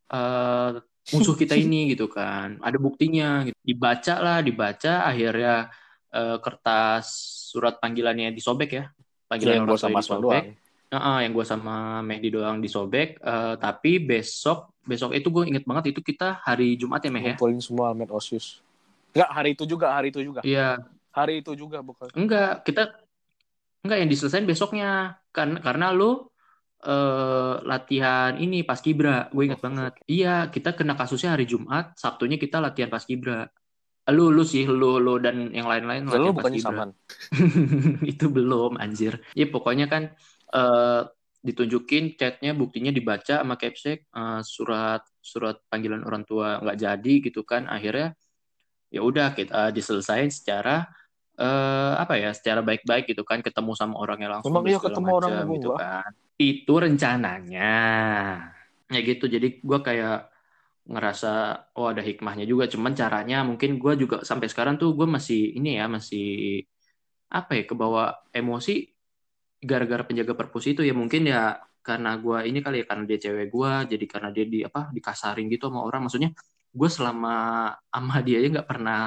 eh, 0.07 0.79
musuh 1.11 1.35
kita 1.35 1.59
ini 1.59 1.91
gitu 1.91 2.07
kan. 2.07 2.59
Ada 2.63 2.79
buktinya 2.79 3.43
gitu. 3.47 3.59
dibaca 3.59 4.15
lah 4.23 4.37
dibaca 4.39 5.03
akhirnya 5.03 5.67
eh, 6.15 6.37
kertas 6.39 7.05
surat 7.51 7.75
panggilannya 7.83 8.31
disobek 8.31 8.71
ya. 8.71 8.85
Panggilan 9.27 9.63
yang 9.63 9.67
orang 9.67 9.75
gue 9.75 9.83
sama 9.83 9.99
disobek 9.99 10.23
doang 10.23 10.60
Heeh, 10.91 11.17
yang 11.23 11.31
gue 11.31 11.45
sama 11.47 12.03
Mehdi 12.03 12.35
doang 12.35 12.59
disobek 12.59 13.15
Eh, 13.23 13.55
tapi 13.55 14.03
besok 14.03 14.75
besok 14.83 15.15
itu 15.15 15.27
gue 15.31 15.43
inget 15.47 15.63
banget 15.63 15.95
itu 15.95 16.01
kita 16.03 16.43
hari 16.43 16.75
Jumat 16.75 16.99
ya 16.99 17.09
Meh 17.13 17.23
ya? 17.23 17.35
Ngumpulin 17.37 17.59
semua 17.63 17.95
almet 17.95 18.11
osius. 18.11 18.59
Enggak, 19.15 19.29
hari 19.31 19.49
itu 19.55 19.63
juga 19.63 19.87
hari 19.95 20.07
itu 20.11 20.19
juga. 20.19 20.41
Iya. 20.43 20.83
Hari 21.11 21.43
itu 21.43 21.51
juga 21.55 21.79
bukan? 21.79 22.07
Enggak 22.15 22.63
kita 22.67 22.81
enggak 23.83 23.97
yang 24.03 24.09
diselesain 24.11 24.47
besoknya. 24.47 25.15
Karena 25.31 25.57
karena 25.63 25.95
lu 25.95 26.27
eh, 26.83 27.55
latihan 27.63 28.35
ini 28.35 28.67
pas 28.67 28.79
kibra 28.83 29.31
gue 29.31 29.43
inget 29.47 29.59
Oh, 29.61 29.65
banget. 29.67 29.91
Iya 30.11 30.51
kita 30.51 30.75
kena 30.75 30.93
kasusnya 30.99 31.35
hari 31.39 31.45
Jumat 31.47 31.95
Sabtunya 31.95 32.35
kita 32.35 32.59
latihan 32.59 32.91
pas 32.91 33.03
kibra. 33.03 33.47
Lu 34.11 34.33
lu 34.33 34.43
sih 34.43 34.65
lu 34.65 34.97
lu 34.97 35.21
dan 35.21 35.53
yang 35.53 35.69
lain-lain 35.71 36.03
lu 36.03 36.11
latihan 36.11 36.35
bukannya 36.35 36.59
saman. 36.59 36.89
itu 38.11 38.25
belum 38.27 38.81
anjir. 38.81 39.21
Ya 39.37 39.45
pokoknya 39.47 39.85
kan 39.87 40.11
eh, 40.55 41.01
ditunjukin 41.47 42.03
chatnya 42.19 42.51
buktinya 42.53 42.91
dibaca 42.97 43.33
sama 43.41 43.55
capsek 43.61 43.97
eh, 44.17 44.41
surat 44.55 45.01
surat 45.31 45.55
panggilan 45.71 46.03
orang 46.07 46.23
tua 46.29 46.47
nggak 46.63 46.77
jadi 46.85 47.13
gitu 47.27 47.41
kan. 47.51 47.63
Akhirnya 47.75 48.13
ya 48.95 49.01
udah 49.09 49.27
kita 49.37 49.71
diselesain 49.75 50.29
secara 50.33 50.71
eh, 51.41 51.93
apa 52.03 52.13
ya 52.23 52.29
secara 52.37 52.61
baik-baik 52.67 53.03
gitu 53.11 53.23
kan 53.29 53.39
ketemu 53.45 53.71
sama 53.79 53.95
orangnya 54.03 54.29
langsung 54.35 54.57
Emang 54.57 54.63
dan 54.65 54.69
iya 54.69 54.77
ketemu 54.85 55.09
orang 55.19 55.33
macam 55.35 55.37
sama 55.37 55.53
gitu 55.55 55.69
gua? 55.69 55.77
kan. 55.79 56.11
Itu 56.41 56.73
rencananya. 56.83 57.59
Ya 58.93 58.99
gitu 59.09 59.23
jadi 59.35 59.47
gua 59.67 59.79
kayak 59.87 60.15
ngerasa 60.91 61.27
oh 61.77 61.87
ada 61.91 62.03
hikmahnya 62.09 62.45
juga. 62.51 62.65
Cuman 62.73 62.93
caranya 63.01 63.35
mungkin 63.49 63.69
gua 63.83 63.93
juga 64.01 64.15
sampai 64.29 64.47
sekarang 64.51 64.75
tuh 64.81 64.89
gue 64.99 65.07
masih 65.15 65.39
ini 65.57 65.69
ya 65.79 65.85
masih 65.95 66.21
apa 67.31 67.51
ya 67.59 67.63
kebawa 67.69 68.03
emosi 68.35 68.90
gara-gara 69.61 70.03
penjaga 70.07 70.33
perpus 70.39 70.65
itu 70.71 70.81
ya 70.81 70.93
mungkin 70.97 71.21
ya 71.29 71.61
karena 71.81 72.09
gua 72.23 72.37
ini 72.49 72.59
kali 72.65 72.81
ya 72.81 72.85
karena 72.89 73.03
dia 73.09 73.19
cewek 73.23 73.47
gua 73.53 73.71
jadi 73.91 74.05
karena 74.09 74.29
dia 74.35 74.45
di 74.53 74.59
apa 74.67 74.89
dikasarin 74.95 75.45
gitu 75.53 75.69
sama 75.69 75.81
orang. 75.87 76.01
Maksudnya 76.05 76.31
gue 76.71 76.89
selama 76.89 77.29
sama 77.93 78.15
dia 78.25 78.35
aja 78.39 78.47
nggak 78.55 78.69
pernah 78.71 78.99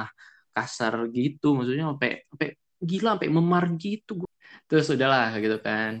kasar 0.55 0.93
gitu. 1.11 1.45
Maksudnya 1.57 1.85
sampai 1.91 2.11
sampai 2.29 2.49
gila 2.89 3.09
sampai 3.17 3.29
memar 3.31 3.63
gitu 3.79 4.11
gua. 4.23 4.31
terus 4.69 4.87
udahlah 4.91 5.35
gitu 5.43 5.57
kan. 5.61 5.91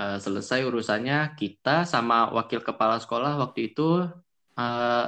Eh, 0.00 0.18
selesai 0.24 0.60
urusannya 0.68 1.36
kita 1.40 1.84
sama 1.92 2.32
wakil 2.36 2.60
kepala 2.64 2.96
sekolah 3.02 3.32
waktu 3.42 3.60
itu 3.74 3.82
eh, 4.58 5.06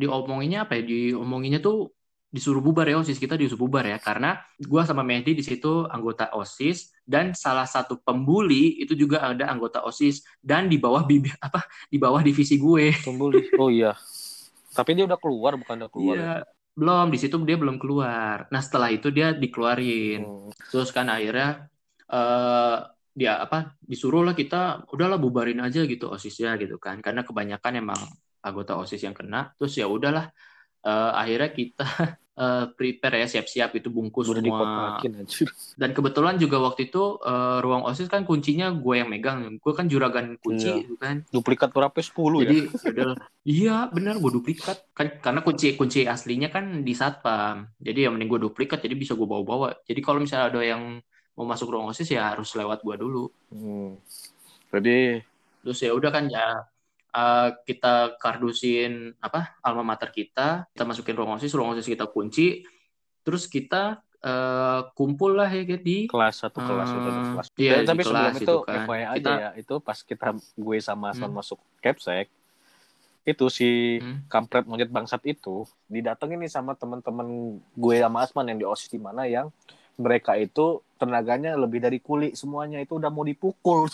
diomonginnya 0.00 0.58
apa 0.68 0.72
ya? 0.78 0.82
Diomonginnya 0.90 1.60
tuh 1.64 1.95
disuruh 2.36 2.60
bubar 2.60 2.84
ya 2.84 3.00
osis 3.00 3.16
kita 3.16 3.32
disuruh 3.40 3.64
bubar 3.64 3.88
ya 3.88 3.96
karena 3.96 4.36
gua 4.68 4.84
sama 4.84 5.00
Mehdi 5.00 5.32
di 5.32 5.40
situ 5.40 5.88
anggota 5.88 6.28
osis 6.36 6.92
dan 7.08 7.32
salah 7.32 7.64
satu 7.64 7.96
pembuli 8.04 8.76
itu 8.76 8.92
juga 8.92 9.24
ada 9.24 9.48
anggota 9.48 9.80
osis 9.88 10.20
dan 10.44 10.68
di 10.68 10.76
bawah 10.76 11.08
bibir 11.08 11.32
apa 11.46 11.64
di 11.88 11.96
bawah 11.96 12.20
divisi 12.20 12.60
gue 12.60 12.92
Tunggu 13.00 13.32
Li. 13.32 13.48
Oh 13.56 13.72
iya. 13.72 13.96
Tapi 14.76 14.92
dia 14.92 15.08
udah 15.08 15.16
keluar 15.16 15.56
bukan 15.56 15.74
udah 15.80 15.88
keluar. 15.88 16.12
ya? 16.12 16.20
Iya, 16.20 16.34
belum 16.76 17.06
di 17.08 17.16
situ 17.16 17.40
dia 17.48 17.56
belum 17.56 17.80
keluar 17.80 18.44
nah 18.52 18.60
setelah 18.60 18.92
itu 18.92 19.08
dia 19.08 19.32
dikeluarin 19.32 20.20
Hmm. 20.20 20.52
terus 20.68 20.92
kan 20.92 21.08
akhirnya 21.08 21.72
eh 22.12 22.76
dia 23.16 23.40
apa 23.40 23.72
disuruh 23.80 24.20
lah 24.20 24.36
kita 24.36 24.84
udahlah 24.92 25.16
bubarin 25.16 25.64
aja 25.64 25.88
gitu 25.88 26.12
osisnya 26.12 26.52
gitu 26.60 26.76
kan 26.76 27.00
karena 27.00 27.24
kebanyakan 27.24 27.72
emang 27.80 28.00
anggota 28.44 28.76
osis 28.76 29.00
yang 29.00 29.16
kena 29.16 29.56
terus 29.56 29.72
ya 29.80 29.88
udahlah 29.88 30.28
Eh, 30.86 31.12
akhirnya 31.18 31.50
kita 31.50 31.82
eh, 32.36 32.64
prepare 32.76 33.24
ya 33.24 33.28
siap-siap 33.28 33.72
itu 33.74 33.88
bungkus 33.88 34.28
Udah 34.28 34.44
semua. 34.44 35.00
dan 35.74 35.90
kebetulan 35.90 36.36
juga 36.36 36.60
waktu 36.60 36.92
itu 36.92 37.16
eh, 37.18 37.58
ruang 37.64 37.88
osis 37.88 38.12
kan 38.12 38.28
kuncinya 38.28 38.68
gue 38.70 38.94
yang 39.00 39.08
megang. 39.08 39.56
Gue 39.56 39.72
kan 39.72 39.88
juragan 39.88 40.36
kunci 40.38 40.68
Iya. 40.68 40.76
gitu 40.84 40.94
kan. 41.00 41.24
Duplikat 41.32 41.72
berapa? 41.72 41.96
10 41.96 42.12
ya? 42.12 42.44
jadi 42.44 42.56
udah. 42.92 43.12
Iya 43.42 43.76
benar 43.88 44.14
gue 44.20 44.30
duplikat. 44.30 44.76
Kan 44.92 45.16
karena 45.18 45.40
kunci 45.40 45.72
kunci 45.74 46.04
aslinya 46.04 46.52
kan 46.52 46.84
di 46.84 46.92
satpam. 46.92 47.72
Jadi 47.80 48.04
ya 48.04 48.12
mending 48.12 48.28
gue 48.28 48.40
duplikat 48.46 48.84
jadi 48.84 48.92
bisa 48.92 49.16
gue 49.16 49.24
bawa-bawa. 49.24 49.80
Jadi 49.88 50.00
kalau 50.04 50.20
misalnya 50.20 50.52
ada 50.52 50.60
yang 50.60 51.00
mau 51.36 51.44
masuk 51.44 51.72
ruang 51.72 51.88
osis 51.88 52.08
ya 52.08 52.32
harus 52.32 52.52
lewat 52.52 52.84
gue 52.84 52.96
dulu. 52.96 53.24
Hmm. 53.52 53.96
Jadi 54.72 55.20
terus 55.64 55.78
ya 55.80 55.90
udah 55.90 56.10
kan 56.12 56.28
ya 56.28 56.62
eh, 57.16 57.48
kita 57.64 58.20
kardusin 58.20 59.16
apa 59.18 59.56
alma 59.64 59.80
mater 59.80 60.12
kita 60.12 60.68
kita 60.70 60.84
masukin 60.84 61.16
ruang 61.16 61.40
osis 61.40 61.56
ruang 61.56 61.72
osis 61.72 61.88
kita 61.88 62.04
kunci 62.04 62.60
terus 63.24 63.48
kita 63.48 64.04
eh, 64.20 64.80
kumpul 64.92 65.38
lah 65.38 65.46
ya 65.46 65.64
di 65.78 66.04
kelas 66.10 66.44
satu 66.44 66.58
kelas 66.60 66.88
itu 66.92 67.08
ada 67.08 67.20
Eh, 67.20 67.26
kelas. 67.30 67.46
iya, 67.56 67.72
Dan 67.78 67.84
tapi 67.86 68.02
sebelum 68.02 68.34
itu, 68.34 68.42
itu 68.42 68.56
kan. 68.64 68.82
FYI 68.82 69.02
aja 69.04 69.14
Kita- 69.16 69.38
ya, 69.38 69.50
itu 69.54 69.74
pas 69.78 69.98
kita 69.98 70.26
gue 70.34 70.76
sama 70.80 71.14
Asman 71.14 71.30
Hmm. 71.30 71.38
masuk 71.38 71.58
Capsek, 71.78 72.26
itu 73.22 73.46
si 73.46 73.68
Hmm. 73.98 74.22
kampret 74.26 74.64
monyet 74.64 74.90
bangsat 74.90 75.22
itu 75.24 75.62
didatengin 75.86 76.42
nih 76.42 76.50
sama 76.50 76.74
teman-teman 76.74 77.26
gue 77.58 77.94
sama 77.98 78.22
Asman 78.22 78.50
yang 78.50 78.58
di 78.58 78.66
OSIS 78.66 78.90
di 78.90 78.98
mana 78.98 79.26
yang 79.26 79.50
mereka 79.96 80.34
itu 80.34 80.78
tenaganya 80.96 81.54
lebih 81.54 81.78
dari 81.78 81.98
kuli 81.98 82.34
semuanya 82.34 82.78
itu 82.78 82.98
udah 82.98 83.10
mau 83.10 83.22
dipukul 83.22 83.86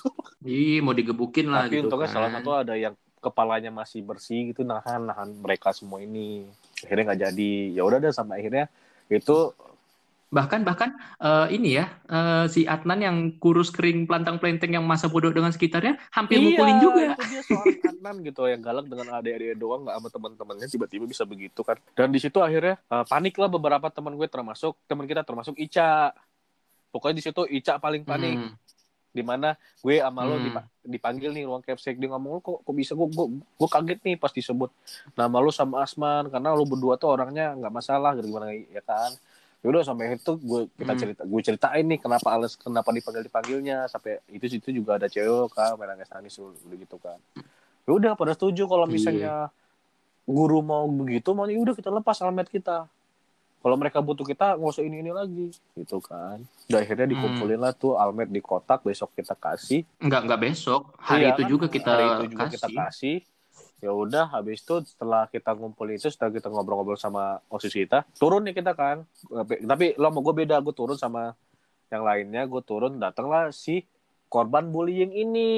Ih, 0.43 0.81
mau 0.81 0.93
digebukin 0.93 1.49
lah 1.49 1.65
tapi 1.65 1.77
gitu 1.77 1.87
untungnya 1.87 2.09
kan. 2.09 2.15
salah 2.15 2.31
satu 2.31 2.51
ada 2.53 2.75
yang 2.75 2.95
kepalanya 3.23 3.71
masih 3.71 4.03
bersih 4.03 4.51
gitu 4.51 4.67
nahan 4.67 5.07
nahan 5.07 5.31
mereka 5.39 5.71
semua 5.71 6.03
ini. 6.03 6.51
Akhirnya 6.83 7.15
nggak 7.15 7.21
jadi. 7.31 7.53
Ya 7.79 7.83
udah 7.87 8.03
deh 8.03 8.11
sampai 8.11 8.43
akhirnya 8.43 8.67
itu 9.07 9.55
bahkan 10.33 10.65
bahkan 10.65 10.97
eh, 11.21 11.47
ini 11.53 11.77
ya 11.77 11.93
eh, 12.09 12.49
si 12.49 12.65
Adnan 12.65 13.05
yang 13.05 13.17
kurus 13.37 13.69
kering 13.69 14.09
pelantang 14.09 14.41
pelenteng 14.41 14.73
yang 14.73 14.81
masa 14.81 15.13
bodoh 15.13 15.29
dengan 15.29 15.53
sekitarnya 15.53 16.01
hampir 16.09 16.41
mukulin 16.41 16.81
juga. 16.81 17.13
itu 17.13 17.25
dia 17.29 17.43
seorang 17.45 17.77
Adnan 17.93 18.17
gitu 18.25 18.43
yang 18.49 18.61
galak 18.65 18.87
dengan 18.89 19.07
adik-adik 19.21 19.61
doang 19.61 19.85
nggak 19.85 19.97
sama 20.01 20.09
teman-temannya 20.09 20.67
tiba-tiba 20.73 21.05
bisa 21.05 21.29
begitu 21.29 21.61
kan. 21.61 21.77
Dan 21.93 22.09
di 22.11 22.19
situ 22.19 22.41
akhirnya 22.41 22.81
uh, 22.89 23.05
panik 23.05 23.37
lah 23.37 23.53
beberapa 23.53 23.93
teman 23.93 24.17
gue 24.17 24.27
termasuk 24.27 24.75
teman 24.89 25.05
kita 25.05 25.21
termasuk 25.23 25.55
Ica. 25.61 26.17
Pokoknya 26.89 27.17
di 27.21 27.25
situ 27.29 27.43
Ica 27.47 27.77
paling 27.77 28.03
panik. 28.03 28.37
Hmm. 28.41 28.57
Di 29.13 29.21
mana 29.21 29.53
gue 29.79 30.01
sama 30.01 30.25
lo 30.25 30.35
Hmm. 30.35 30.45
dipa- 30.49 30.69
dipanggil 30.83 31.31
nih 31.31 31.45
ruang 31.45 31.61
capsek. 31.61 32.01
Dia 32.01 32.09
ngomong 32.09 32.33
"Lu 32.33 32.41
kok 32.41 32.65
kok 32.65 32.75
bisa? 32.75 32.93
Gue 32.93 33.07
gue, 33.07 33.27
gue 33.39 33.69
kaget 33.69 34.01
nih 34.03 34.17
pas 34.17 34.29
disebut 34.29 34.73
nama 35.13 35.37
lo 35.37 35.53
sama 35.53 35.85
Asman. 35.85 36.27
Karena 36.27 36.51
lo 36.51 36.65
berdua 36.65 36.97
tuh 36.97 37.13
orangnya 37.13 37.53
nggak 37.53 37.71
masalah 37.71 38.17
gitu 38.17 38.27
gimana 38.27 38.51
ya 38.51 38.81
kan? 38.81 39.13
Yaudah 39.63 39.87
sampai 39.87 40.17
itu 40.17 40.33
gue 40.35 40.61
kita 40.75 40.91
Hmm. 40.91 41.01
cerita 41.01 41.23
gue 41.23 41.41
ceritain 41.41 41.85
nih 41.85 42.01
kenapa 42.01 42.29
alas 42.33 42.57
kenapa 42.57 42.89
dipanggil 42.91 43.23
dipanggilnya. 43.23 43.87
Sampai 43.87 44.19
itu 44.27 44.49
situ 44.49 44.73
juga 44.73 44.97
ada 44.97 45.07
cewek 45.07 45.29
lo 45.29 45.47
kan 45.47 45.77
main 45.77 45.93
nangis 45.93 46.09
nangis 46.09 46.35
udah 46.35 46.57
gitu 46.75 46.97
kan. 46.99 47.21
Yaudah 47.85 48.17
pada 48.17 48.33
setuju 48.33 48.65
kalau 48.65 48.85
Iya. 48.85 48.93
misalnya 48.93 49.35
guru 50.23 50.63
mau 50.63 50.87
begitu 50.87 51.31
mau 51.31 51.45
udah 51.45 51.75
kita 51.75 51.91
lepas 51.91 52.19
almet 52.23 52.47
kita. 52.47 52.89
Kalau 53.59 53.79
mereka 53.79 54.03
butuh 54.03 54.27
kita 54.27 54.59
nggak 54.59 54.71
usah 54.71 54.83
ini 54.83 54.99
ini 54.99 55.15
lagi 55.15 55.55
gitu 55.79 56.03
kan 56.03 56.43
udah 56.73 56.81
akhirnya 56.81 57.05
Hmm. 57.05 57.15
dikumpulin 57.15 57.61
lah 57.61 57.73
tuh 57.73 57.93
almet 57.95 58.27
di 58.27 58.41
kotak 58.41 58.81
besok 58.81 59.13
kita 59.13 59.35
kasih 59.35 59.85
nggak 59.99 60.21
nggak 60.25 60.41
besok 60.43 60.97
hari 60.99 61.23
Iya 61.23 61.31
itu 61.31 61.43
kan? 61.43 61.51
juga 61.51 61.67
kita 61.69 61.91
hari 61.91 62.05
itu 62.09 62.25
juga 62.29 62.43
kasih 62.43 62.57
kita 62.57 62.69
kasih 62.81 63.17
ya 63.79 63.91
udah 63.93 64.25
habis 64.31 64.59
itu 64.59 64.75
setelah 64.87 65.27
kita 65.27 65.51
ngumpulin 65.53 65.95
itu 65.95 66.09
setelah 66.09 66.31
kita 66.31 66.49
ngobrol-ngobrol 66.49 66.97
sama 66.97 67.43
osis 67.47 67.69
kita 67.71 68.09
turun 68.15 68.41
nih 68.43 68.55
kita 68.55 68.73
kan 68.73 69.05
tapi, 69.61 69.93
lo 69.95 70.09
mau 70.09 70.23
gue 70.23 70.35
beda 70.39 70.57
gue 70.59 70.71
turun 70.71 70.95
sama 70.95 71.35
yang 71.89 72.01
lainnya 72.01 72.47
gue 72.47 72.63
turun 72.63 72.97
datanglah 72.97 73.51
si 73.51 73.85
korban 74.27 74.65
bullying 74.67 75.13
ini 75.13 75.51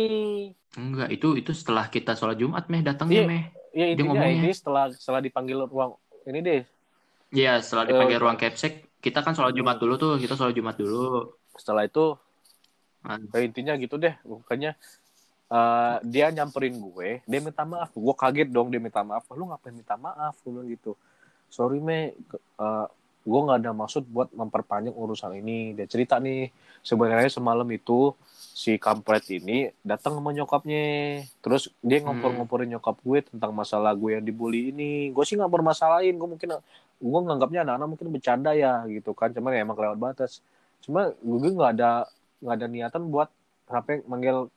enggak 0.74 1.12
itu 1.12 1.36
itu 1.36 1.52
setelah 1.52 1.86
kita 1.86 2.12
sholat 2.12 2.34
Jumat 2.34 2.66
meh 2.66 2.82
datangnya 2.82 3.22
Iya. 3.22 3.28
meh 3.28 3.42
ya 3.70 3.86
ngomongnya. 3.94 4.34
ini 4.40 4.50
setelah 4.50 4.90
setelah 4.90 5.20
dipanggil 5.20 5.62
ruang 5.62 5.94
ini 6.24 6.40
deh 6.40 6.62
Iya 7.30 7.58
setelah 7.58 7.84
dipanggil 7.84 8.14
Eh, 8.14 8.22
ruang 8.22 8.38
capsek 8.38 8.72
kita 9.04 9.20
kan 9.20 9.36
sholat 9.36 9.52
Jumat 9.52 9.76
dulu 9.76 9.94
tuh 10.00 10.16
kita 10.16 10.32
sholat 10.34 10.56
Jumat 10.56 10.80
dulu. 10.80 11.36
Setelah 11.54 11.84
itu 11.84 12.16
Ah. 13.04 13.20
ya 13.20 13.44
intinya 13.44 13.76
gitu 13.76 14.00
deh 14.00 14.16
pokoknya 14.24 14.72
eh, 15.52 15.96
dia 16.08 16.32
nyamperin 16.32 16.72
gue 16.72 17.20
dia 17.28 17.40
minta 17.44 17.68
maaf. 17.68 17.92
Gue 17.92 18.14
kaget 18.16 18.48
dong 18.48 18.72
dia 18.72 18.80
minta 18.80 19.04
maaf. 19.04 19.28
Lu 19.30 19.44
ngapain 19.44 19.76
minta 19.76 20.00
maaf? 20.00 20.40
Gue 20.40 20.56
bilang 20.56 20.68
gitu. 20.72 20.96
Sorry 21.52 21.84
me 21.84 22.16
ke- 22.24 22.40
eh, 22.40 22.86
gue 23.24 23.40
nggak 23.40 23.60
ada 23.60 23.72
maksud 23.72 24.08
buat 24.08 24.32
memperpanjang 24.32 24.96
urusan 24.96 25.36
ini. 25.36 25.76
Dia 25.76 25.84
cerita 25.84 26.16
nih 26.16 26.48
sebenarnya 26.80 27.28
semalam 27.28 27.68
itu 27.68 28.16
si 28.56 28.80
kampret 28.80 29.28
ini 29.28 29.68
datang 29.84 30.16
sama 30.16 30.32
nyokapnya. 30.32 30.84
Terus 31.44 31.68
dia 31.80 32.00
ngompor-ngomporin 32.00 32.72
nyokap 32.72 32.96
gue 33.04 33.18
tentang 33.28 33.52
masalah 33.52 33.92
gue 33.92 34.16
yang 34.16 34.24
dibully 34.24 34.72
ini. 34.72 35.12
Gue 35.12 35.28
sih 35.28 35.36
nggak 35.36 35.52
bermasalahin 35.52 36.16
gue 36.16 36.28
mungkin 36.28 36.56
gue 37.04 37.20
nganggapnya 37.28 37.60
anak-anak 37.68 37.88
mungkin 37.92 38.08
bercanda 38.14 38.50
ya 38.56 38.84
gitu 38.88 39.12
kan. 39.12 39.28
Cuman 39.36 39.52
ya 39.56 39.60
emang 39.66 39.76
kelewat 39.76 39.98
batas. 40.00 40.40
Cuma 40.80 41.12
gue 41.12 41.50
nggak 41.52 41.72
ada 41.78 42.08
nggak 42.40 42.54
ada 42.60 42.66
niatan 42.68 43.02
buat 43.12 43.28
sampai 43.68 44.04
manggil 44.08 44.48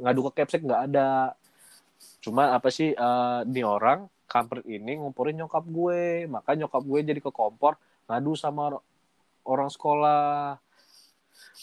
ngadu 0.00 0.20
ke 0.28 0.42
capsek 0.42 0.64
nggak 0.64 0.82
ada. 0.92 1.36
Cuma 2.24 2.56
apa 2.56 2.68
sih 2.72 2.96
eh 2.96 3.40
nih 3.44 3.64
orang 3.66 4.08
kampret 4.24 4.64
ini 4.64 4.96
ngumpurin 5.00 5.36
nyokap 5.36 5.64
gue. 5.68 6.24
Maka 6.26 6.56
nyokap 6.56 6.82
gue 6.82 6.98
jadi 7.04 7.20
ke 7.20 7.30
kompor 7.30 7.76
ngadu 8.08 8.32
sama 8.34 8.72
or- 8.72 8.84
orang 9.44 9.68
sekolah 9.68 10.56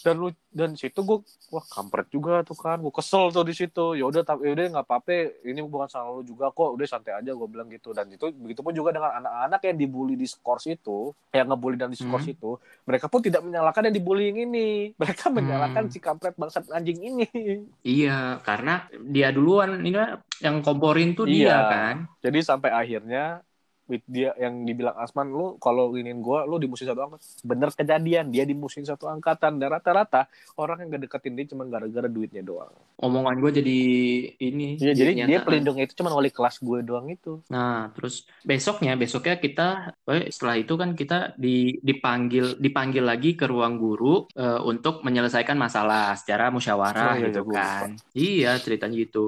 dan 0.00 0.14
lu 0.16 0.28
dan 0.48 0.72
situ 0.72 0.96
gue 0.98 1.18
wah 1.48 1.64
kampret 1.66 2.08
juga 2.08 2.40
tuh 2.40 2.54
kan 2.54 2.76
gue 2.76 2.90
kesel 2.90 3.28
tuh 3.28 3.42
di 3.42 3.52
situ 3.52 3.92
ya 3.92 4.02
udah 4.02 4.22
tapi 4.22 4.48
udah 4.48 4.64
nggak 4.70 4.82
apa-apa 4.82 5.12
ini 5.42 5.60
bukan 5.60 5.86
salah 5.86 6.10
lu 6.10 6.22
juga 6.22 6.48
kok 6.48 6.74
udah 6.74 6.86
santai 6.86 7.14
aja 7.14 7.30
gue 7.30 7.46
bilang 7.46 7.68
gitu 7.68 7.90
dan 7.90 8.06
itu 8.06 8.32
begitu 8.32 8.60
pun 8.60 8.72
juga 8.72 8.90
dengan 8.90 9.12
anak-anak 9.14 9.60
yang 9.62 9.76
dibully 9.76 10.14
di 10.14 10.24
skors 10.24 10.66
itu 10.66 11.12
yang 11.30 11.46
ngebully 11.46 11.76
dan 11.76 11.88
di 11.88 11.96
skors 11.96 12.22
Hmm. 12.22 12.34
itu 12.34 12.50
mereka 12.82 13.06
pun 13.06 13.20
tidak 13.20 13.40
menyalahkan 13.40 13.86
yang 13.86 13.94
dibullying 13.94 14.36
ini 14.40 14.68
mereka 15.00 15.28
menyalahkan 15.28 15.84
Hmm. 15.84 15.92
si 15.92 15.98
kampret 15.98 16.34
bangsat 16.34 16.66
anjing 16.70 16.98
ini 16.98 17.26
Iya, 18.00 18.40
karena 18.40 18.84
dia 19.04 19.30
duluan 19.30 19.78
ini 19.78 19.90
kan 19.90 20.08
yang 20.38 20.60
komporin 20.60 21.12
tuh 21.12 21.24
dia 21.24 21.50
Iya. 21.52 21.58
kan. 21.66 21.96
jadi 22.20 22.38
sampai 22.40 22.70
akhirnya 22.70 23.44
with 23.90 24.06
dia 24.06 24.30
yang 24.38 24.62
dibilang 24.62 24.94
Asman 24.94 25.34
lu 25.34 25.58
kalau 25.58 25.90
ingin 25.98 26.22
gue 26.22 26.38
lu 26.46 26.62
di 26.62 26.70
musim 26.70 26.86
satu 26.86 27.10
angkatan 27.10 27.26
bener 27.42 27.68
kejadian 27.74 28.30
dia 28.30 28.46
di 28.46 28.54
musim 28.54 28.86
satu 28.86 29.10
angkatan 29.10 29.58
dan 29.58 29.68
rata-rata 29.74 30.30
orang 30.54 30.86
yang 30.86 30.94
gak 30.94 31.10
deketin 31.10 31.34
dia 31.34 31.46
cuma 31.50 31.66
gara-gara 31.66 32.06
duitnya 32.06 32.46
doang 32.46 32.70
Omongan 33.00 33.40
gue 33.40 33.52
jadi 33.64 33.80
ini. 34.44 34.76
Iya, 34.76 34.92
jadi 34.92 35.12
dia 35.24 35.40
pelindungnya 35.40 35.88
itu 35.88 35.96
cuma 35.96 36.12
wali 36.12 36.28
kelas 36.28 36.60
gue 36.60 36.84
doang 36.84 37.08
itu. 37.08 37.40
Nah, 37.48 37.88
terus 37.96 38.28
besoknya, 38.44 38.92
besoknya 38.92 39.40
kita, 39.40 39.96
eh, 40.04 40.28
setelah 40.28 40.60
itu 40.60 40.76
kan 40.76 40.92
kita 40.92 41.32
di, 41.40 41.80
dipanggil, 41.80 42.60
dipanggil 42.60 43.00
lagi 43.00 43.40
ke 43.40 43.48
ruang 43.48 43.80
guru 43.80 44.28
eh, 44.36 44.60
untuk 44.60 45.00
menyelesaikan 45.00 45.56
masalah 45.56 46.12
secara 46.12 46.52
musyawarah 46.52 47.16
Oh, 47.16 47.16
iya, 47.16 47.26
gitu 47.32 47.40
iya, 47.40 47.48
gue 47.48 47.56
kan. 47.56 47.90
Iya, 48.12 48.50
ceritanya 48.60 48.96
gitu. 49.00 49.24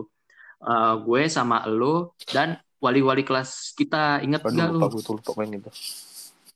Eh, 0.61 0.95
gue 1.01 1.23
sama 1.33 1.65
lo 1.65 2.13
dan 2.29 2.61
wali-wali 2.83 3.23
kelas 3.23 3.79
kita, 3.79 4.19
inget 4.27 4.43
Aduh, 4.43 4.59
gak 4.59 4.69
lupa 4.75 4.87
lu? 4.91 4.93
gue 4.99 5.03
tuh 5.07 5.15
lupa 5.23 5.31
main 5.39 5.55
itu. 5.55 5.71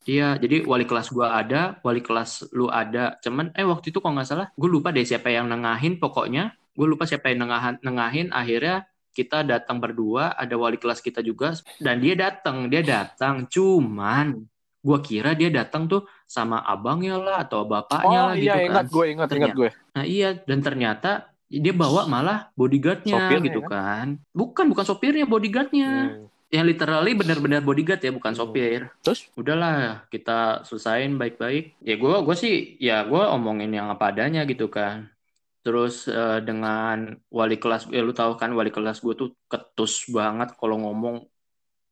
Iya, 0.07 0.39
jadi 0.39 0.63
wali 0.63 0.87
kelas 0.87 1.11
gua 1.11 1.35
ada, 1.35 1.79
wali 1.83 1.99
kelas 1.99 2.51
lu 2.55 2.71
ada. 2.71 3.19
Cuman 3.23 3.51
eh 3.59 3.67
waktu 3.67 3.91
itu 3.91 3.99
kok 3.99 4.07
nggak 4.07 4.27
salah, 4.27 4.47
gue 4.55 4.71
lupa 4.71 4.95
deh 4.95 5.03
siapa 5.03 5.31
yang 5.35 5.51
nengahin 5.51 5.99
pokoknya. 5.99 6.55
Gue 6.79 6.87
lupa 6.87 7.07
siapa 7.11 7.31
yang 7.31 7.47
nengahan, 7.47 7.75
nengahin. 7.83 8.31
Akhirnya 8.31 8.87
kita 9.11 9.43
datang 9.43 9.83
berdua, 9.83 10.35
ada 10.39 10.55
wali 10.55 10.79
kelas 10.79 11.03
kita 11.03 11.27
juga 11.27 11.59
dan 11.83 11.99
dia 11.99 12.15
datang, 12.15 12.71
dia 12.71 12.87
datang. 12.87 13.51
Cuman 13.51 14.47
gua 14.79 15.03
kira 15.03 15.35
dia 15.35 15.51
datang 15.51 15.91
tuh 15.91 16.07
sama 16.23 16.63
abangnya 16.63 17.19
lah 17.19 17.43
atau 17.43 17.67
Oh 17.67 17.67
bapaknya 17.67 18.31
lah 18.31 18.35
gitu 18.39 18.47
iya 18.47 18.55
kan. 18.55 18.67
ingat 18.71 18.87
gue 18.87 19.05
ingat 19.11 19.29
ingat 19.35 19.55
gue. 19.59 19.69
Nah 19.99 20.05
iya, 20.07 20.29
dan 20.39 20.59
ternyata 20.63 21.35
dia 21.47 21.75
bawa 21.75 22.11
malah 22.11 22.51
bodyguardnya 22.59 23.15
Sopirnya, 23.31 23.47
gitu 23.47 23.61
kan. 23.65 24.07
Bukan, 24.35 24.65
bukan 24.71 24.85
sopirnya, 24.87 25.25
bodyguardnya. 25.25 25.89
Hmm. 25.89 26.27
Yang 26.47 26.65
literally 26.79 27.13
benar-benar 27.19 27.61
bodyguard 27.63 28.01
ya, 28.03 28.11
bukan 28.15 28.33
Hmm. 28.33 28.39
sopir 28.39 28.81
Terus? 29.03 29.21
udahlah 29.35 30.07
kita 30.09 30.63
selesain 30.63 31.11
baik-baik 31.19 31.75
ya 31.83 31.95
gue 31.99 32.15
gue 32.23 32.37
sih 32.39 32.55
ya 32.79 33.03
gue 33.11 33.23
omongin 33.35 33.71
yang 33.75 33.91
apa 33.91 34.15
adanya 34.15 34.47
gitu 34.47 34.71
kan 34.71 35.11
terus 35.67 36.07
eh, 36.07 36.39
dengan 36.49 36.97
wali 37.29 37.59
kelas 37.59 37.91
ya 37.91 38.01
lu 38.07 38.15
tahu 38.15 38.39
kan 38.39 38.51
wali 38.55 38.71
kelas 38.71 39.03
gue 39.03 39.15
tuh 39.19 39.29
ketus 39.51 40.07
banget 40.17 40.55
kalau 40.61 40.77
ngomong 40.83 41.17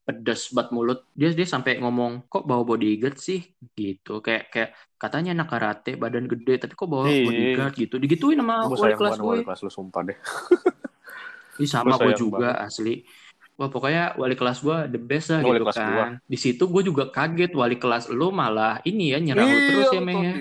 pedes 0.05 0.53
banget 0.53 0.69
mulut 0.71 1.01
dia 1.17 1.33
dia 1.33 1.49
sampai 1.49 1.81
ngomong 1.81 2.29
kok 2.29 2.45
bawa 2.45 2.61
bodyguard 2.61 3.17
sih 3.17 3.41
gitu 3.73 4.21
kayak 4.21 4.53
kayak 4.53 4.71
katanya 5.01 5.33
anak 5.33 5.49
karate 5.49 5.97
badan 5.97 6.29
gede 6.29 6.61
tapi 6.61 6.77
kok 6.77 6.85
bawa 6.85 7.09
Iya. 7.09 7.25
bodyguard 7.25 7.75
gitu 7.75 7.95
digituin 7.97 8.37
sama 8.37 8.69
Gue 8.69 8.77
wali 8.77 8.93
kelas 8.95 9.17
banget 9.17 9.25
gue 9.25 9.33
wali 9.33 9.45
kelas 9.49 9.61
lu 9.65 9.71
sumpah 9.73 10.03
deh. 10.05 10.19
Ih, 11.63 11.71
sama 11.71 11.95
gue 11.97 12.13
juga 12.19 12.59
asli. 12.61 13.07
Wah 13.55 13.71
pokoknya 13.71 14.19
wali 14.19 14.35
kelas 14.35 14.59
gue 14.61 14.79
the 14.91 14.99
best 15.01 15.31
lah 15.31 15.41
Wali 15.41 15.57
gitu 15.57 15.65
kelas 15.71 15.79
kan. 15.79 16.13
Di 16.27 16.39
situ 16.39 16.65
gue 16.67 16.83
juga 16.83 17.09
kaget 17.09 17.55
wali 17.55 17.77
kelas 17.79 18.11
lu 18.11 18.29
malah 18.29 18.83
ini 18.85 19.15
ya 19.15 19.19
nyerang 19.23 19.47
Iya, 19.49 19.61
terus 19.71 19.89
ya 19.95 20.01
Meh 20.03 20.17
ya. 20.21 20.33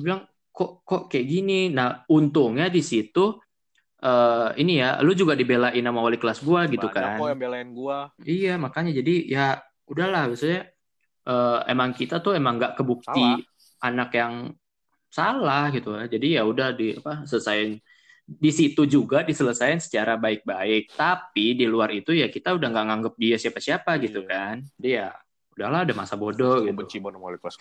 bilang 0.00 0.20
kok 0.50 0.82
kok 0.82 1.02
kayak 1.12 1.26
gini. 1.28 1.68
Nah 1.68 2.02
untungnya 2.08 2.72
di 2.72 2.80
situ 2.80 3.36
eh 4.06 4.48
ini 4.62 4.78
ya 4.78 5.02
lu 5.02 5.10
juga 5.12 5.34
dibelain 5.34 5.82
sama 5.82 5.98
wali 5.98 6.14
kelas 6.14 6.38
gue 6.40 6.60
gitu 6.78 6.86
Banyak 6.86 6.94
kan. 6.94 7.18
kok 7.18 7.26
yang 7.34 7.40
belain 7.42 7.68
gue. 7.74 7.98
Iya 8.22 8.54
makanya 8.54 8.92
jadi 8.94 9.14
ya 9.26 9.46
udahlah 9.90 10.30
maksudnya 10.30 10.70
eh, 11.26 11.58
emang 11.66 11.90
kita 11.90 12.22
tuh 12.22 12.38
emang 12.38 12.54
nggak 12.62 12.78
kebukti 12.78 13.42
anak 13.82 14.10
yang 14.14 14.34
salah 15.10 15.74
gitu 15.74 15.98
ya. 15.98 16.06
Jadi 16.06 16.28
ya 16.38 16.42
udah 16.46 16.70
di 16.70 16.94
apa 16.94 17.26
selesaiin 17.26 17.82
di 18.26 18.50
situ 18.50 18.82
juga 18.86 19.22
diselesaikan 19.22 19.82
secara 19.82 20.14
baik-baik. 20.14 20.94
Tapi 20.94 21.58
di 21.58 21.66
luar 21.66 21.90
itu 21.90 22.14
ya 22.14 22.30
kita 22.30 22.54
udah 22.54 22.68
nggak 22.70 22.86
nganggep 22.86 23.14
dia 23.18 23.36
siapa-siapa 23.38 23.98
gitu 24.02 24.22
Iya. 24.22 24.30
kan. 24.30 24.56
Dia 24.78 25.06
udahlah 25.56 25.88
ada 25.88 25.94
masa 25.96 26.14
bodoh 26.14 26.62
gitu. 26.62 26.74
benci 26.74 26.96
banget 27.00 27.18
wali 27.18 27.38
kelas. 27.42 27.56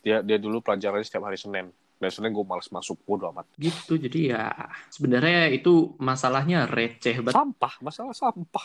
Dia 0.00 0.24
dia 0.24 0.38
dulu 0.40 0.62
pelajarannya 0.64 1.04
setiap 1.04 1.26
hari 1.28 1.36
Senin. 1.36 1.68
Senin 2.08 2.32
gue 2.32 2.46
males 2.48 2.72
masuk 2.72 3.04
bodo 3.04 3.28
amat. 3.28 3.44
Gitu. 3.60 4.00
Jadi 4.00 4.32
ya 4.32 4.48
sebenarnya 4.88 5.52
itu 5.52 5.92
masalahnya 6.00 6.64
receh 6.64 7.20
banget. 7.20 7.36
Sampah, 7.36 7.74
masalah 7.84 8.16
sampah. 8.16 8.64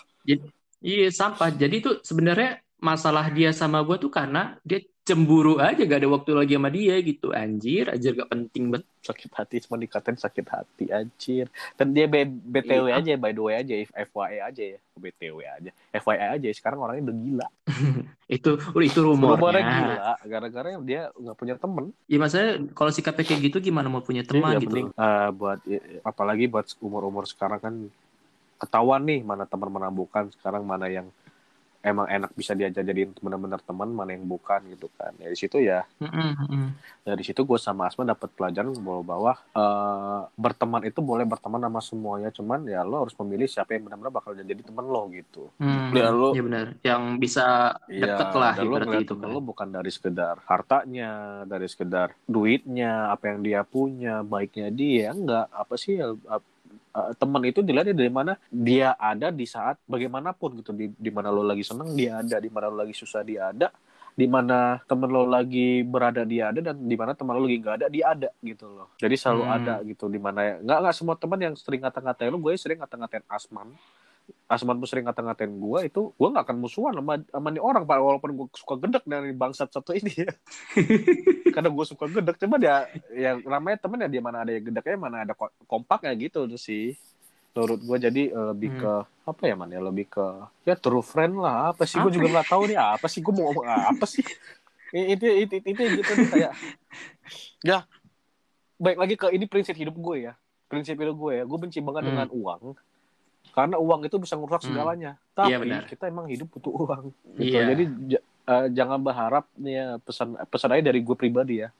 Iya 0.79 1.11
sampah. 1.11 1.51
Jadi 1.51 1.75
tuh 1.83 1.95
sebenarnya 1.99 2.63
masalah 2.79 3.27
dia 3.35 3.51
sama 3.51 3.83
gue 3.83 3.99
tuh 3.99 4.07
karena 4.07 4.55
dia 4.63 4.79
cemburu 5.05 5.61
aja 5.61 5.77
gak 5.77 6.01
ada 6.01 6.09
waktu 6.09 6.31
lagi 6.33 6.53
sama 6.53 6.67
dia 6.67 6.97
gitu. 6.97 7.29
Anjir, 7.29 7.87
anjir 7.87 8.11
gak 8.15 8.25
penting 8.25 8.63
banget. 8.67 8.89
Sakit 8.99 9.31
hati 9.31 9.55
cuma 9.61 9.77
dikatain 9.77 10.17
sakit 10.17 10.45
hati 10.45 10.85
anjir. 10.89 11.45
Dan 11.73 11.93
dia 11.93 12.09
B- 12.09 12.25
BTW 12.25 12.89
Iya. 12.89 12.97
aja 12.97 13.11
by 13.13 13.29
the 13.29 13.39
way 13.39 13.55
aja 13.55 13.73
FYI 13.85 14.37
aja 14.41 14.63
ya. 14.65 14.79
BTW 14.91 15.37
aja. 15.45 15.69
FYI 15.93 16.27
aja 16.33 16.47
sekarang 16.51 16.81
orangnya 16.81 17.03
udah 17.05 17.15
gila. 17.15 17.47
Itu 18.27 18.57
itu 18.57 18.99
Rumornya 18.99 19.37
rumornya. 19.37 19.61
gila 19.61 19.95
gara-gara 20.25 20.67
dia 20.81 21.01
nggak 21.13 21.37
punya 21.37 21.53
temen. 21.55 21.93
Ya 22.05 22.17
maksudnya 22.17 22.49
kalau 22.73 22.89
sikapnya 22.89 23.21
kayak 23.23 23.41
gitu 23.45 23.57
gimana 23.61 23.85
mau 23.85 24.01
punya 24.01 24.25
teman 24.25 24.57
Iya, 24.57 24.59
gitu. 24.59 24.73
mending, 24.73 24.89
eh, 24.91 25.29
buat 25.29 25.59
ya, 25.63 25.79
apalagi 26.01 26.49
buat 26.49 26.65
umur-umur 26.81 27.29
sekarang 27.29 27.61
kan 27.61 27.73
ketahuan 28.57 29.05
nih 29.05 29.21
mana 29.21 29.45
teman 29.45 29.69
mana 29.69 29.93
bukan 29.93 30.33
sekarang 30.33 30.65
mana 30.65 30.89
yang 30.89 31.05
emang 31.85 32.09
enak 32.09 32.33
bisa 32.33 32.57
diajak 32.57 32.81
jadiin 32.81 33.13
benar-benar 33.21 33.61
teman 33.61 33.93
mana 33.93 34.17
yang 34.17 34.25
bukan 34.25 34.65
gitu 34.73 34.89
kan 34.97 35.13
ya 35.21 35.29
di 35.29 35.37
situ 35.37 35.61
ya 35.61 35.85
mm-mm. 36.01 36.73
dari 37.05 37.21
situ 37.21 37.45
gue 37.45 37.59
sama 37.61 37.85
Asma 37.85 38.01
dapat 38.03 38.33
pelajaran 38.33 38.73
bahwa 38.81 39.01
bahwa 39.05 39.31
eh, 39.53 40.21
berteman 40.33 40.81
itu 40.83 40.97
boleh 40.99 41.23
berteman 41.23 41.61
sama 41.61 41.79
semuanya 41.79 42.33
cuman 42.33 42.65
ya 42.65 42.81
lo 42.81 43.05
harus 43.05 43.13
memilih 43.21 43.45
siapa 43.45 43.77
yang 43.77 43.85
benar-benar 43.85 44.09
bakal 44.11 44.33
jadi 44.33 44.61
teman 44.61 44.83
lo 44.83 45.05
gitu 45.13 45.47
Hmm, 45.55 45.93
Ya, 45.93 46.09
lu- 46.09 46.33
ya 46.33 46.41
benar. 46.41 46.65
Yang 46.81 47.01
bisa 47.21 47.45
deket 47.85 48.29
lah 48.33 48.53
dan 48.57 48.65
lo 48.65 48.75
gitu 48.97 49.13
temen 49.13 49.27
kan. 49.29 49.35
lo 49.37 49.39
bukan 49.39 49.67
dari 49.69 49.91
sekedar 49.93 50.35
hartanya, 50.49 51.11
dari 51.45 51.67
sekedar 51.69 52.17
duitnya, 52.25 53.13
apa 53.13 53.29
yang 53.31 53.39
dia 53.45 53.61
punya, 53.61 54.25
baiknya 54.25 54.67
dia, 54.73 55.13
enggak. 55.13 55.45
Apa 55.53 55.77
sih 55.77 56.01
ya, 56.01 56.11
ap- 56.95 57.11
eh, 57.11 57.13
teman 57.19 57.43
itu 57.43 57.59
dilihat 57.59 57.91
dari 57.91 58.07
mana 58.07 58.39
dia 58.47 58.95
ada 58.95 59.27
di 59.29 59.43
saat 59.43 59.75
bagaimanapun 59.83 60.63
gitu. 60.63 60.71
Di 60.71 60.87
di 60.89 61.11
mana 61.11 61.27
lo 61.27 61.43
lagi 61.43 61.61
seneng 61.61 61.91
dia 61.91 62.23
ada. 62.23 62.39
Di 62.39 62.47
mana 62.47 62.71
lo 62.71 62.79
lagi 62.79 62.95
susah 62.95 63.19
dia 63.21 63.51
ada. 63.51 63.67
Di 64.15 64.31
mana 64.31 64.79
temen 64.87 65.11
lo 65.11 65.27
lagi 65.27 65.83
berada 65.83 66.23
dia 66.23 66.55
ada. 66.55 66.71
Dan 66.71 66.87
di 66.87 66.95
mana 66.95 67.11
teman 67.11 67.35
lo 67.35 67.43
lagi 67.43 67.59
nggak 67.59 67.75
ada 67.83 67.87
dia 67.91 68.05
ada 68.07 68.29
gitu 68.39 68.65
loh. 68.65 68.87
Jadi 68.95 69.15
selalu 69.19 69.43
Hmm. 69.43 69.55
ada 69.59 69.75
gitu 69.83 70.07
di 70.07 70.17
mana 70.17 70.55
nggak 70.63 70.77
nggak 70.87 70.95
semua 70.95 71.19
teman 71.19 71.39
yang 71.43 71.53
sering 71.59 71.83
ngata-ngatain 71.83 72.31
lo. 72.31 72.39
Gue 72.39 72.55
sering 72.55 72.79
ngata-ngatain 72.79 73.27
Asman 73.27 73.75
Asman 74.45 74.77
pun 74.77 74.85
sering 74.85 75.05
ngata-ngatain 75.05 75.49
gue 75.49 75.79
itu 75.85 76.01
gue 76.11 76.27
nggak 76.29 76.45
akan 76.45 76.57
musuhan 76.57 76.93
sama 76.93 77.17
sama 77.25 77.49
nih 77.49 77.61
orang 77.61 77.81
pak 77.81 77.97
walaupun 77.97 78.29
gue 78.33 78.47
suka 78.53 78.77
gedek 78.77 79.01
dari 79.03 79.29
bangsat 79.31 79.69
satu 79.69 79.93
ini 79.93 80.09
ya. 80.13 80.29
Karena 81.53 81.69
gue 81.69 81.85
suka 81.85 82.05
gedek 82.05 82.37
cuma 82.37 82.57
dia 82.57 82.85
ya 83.09 83.37
namanya 83.37 83.81
temen 83.81 84.01
ya 84.01 84.09
dia 84.09 84.21
mana 84.21 84.41
ada 84.41 84.53
yang 84.53 84.65
gedeknya 84.65 84.97
mana 84.97 85.25
ada 85.25 85.33
ko- 85.33 85.53
kompaknya 85.65 86.13
gitu 86.17 86.45
tuh 86.45 86.57
sih. 86.57 86.93
Menurut 87.53 87.81
gue 87.81 87.97
jadi 88.01 88.21
eh, 88.29 88.45
lebih 88.49 88.69
Hmm. 88.73 88.81
ke 88.81 88.93
apa 89.25 89.41
ya 89.45 89.55
man 89.55 89.69
ya 89.69 89.81
lebih 89.81 90.05
ke 90.07 90.25
ya 90.61 90.73
true 90.73 91.01
friend 91.01 91.37
lah. 91.37 91.73
Apa 91.73 91.85
sih 91.85 91.97
gue 91.97 92.11
juga 92.13 92.27
nggak 92.29 92.49
tahu 92.49 92.69
nih 92.69 92.77
apa 92.77 93.05
sih 93.05 93.21
gue 93.21 93.33
mau 93.33 93.49
ngomong 93.49 93.65
apa 93.65 94.05
sih? 94.05 94.21
Itu 94.89 95.25
itu 95.25 95.25
itu, 95.49 95.69
itu 95.69 95.81
gitu 96.01 96.11
nih 96.17 96.27
kayak 96.29 96.51
ya. 97.69 97.77
Baik 98.75 98.97
lagi 98.99 99.15
ke 99.15 99.27
ini 99.31 99.45
prinsip 99.45 99.73
hidup 99.73 99.95
gue 99.95 100.29
ya. 100.29 100.33
Prinsip 100.65 100.97
hidup 100.97 101.13
gue 101.13 101.31
ya 101.39 101.43
gue 101.45 101.57
benci 101.57 101.77
banget 101.77 102.05
Hmm. 102.05 102.09
dengan 102.13 102.29
uang 102.29 102.61
karena 103.55 103.79
uang 103.79 104.03
itu 104.03 104.19
bisa 104.19 104.35
ngerusak 104.35 104.61
Hmm. 104.61 104.69
segalanya 104.69 105.11
tapi 105.31 105.49
Iya, 105.49 105.57
benar. 105.57 105.81
kita 105.87 106.03
emang 106.05 106.27
hidup 106.27 106.51
butuh 106.51 106.75
uang 106.75 107.03
gitu. 107.33 107.55
Iya. 107.55 107.61
jadi 107.71 107.83
eh, 108.45 108.65
jangan 108.69 108.99
berharap 108.99 109.47
nih 109.55 109.73
ya 109.73 109.85
pesan 109.97 110.35
pesan 110.45 110.69
aja 110.69 110.83
dari 110.85 110.99
gue 110.99 111.15
pribadi 111.15 111.63
ya 111.63 111.71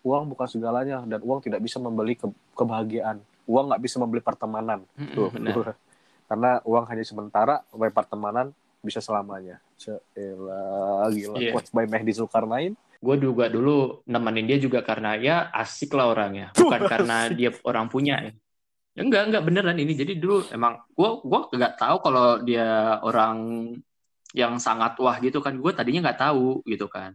uang 0.00 0.32
bukan 0.32 0.48
segalanya 0.48 1.04
dan 1.04 1.20
uang 1.20 1.38
tidak 1.40 1.60
bisa 1.60 1.76
membeli 1.76 2.16
ke- 2.16 2.26
kebahagiaan 2.50 3.20
uang 3.44 3.64
nggak 3.68 3.82
bisa 3.82 3.96
membeli 3.96 4.18
pertemanan 4.18 4.80
Mm-mm, 4.94 5.12
Tuh, 5.12 5.28
benar. 5.28 5.76
karena 6.24 6.50
uang 6.62 6.84
hanya 6.86 7.04
sementara 7.04 7.60
membeli 7.68 7.92
pertemanan 7.92 8.46
bisa 8.80 8.98
selamanya 8.98 9.60
Seelah, 9.76 11.08
gila 11.08 11.36
Iya. 11.36 11.52
quotes 11.52 11.68
by 11.68 11.84
Mehdi 11.84 12.12
Zulkarnain 12.12 12.72
Gue 12.96 13.16
juga 13.16 13.46
dulu 13.46 14.04
nemenin 14.04 14.44
dia 14.46 14.58
juga 14.58 14.80
karena 14.80 15.16
ya 15.16 15.48
asik 15.50 15.88
lah 15.90 16.08
orangnya, 16.10 16.52
bukan 16.54 16.80
karena 16.86 17.28
dia 17.30 17.48
orang 17.62 17.88
punya. 17.88 18.28
Ya. 18.96 19.00
Enggak 19.06 19.22
enggak 19.30 19.42
beneran 19.46 19.78
ini. 19.82 19.92
Jadi 20.00 20.12
dulu 20.22 20.34
emang 20.56 20.72
gue 20.96 21.08
gua 21.30 21.40
nggak 21.56 21.74
tahu 21.80 21.96
kalau 22.04 22.26
dia 22.48 22.98
orang 23.06 23.36
yang 24.40 24.52
sangat 24.66 24.92
wah 25.02 25.16
gitu 25.24 25.38
kan. 25.44 25.54
Gue 25.62 25.72
tadinya 25.76 26.00
nggak 26.10 26.20
tahu 26.24 26.62
gitu 26.72 26.86
kan. 26.96 27.12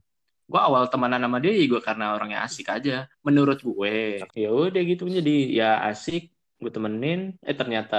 gue 0.51 0.61
awal 0.61 0.83
temenan 0.93 1.25
sama 1.25 1.37
dia 1.41 1.51
juga 1.57 1.79
karena 1.87 2.13
orangnya 2.15 2.39
asik 2.45 2.67
aja 2.69 3.09
menurut 3.25 3.59
gue 3.65 4.21
ya 4.37 4.47
udah 4.53 4.81
gitu 4.91 5.03
jadi 5.09 5.31
ya 5.59 5.65
asik 5.89 6.21
gue 6.61 6.69
temenin 6.75 7.19
eh 7.41 7.57
ternyata 7.57 7.97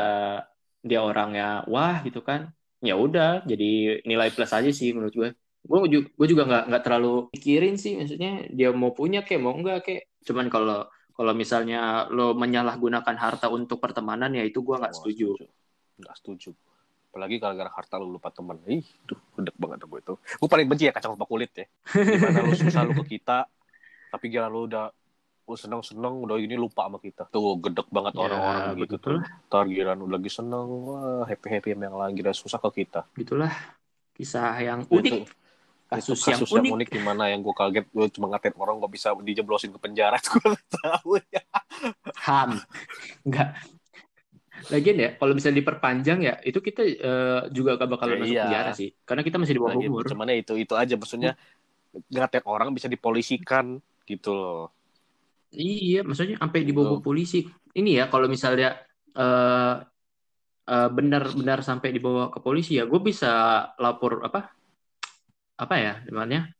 dia 0.89 0.99
orangnya 1.03 1.67
wah 1.73 1.97
gitu 2.07 2.21
kan 2.29 2.41
ya 2.89 2.95
udah 3.05 3.43
jadi 3.51 3.65
nilai 4.07 4.29
plus 4.35 4.53
aja 4.59 4.71
sih 4.71 4.89
menurut 4.95 5.15
gue 5.21 5.29
gue 5.67 5.79
juga 5.91 6.07
gue 6.19 6.27
juga 6.33 6.43
nggak 6.49 6.63
nggak 6.71 6.83
terlalu 6.87 7.09
pikirin 7.35 7.75
sih 7.83 7.93
maksudnya 7.99 8.31
dia 8.59 8.69
mau 8.71 8.95
punya 8.95 9.19
kayak 9.27 9.41
mau 9.43 9.55
enggak 9.59 9.79
kayak 9.87 10.03
cuman 10.27 10.47
kalau 10.55 10.87
kalau 11.17 11.33
misalnya 11.33 12.05
lo 12.13 12.37
menyalahgunakan 12.37 13.17
harta 13.17 13.49
untuk 13.49 13.81
pertemanan 13.81 14.37
ya 14.37 14.45
itu 14.45 14.61
gue 14.61 14.77
nggak 14.77 14.93
setuju. 14.93 15.33
nggak 15.97 16.15
setuju. 16.21 16.53
Apalagi 17.09 17.41
gara-gara 17.41 17.73
harta 17.73 17.97
lu 17.97 18.13
lupa 18.13 18.29
temen. 18.29 18.61
Ih 18.69 18.85
tuh 19.09 19.17
gede 19.33 19.49
banget 19.57 19.89
gue 19.89 19.99
itu. 20.05 20.15
Gue 20.21 20.49
paling 20.53 20.69
benci 20.69 20.85
ya 20.85 20.93
kacang 20.93 21.17
lupa 21.17 21.25
kulit 21.25 21.49
ya. 21.57 21.65
Gimana 21.97 22.45
lu 22.45 22.53
susah 22.53 22.85
lu 22.85 22.93
ke 23.01 23.17
kita 23.17 23.49
tapi 24.13 24.29
gila 24.29 24.53
lu 24.53 24.69
udah 24.69 24.93
lu 25.47 25.55
seneng 25.57 25.81
seneng 25.81 26.21
udah 26.21 26.37
ini 26.37 26.53
lupa 26.53 26.85
sama 26.85 27.01
kita. 27.01 27.33
Tuh 27.33 27.57
gedek 27.65 27.89
banget 27.89 28.13
Ya, 28.13 28.21
orang-orang 28.29 28.63
gitu 28.85 28.95
betul. 29.01 29.15
tuh. 29.17 29.21
Tar 29.49 29.65
giliran 29.65 29.99
udah 30.05 30.21
lagi 30.21 30.29
seneng 30.29 30.69
wah 30.85 31.25
happy 31.25 31.49
happy 31.49 31.69
yang 31.73 31.97
lagi 31.97 32.21
udah 32.21 32.37
susah 32.37 32.61
ke 32.61 32.85
kita. 32.85 33.09
Gitulah. 33.17 33.57
Kisah 34.13 34.53
yang 34.61 34.85
unik. 34.85 35.01
itu 35.01 35.17
kasus, 35.87 36.19
kasus 36.19 36.51
yang 36.51 36.63
yang 36.63 36.63
unik, 36.63 36.73
unik 36.75 36.89
gimana 36.99 37.23
yang 37.31 37.41
gue 37.47 37.55
kaget 37.55 37.87
gue 37.95 38.07
cuma 38.11 38.27
ngatain 38.35 38.57
orang 38.59 38.77
gue 38.83 38.91
bisa 38.91 39.15
dijeblosin 39.15 39.71
ke 39.71 39.79
penjara 39.79 40.19
gue 40.27 40.39
nggak 40.43 40.67
tahu 40.83 41.11
ya. 41.31 41.43
Ham. 42.27 42.51
Nggak. 43.23 43.49
Lagian 44.73 44.97
ya 44.99 45.09
kalau 45.21 45.33
bisa 45.37 45.53
diperpanjang 45.53 46.19
ya 46.27 46.35
itu 46.43 46.59
kita 46.59 46.83
eh, 46.83 47.41
juga 47.53 47.77
gak 47.77 47.91
bakal 47.93 48.09
Ya, 48.09 48.17
masuk 48.19 48.35
iya. 48.35 48.43
penjara 48.49 48.71
sih. 48.75 48.89
Karena 49.07 49.23
kita 49.23 49.37
masih 49.39 49.55
di 49.55 49.61
bawah 49.63 49.77
umur. 49.79 50.03
cuman 50.09 50.29
itu 50.35 50.55
itu 50.59 50.75
aja. 50.75 50.95
Maksudnya 50.97 51.37
ngatain 52.11 52.45
orang 52.49 52.73
bisa 52.75 52.89
dipolisikan 52.91 53.79
gitu 54.09 54.33
loh. 54.35 54.65
Iya 55.55 56.03
maksudnya 56.03 56.37
sampai 56.41 56.67
Gitu. 56.67 56.75
dibawa 56.75 56.99
polisi. 56.99 57.47
Ini 57.77 57.91
ya 58.01 58.05
kalau 58.11 58.27
misalnya 58.27 58.81
eh 59.15 59.75
eh, 60.67 60.89
benar-benar 60.91 61.63
sampai 61.63 61.95
dibawa 61.95 62.29
ke 62.33 62.43
polisi 62.43 62.75
ya 62.81 62.85
gue 62.91 62.99
bisa 62.99 63.31
lapor 63.79 64.25
apa 64.27 64.56
apa 65.57 65.75
ya 65.77 65.95
namanya 66.07 66.53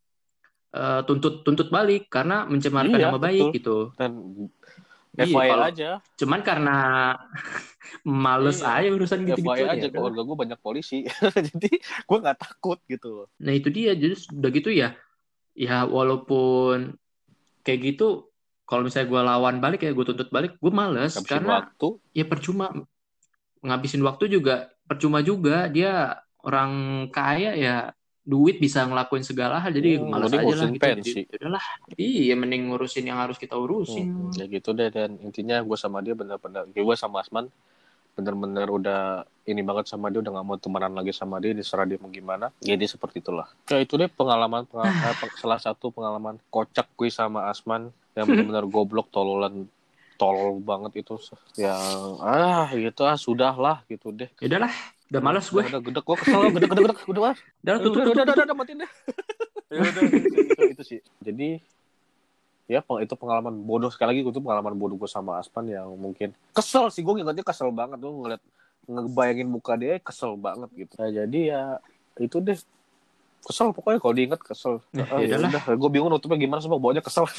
Eh, 0.77 1.01
tuntut 1.09 1.41
tuntut 1.41 1.73
balik 1.73 2.05
karena 2.13 2.45
mencemarkan 2.45 3.01
Iya, 3.01 3.09
nama 3.09 3.17
baik 3.17 3.49
gitu. 3.57 3.97
Dan 3.97 4.13
Iya, 5.17 5.25
FYI 5.25 5.49
kalau- 5.49 5.65
aja. 5.65 5.91
cuman 6.21 6.41
karena 6.45 6.77
males 8.05 8.61
Iya, 8.61 8.85
aja 8.85 8.89
urusan 8.93 9.19
gitu-gitu 9.25 9.57
FYI 9.57 9.63
ya 9.63 9.73
aja. 9.73 9.87
udah. 9.89 9.91
keluarga 9.97 10.21
gue 10.21 10.37
banyak 10.37 10.59
polisi. 10.61 10.99
Jadi 11.49 11.71
gue 11.81 12.19
nggak 12.21 12.37
takut 12.37 12.77
gitu 12.85 13.25
Nah 13.41 13.53
itu 13.53 13.73
dia, 13.73 13.97
jadi 13.97 14.21
udah 14.29 14.51
gitu 14.53 14.69
ya, 14.69 14.93
ya 15.57 15.89
walaupun 15.89 16.93
kayak 17.65 17.81
gitu, 17.97 18.29
kalau 18.69 18.85
misalnya 18.85 19.09
gue 19.09 19.21
lawan 19.25 19.57
balik 19.59 19.81
ya 19.81 19.97
gue 19.97 20.05
tuntut 20.05 20.29
balik, 20.29 20.61
gue 20.61 20.73
males 20.75 21.17
habisin 21.17 21.25
karena 21.25 21.65
waktu. 21.65 21.89
ya 22.13 22.25
percuma. 22.29 22.69
Ngabisin 23.65 24.05
waktu 24.05 24.29
juga 24.29 24.69
percuma 24.85 25.25
juga. 25.25 25.73
Dia 25.73 26.21
orang 26.45 26.71
kaya 27.09 27.57
ya 27.57 27.77
duit 28.27 28.57
bisa 28.65 28.79
ngelakuin 28.89 29.23
segala 29.31 29.63
hal 29.63 29.71
jadi 29.79 30.03
Hmm, 30.03 30.11
mending 30.11 30.43
aja 30.43 30.55
lah 30.61 30.69
gitu. 30.75 30.83
pensi. 30.83 31.21
Jadi, 31.31 31.39
udahlah, 31.39 31.65
iya 31.95 32.35
mending 32.41 32.63
ngurusin 32.69 33.05
yang 33.11 33.19
harus 33.23 33.39
kita 33.39 33.55
urusin. 33.55 34.09
Hmm, 34.11 34.35
ya 34.35 34.45
gitu 34.51 34.75
deh 34.75 34.89
dan 34.91 35.11
intinya 35.23 35.57
gue 35.63 35.79
sama 35.79 35.99
dia 36.03 36.15
bener-bener 36.19 36.67
ya 36.75 36.83
gue 36.83 36.97
sama 36.99 37.23
Asman 37.23 37.47
bener-bener 38.17 38.67
udah 38.79 39.01
ini 39.47 39.63
banget 39.63 39.87
sama 39.93 40.11
dia 40.13 40.21
udah 40.25 40.33
nggak 40.35 40.47
mau 40.49 40.59
temenan 40.59 40.93
lagi 40.99 41.13
sama 41.15 41.37
dia 41.43 41.53
diserah 41.55 41.87
dia 41.87 41.99
mau 42.03 42.11
gimana. 42.11 42.51
Jadi 42.65 42.85
seperti 42.89 43.23
itulah. 43.23 43.47
Ya 43.71 43.79
itu 43.85 43.95
deh 44.01 44.11
pengalaman 44.11 44.65
pengal- 44.71 44.97
eh, 44.99 45.15
peng- 45.21 45.37
salah 45.39 45.61
satu 45.63 45.93
pengalaman 45.95 46.37
kocak 46.51 46.89
gue 46.99 47.11
sama 47.13 47.47
Asman 47.53 47.93
yang 48.19 48.27
bener-bener 48.33 48.65
goblok 48.75 49.09
tololan 49.15 49.69
tolol 50.21 50.59
banget 50.65 50.93
itu. 51.07 51.15
Ya 51.61 51.77
ah 52.25 52.69
gitu 52.75 53.03
ah 53.07 53.19
sudah 53.21 53.55
lah 53.55 53.77
gitu 53.93 54.11
deh. 54.11 54.29
Ya 54.41 54.47
udahlah, 54.51 54.73
udah 55.07 55.21
males 55.23 55.47
gue. 55.47 55.63
udah 55.63 55.83
gede 55.83 56.01
gue 56.03 56.17
kesel 56.19 56.41
gede 56.51 56.67
gede 56.67 56.83
gede 56.83 56.95
udah 57.07 57.23
ah. 57.31 57.37
Udah 57.63 57.75
udah 57.79 57.79
tutup 57.83 58.03
udah 58.15 58.45
udah 58.47 58.57
matiin 58.57 58.79
deh. 58.83 58.91
Ya 59.67 59.83
udah 59.83 60.03
itu, 60.07 60.39
itu, 60.47 60.63
itu 60.79 60.83
sih 60.87 61.01
jadi 61.23 61.59
ya 62.67 62.83
itu 62.83 63.15
pengalaman 63.15 63.55
bodoh. 63.63 63.91
Sekali 63.95 64.19
lagi 64.19 64.21
itu 64.27 64.43
pengalaman 64.43 64.75
bodoh 64.75 64.99
gue 64.99 65.11
sama 65.11 65.39
Aspan 65.39 65.67
yang 65.71 65.95
mungkin 65.95 66.35
kesel 66.51 66.91
sih. 66.91 67.07
Gue 67.07 67.19
ngingetnya 67.19 67.47
kesel 67.47 67.71
banget. 67.71 68.03
Tuh 68.03 68.11
ngeliat 68.11 68.43
ngebayangin 68.87 69.49
muka 69.51 69.75
dia 69.79 69.99
kesel 70.03 70.39
banget 70.39 70.71
gitu. 70.75 70.93
Nah, 70.99 71.11
jadi 71.11 71.41
ya 71.51 71.63
itu 72.23 72.39
deh 72.43 72.59
kesel 73.47 73.71
pokoknya 73.71 73.99
kalau 73.99 74.13
diinget 74.13 74.41
kesel 74.41 74.83
Ya, 74.91 75.07
Ah, 75.07 75.23
ya 75.23 75.39
udah 75.39 75.63
gue 75.71 75.89
bingung 75.89 76.11
nutupnya 76.11 76.37
gimana 76.37 76.59
semua 76.59 76.77
bawanya 76.77 77.01
kesel 77.01 77.25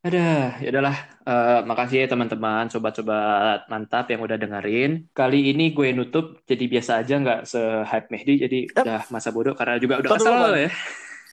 Ada, 0.00 0.56
ya 0.64 0.72
udahlah. 0.72 0.96
Eh, 1.20 1.60
makasih 1.62 2.00
ya 2.00 2.08
teman-teman, 2.08 2.72
sobat-sobat 2.72 3.68
mantap 3.68 4.08
yang 4.08 4.24
udah 4.24 4.32
dengerin. 4.34 5.12
Kali 5.12 5.52
ini 5.52 5.76
gue 5.76 5.92
nutup, 5.92 6.40
jadi 6.44 6.64
biasa 6.66 7.04
aja 7.04 7.20
nggak 7.20 7.40
se-hype 7.44 8.08
Mehdi, 8.08 8.40
jadi 8.40 8.58
Yap. 8.64 8.80
udah 8.80 9.00
masa 9.12 9.28
bodoh 9.28 9.52
karena 9.52 9.76
juga 9.76 10.00
udah 10.00 10.08
dulu, 10.08 10.16
kesel 10.16 10.32
Bang. 10.32 10.56
ya. 10.56 10.70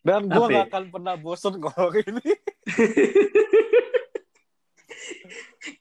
dan 0.03 0.21
gue 0.25 0.45
ya? 0.45 0.51
gak 0.53 0.67
akan 0.67 0.83
pernah 0.91 1.15
bosen 1.15 1.53
ngomong 1.55 1.95
ini 2.01 2.23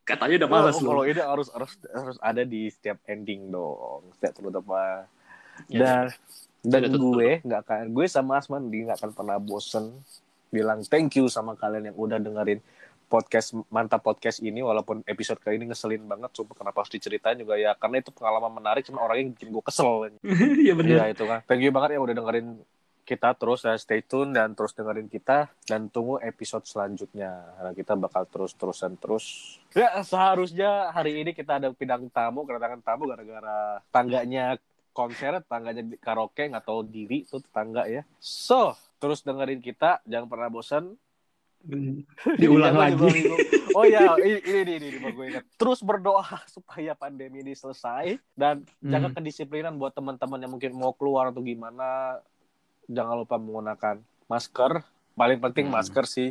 Katanya 0.03 0.35
udah 0.39 0.49
malas 0.49 0.75
Oh, 0.77 0.81
loh. 0.81 0.89
kalau 0.89 1.05
ini 1.05 1.21
harus 1.21 1.49
harus 1.51 1.73
harus 1.89 2.19
ada 2.21 2.43
di 2.43 2.67
setiap 2.69 3.03
ending 3.05 3.51
dong 3.51 4.15
setiap 4.15 4.35
terutama 4.37 5.07
Ya, 5.67 6.07
dan 6.07 6.13
dan 6.63 6.89
gue 6.93 7.41
nggak 7.45 7.61
akan 7.67 7.85
gue 7.93 8.07
sama 8.09 8.39
Asman 8.41 8.69
di 8.71 8.87
nggak 8.87 9.03
akan 9.03 9.11
pernah 9.13 9.37
bosen 9.41 9.93
bilang 10.49 10.81
thank 10.87 11.15
you 11.19 11.27
sama 11.27 11.59
kalian 11.59 11.93
yang 11.93 11.97
udah 11.99 12.19
dengerin 12.23 12.63
podcast 13.07 13.55
mantap 13.71 14.03
podcast 14.03 14.43
ini 14.43 14.61
walaupun 14.61 15.07
episode 15.07 15.39
kali 15.39 15.63
ini 15.63 15.71
ngeselin 15.71 16.03
banget 16.11 16.31
coba 16.43 16.59
kenapa 16.59 16.83
harus 16.83 16.93
diceritain 16.93 17.39
juga 17.39 17.55
ya 17.55 17.79
karena 17.79 18.03
itu 18.03 18.11
pengalaman 18.11 18.51
menarik 18.51 18.83
cuma 18.83 19.03
orangnya 19.07 19.31
yang 19.31 19.33
bikin 19.39 19.49
gue 19.55 19.65
kesel. 19.65 20.11
Iya 20.67 20.75
bener. 20.75 20.97
Iya 20.99 21.05
itu 21.15 21.25
kan. 21.25 21.41
Thank 21.47 21.63
you 21.63 21.71
banget 21.71 21.97
yang 21.97 22.03
udah 22.03 22.17
dengerin 22.19 22.49
kita 23.07 23.39
terus 23.39 23.63
ya 23.63 23.79
stay 23.79 24.03
tune 24.03 24.35
dan 24.35 24.59
terus 24.59 24.75
dengerin 24.75 25.07
kita 25.07 25.47
dan 25.63 25.87
tunggu 25.87 26.19
episode 26.19 26.67
selanjutnya. 26.67 27.31
Karena 27.55 27.73
kita 27.79 27.93
bakal 27.95 28.27
terus 28.27 28.53
terusan 28.59 28.99
terus. 28.99 29.57
Ya 29.71 30.03
seharusnya 30.03 30.91
hari 30.91 31.23
ini 31.23 31.31
kita 31.31 31.63
ada 31.63 31.71
bidang 31.71 32.11
tamu 32.11 32.43
kedatangan 32.43 32.83
tamu 32.83 33.07
gara-gara 33.07 33.79
tangganya 33.95 34.59
konser 34.97 35.45
tangganya 35.45 35.85
di 35.85 35.97
karaoke 35.97 36.49
nggak 36.49 36.65
tahu 36.65 36.81
diri 36.83 37.23
tuh 37.23 37.45
tetangga 37.45 37.85
ya. 37.85 38.01
So 38.17 38.73
terus 38.97 39.21
dengerin 39.21 39.61
kita 39.61 40.01
jangan 40.03 40.25
pernah 40.27 40.49
bosan 40.49 40.97
Diulang 42.41 42.79
lagi. 42.79 43.27
oh 43.75 43.83
ya 43.83 44.15
ini 44.17 44.39
ini 44.39 44.73
ini, 44.73 44.87
ini, 44.95 45.09
gue 45.11 45.27
ingat. 45.29 45.45
Terus 45.57 45.83
berdoa 45.83 46.23
supaya 46.49 46.95
pandemi 46.95 47.43
ini 47.43 47.53
selesai. 47.53 48.17
Dan 48.33 48.63
jaga 48.81 49.11
Hmm. 49.11 49.15
kedisiplinan 49.15 49.75
buat 49.75 49.91
teman-teman 49.91 50.39
yang 50.39 50.53
mungkin 50.53 50.73
mau 50.73 50.95
keluar 50.95 51.29
atau 51.29 51.43
gimana. 51.43 52.23
Jangan 52.87 53.19
lupa 53.19 53.35
menggunakan 53.37 53.99
masker. 54.25 54.87
Paling 55.13 55.43
penting 55.43 55.67
Hmm. 55.67 55.75
masker 55.75 56.05
sih 56.07 56.31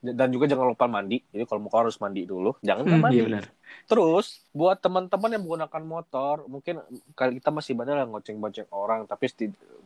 dan 0.00 0.32
juga 0.32 0.48
jangan 0.48 0.72
lupa 0.72 0.88
mandi. 0.88 1.20
Jadi 1.28 1.44
kalau 1.44 1.60
mau 1.60 1.70
keluar 1.70 1.84
harus 1.86 2.00
mandi 2.00 2.24
dulu. 2.24 2.56
Jangan 2.64 2.84
Hmm, 2.88 3.00
mandi. 3.00 3.16
Iya 3.20 3.24
benar. 3.28 3.46
terus 3.86 4.42
buat 4.50 4.82
teman-teman 4.82 5.30
yang 5.30 5.42
menggunakan 5.46 5.82
motor 5.86 6.42
mungkin 6.50 6.82
kali 7.14 7.38
kita 7.38 7.54
masih 7.54 7.78
banyak 7.78 8.02
yang 8.02 8.10
ngoceng-ngoceng 8.10 8.66
orang 8.74 9.06
tapi 9.06 9.30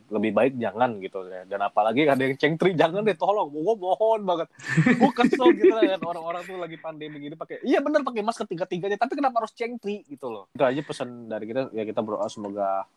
lebih 0.08 0.32
baik 0.32 0.54
jangan 0.56 0.96
gitu. 1.04 1.28
Ya 1.28 1.44
dan 1.44 1.60
apalagi 1.60 2.08
ada 2.08 2.22
yang 2.22 2.32
cengtri 2.34 2.72
jangan 2.72 3.04
deh 3.04 3.12
tolong. 3.12 3.52
Gue 3.52 3.74
mohon 3.76 4.24
banget. 4.24 4.48
Gue 4.96 5.12
kesel 5.12 5.52
gitu 5.52 5.74
kan 5.74 6.00
orang-orang 6.00 6.42
tuh 6.44 6.56
lagi 6.56 6.80
pandemi 6.80 7.20
gini 7.20 7.36
pakai 7.36 7.60
iya 7.60 7.84
bener 7.84 8.00
pakai 8.00 8.24
masker 8.24 8.48
tiga-tiganya 8.48 8.96
tapi 8.96 9.20
kenapa 9.20 9.44
harus 9.44 9.52
cengtri 9.52 10.00
gitu 10.08 10.32
loh. 10.32 10.48
Itu 10.56 10.64
aja 10.64 10.80
pesan 10.80 11.28
dari 11.28 11.44
kita. 11.44 11.68
Ya 11.76 11.84
kita 11.84 12.00
berdoa 12.00 12.30
semoga 12.30 12.88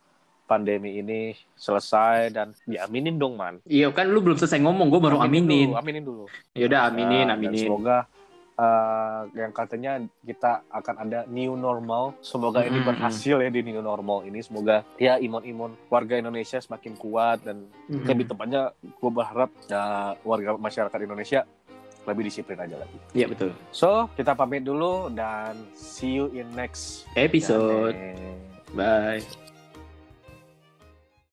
pandemi 0.48 0.98
ini 0.98 1.20
selesai 1.54 2.32
dan 2.32 2.56
diaminin 2.64 3.20
dong 3.20 3.36
man 3.36 3.60
Iya 3.62 3.92
kan 3.92 4.08
lu 4.08 4.24
belum 4.24 4.36
selesai 4.36 4.58
ngomong, 4.58 4.88
gue 4.88 5.02
baru 5.04 5.20
aminin. 5.20 5.68
dulu, 5.68 5.76
aminin 5.76 6.04
dulu 6.04 6.24
Ya 6.56 6.66
udah 6.66 6.82
aminin, 6.88 7.22
Ya, 7.22 7.26
dan 7.28 7.38
aminin. 7.38 7.60
semoga 7.62 7.98
eh, 8.58 9.22
yang 9.36 9.52
katanya 9.52 9.92
kita 10.24 10.66
akan 10.68 10.96
ada 10.98 11.20
new 11.28 11.54
normal. 11.54 12.18
Semoga 12.20 12.64
ini 12.64 12.80
Mm-mm. 12.80 12.90
berhasil 12.90 13.38
ya 13.38 13.50
di 13.50 13.62
new 13.62 13.84
normal 13.84 14.26
ini. 14.26 14.42
Semoga 14.42 14.82
ya 14.98 15.20
imun-imun 15.20 15.78
warga 15.88 16.18
Indonesia 16.18 16.58
semakin 16.58 16.96
kuat 16.96 17.44
dan 17.44 17.70
Mm-mm. 17.86 18.08
lebih 18.08 18.26
tepatnya 18.26 18.74
gue 18.82 19.12
berharap 19.14 19.54
ya, 19.68 19.84
warga 20.24 20.58
masyarakat 20.58 21.00
Indonesia 21.00 21.46
lebih 22.08 22.24
disiplin 22.24 22.58
aja 22.58 22.80
lagi. 22.80 22.98
Iya 23.14 23.28
betul. 23.28 23.52
So 23.70 24.08
kita 24.16 24.32
pamit 24.32 24.64
dulu 24.64 25.12
dan 25.12 25.54
see 25.76 26.16
you 26.16 26.32
in 26.32 26.48
next 26.56 27.06
Episode. 27.14 27.94
Bye. 28.74 29.47